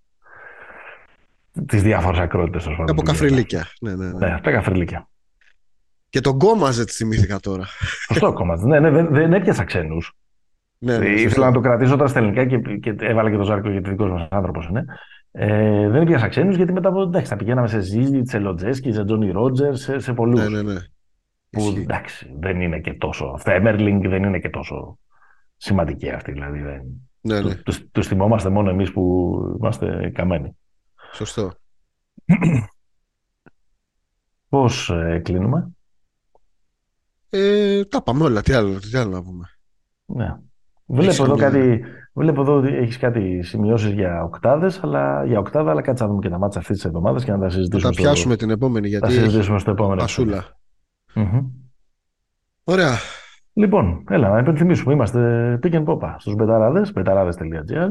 τις 1.65 1.84
διάφορες 1.84 2.19
ακρότητες. 2.19 2.67
Από 2.88 3.01
καφριλίκια. 3.01 3.67
Ναι, 3.82 3.95
ναι, 3.95 4.05
ναι. 4.05 4.28
ναι, 4.28 4.39
τα 4.43 4.51
καφριλίκια. 4.51 5.09
Και 6.09 6.19
τον 6.19 6.34
Γκόμαζετ 6.34 6.89
θυμήθηκα 6.91 7.39
τώρα. 7.39 7.63
Σωστό 8.07 8.28
Γκόμαζετ. 8.28 8.67
Ναι, 8.69 8.80
ναι, 8.80 8.89
δεν, 8.89 9.07
δεν 9.11 9.34
έπιασα 9.34 9.63
ξένους. 9.63 10.13
Ναι, 10.78 10.97
ναι, 10.97 11.07
Ήθελα 11.07 11.45
να 11.45 11.51
το 11.51 11.59
κρατήσω 11.59 11.93
όταν 11.93 12.07
στα 12.07 12.19
ελληνικά 12.19 12.45
και, 12.45 12.57
και 12.57 12.95
έβαλα 12.99 13.30
και 13.32 13.38
το 13.38 13.43
Ζάρκο 13.43 13.69
γιατί 13.69 13.89
δικός 13.89 14.09
μας 14.09 14.28
άνθρωπος 14.32 14.67
είναι. 14.67 14.86
Ε, 15.32 15.89
δεν 15.89 16.03
πιάσα 16.03 16.28
ξένους 16.28 16.55
γιατί 16.55 16.71
μετά 16.71 16.89
από 16.89 17.01
εντάξει, 17.01 17.30
θα 17.30 17.36
πηγαίναμε 17.36 17.67
σε 17.67 17.80
Ζίζι, 17.80 18.21
Τσελοτζέσκι, 18.21 18.91
σε 18.91 19.05
Τζόνι 19.05 19.32
Ρότζερς, 19.32 19.82
σε, 19.82 19.99
σε 19.99 20.13
πολλούς. 20.13 20.49
Ναι, 20.49 20.61
ναι, 20.61 20.73
ναι. 20.73 20.80
Που 21.49 21.73
εντάξει, 21.78 22.36
δεν 22.39 22.61
είναι 22.61 22.80
και 22.80 22.93
τόσο. 22.93 23.26
Αυτά 23.26 23.53
Έμερλινγκ 23.53 24.07
δεν 24.07 24.23
είναι 24.23 24.39
και 24.39 24.49
τόσο 24.49 24.99
σημαντική 25.57 26.09
αυτή. 26.09 26.32
Δηλαδή, 26.32 26.59
δεν... 26.59 26.82
ναι, 27.26 27.41
ναι. 27.41 27.55
Του 27.55 27.73
τους 27.91 28.07
θυμόμαστε 28.07 28.49
μόνο 28.49 28.69
εμείς 28.69 28.91
που 28.91 29.36
είμαστε 29.57 30.11
καμένοι. 30.13 30.57
Σωστό. 31.13 31.51
Πώς 34.49 34.89
ε, 34.89 35.21
κλείνουμε; 35.23 35.71
Ε, 37.30 37.86
τα 37.86 38.01
πάμε 38.01 38.23
όλα. 38.23 38.41
Τι 38.41 38.53
άλλο, 38.53 38.80
τι 38.80 38.97
άλλο 38.97 39.11
να 39.11 39.23
πούμε; 39.23 39.45
Ναι. 40.05 40.36
Βλέπω 40.86 41.23
εδώ, 41.23 41.36
κάτι, 41.36 41.82
βλέπω 42.13 42.41
εδώ 42.41 42.57
ότι 42.57 42.76
έχεις 42.76 42.97
κάτι 42.97 43.41
σημειώσεις 43.43 43.91
για 43.91 44.23
οκτάδες, 44.23 44.84
αλλά 44.84 45.26
για 45.26 45.39
οκτάδα, 45.39 45.71
αλλά 45.71 45.82
κάτσε 45.82 46.03
να 46.03 46.09
δούμε 46.09 46.21
και 46.21 46.30
τα 46.30 46.38
μάτια 46.38 46.59
αυτής 46.59 46.76
της 46.76 46.86
εβδομάδας 46.86 47.23
και 47.23 47.32
να 47.32 47.39
τα 47.39 47.49
συζητήσουμε. 47.49 47.82
Θα 47.82 47.95
τα 47.95 48.01
πιάσουμε 48.01 48.34
στο... 48.34 48.45
την 48.45 48.49
επόμενη, 48.49 48.88
γιατί. 48.88 49.05
Θα 49.05 49.13
συζητήσουμε 49.13 49.59
στο 49.59 49.71
επόμενο. 49.71 50.01
Πασούλα. 50.01 50.59
Mm-hmm. 51.15 51.43
Ωραία. 52.63 52.97
Λοιπόν, 53.58 54.03
έλα 54.10 54.30
να 54.30 54.39
υπενθυμίσουμε. 54.39 54.93
Είμαστε 54.93 55.60
Pick 55.64 55.74
and 55.74 55.86
Popa 55.86 56.16
στους 56.18 56.36
μπεταράδες, 56.36 56.91
μπεταράδε.gr. 56.91 57.89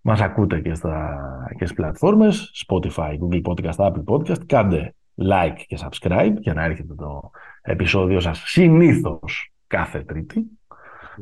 Μας 0.00 0.20
ακούτε 0.20 0.60
και, 0.60 0.74
στα, 0.74 1.18
και 1.48 1.64
στις 1.64 1.76
πλατφόρμες, 1.76 2.64
Spotify, 2.66 3.18
Google 3.18 3.42
Podcast, 3.42 3.76
Apple 3.76 4.04
Podcast. 4.04 4.46
Κάντε 4.46 4.94
like 5.22 5.56
και 5.66 5.78
subscribe 5.80 6.34
για 6.38 6.54
να 6.54 6.64
έρχεται 6.64 6.94
το 6.94 7.30
επεισόδιο 7.62 8.20
σας 8.20 8.42
συνήθως 8.46 9.52
κάθε 9.66 10.00
Τρίτη 10.00 10.44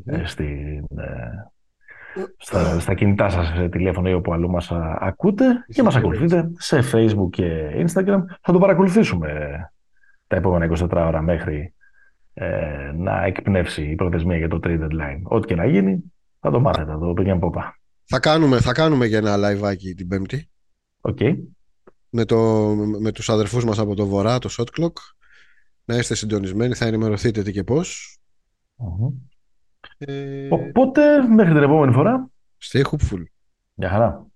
ε, 0.04 0.24
στην, 0.24 0.84
ε, 0.96 1.50
στα, 2.36 2.80
στα 2.80 2.94
κινητά 2.94 3.28
σας 3.28 3.52
τηλέφωνα 3.70 4.10
ή 4.10 4.14
όπου 4.14 4.32
αλλού 4.32 4.50
μας 4.50 4.72
ακούτε 4.98 5.64
και 5.72 5.82
μας 5.82 5.96
ακολουθείτε 5.96 6.50
σε 6.56 6.80
Facebook 6.92 7.30
και 7.30 7.70
Instagram. 7.86 8.20
Θα 8.40 8.52
το 8.52 8.58
παρακολουθήσουμε 8.58 9.30
τα 10.26 10.36
επόμενα 10.36 10.76
24 10.78 10.88
ώρα 10.90 11.22
μέχρι 11.22 11.74
ε, 12.34 12.92
να 12.96 13.24
εκπνεύσει 13.24 13.82
η 13.90 13.94
προθεσμία 13.94 14.36
για 14.36 14.48
το 14.48 14.60
trade 14.62 14.80
deadline. 14.80 15.20
Ό,τι 15.22 15.46
και 15.46 15.54
να 15.54 15.66
γίνει, 15.66 16.12
θα 16.40 16.50
το 16.50 16.60
μάθετε, 16.60 16.98
το 16.98 17.12
πήγαινε 17.12 17.38
πόπα. 17.38 17.78
Θα 18.04 18.20
κάνουμε, 18.20 18.60
θα 18.60 18.72
κάνουμε 18.72 19.08
και 19.08 19.16
ένα 19.16 19.36
live 19.36 19.76
την 19.96 20.08
Πέμπτη. 20.08 20.50
Okay. 21.00 21.36
Με, 22.10 22.24
το, 22.24 22.74
με 23.00 23.12
τους 23.12 23.28
αδερφούς 23.28 23.64
μας 23.64 23.78
από 23.78 23.94
το 23.94 24.06
Βορρά, 24.06 24.38
το 24.38 24.48
Shot 24.58 24.80
Clock. 24.80 24.92
Να 25.84 25.96
είστε 25.96 26.14
συντονισμένοι, 26.14 26.74
θα 26.74 26.86
ενημερωθείτε 26.86 27.42
τι 27.42 27.52
και 27.52 27.64
πως. 27.64 28.18
Ε... 29.98 30.48
Οπότε, 30.50 31.22
μέχρι 31.28 31.52
την 31.52 31.62
επόμενη 31.62 31.92
φορά. 31.92 32.30
Stay 32.62 32.82
hopeful. 32.82 33.22
Γεια 33.74 33.88
χαρά. 33.88 34.29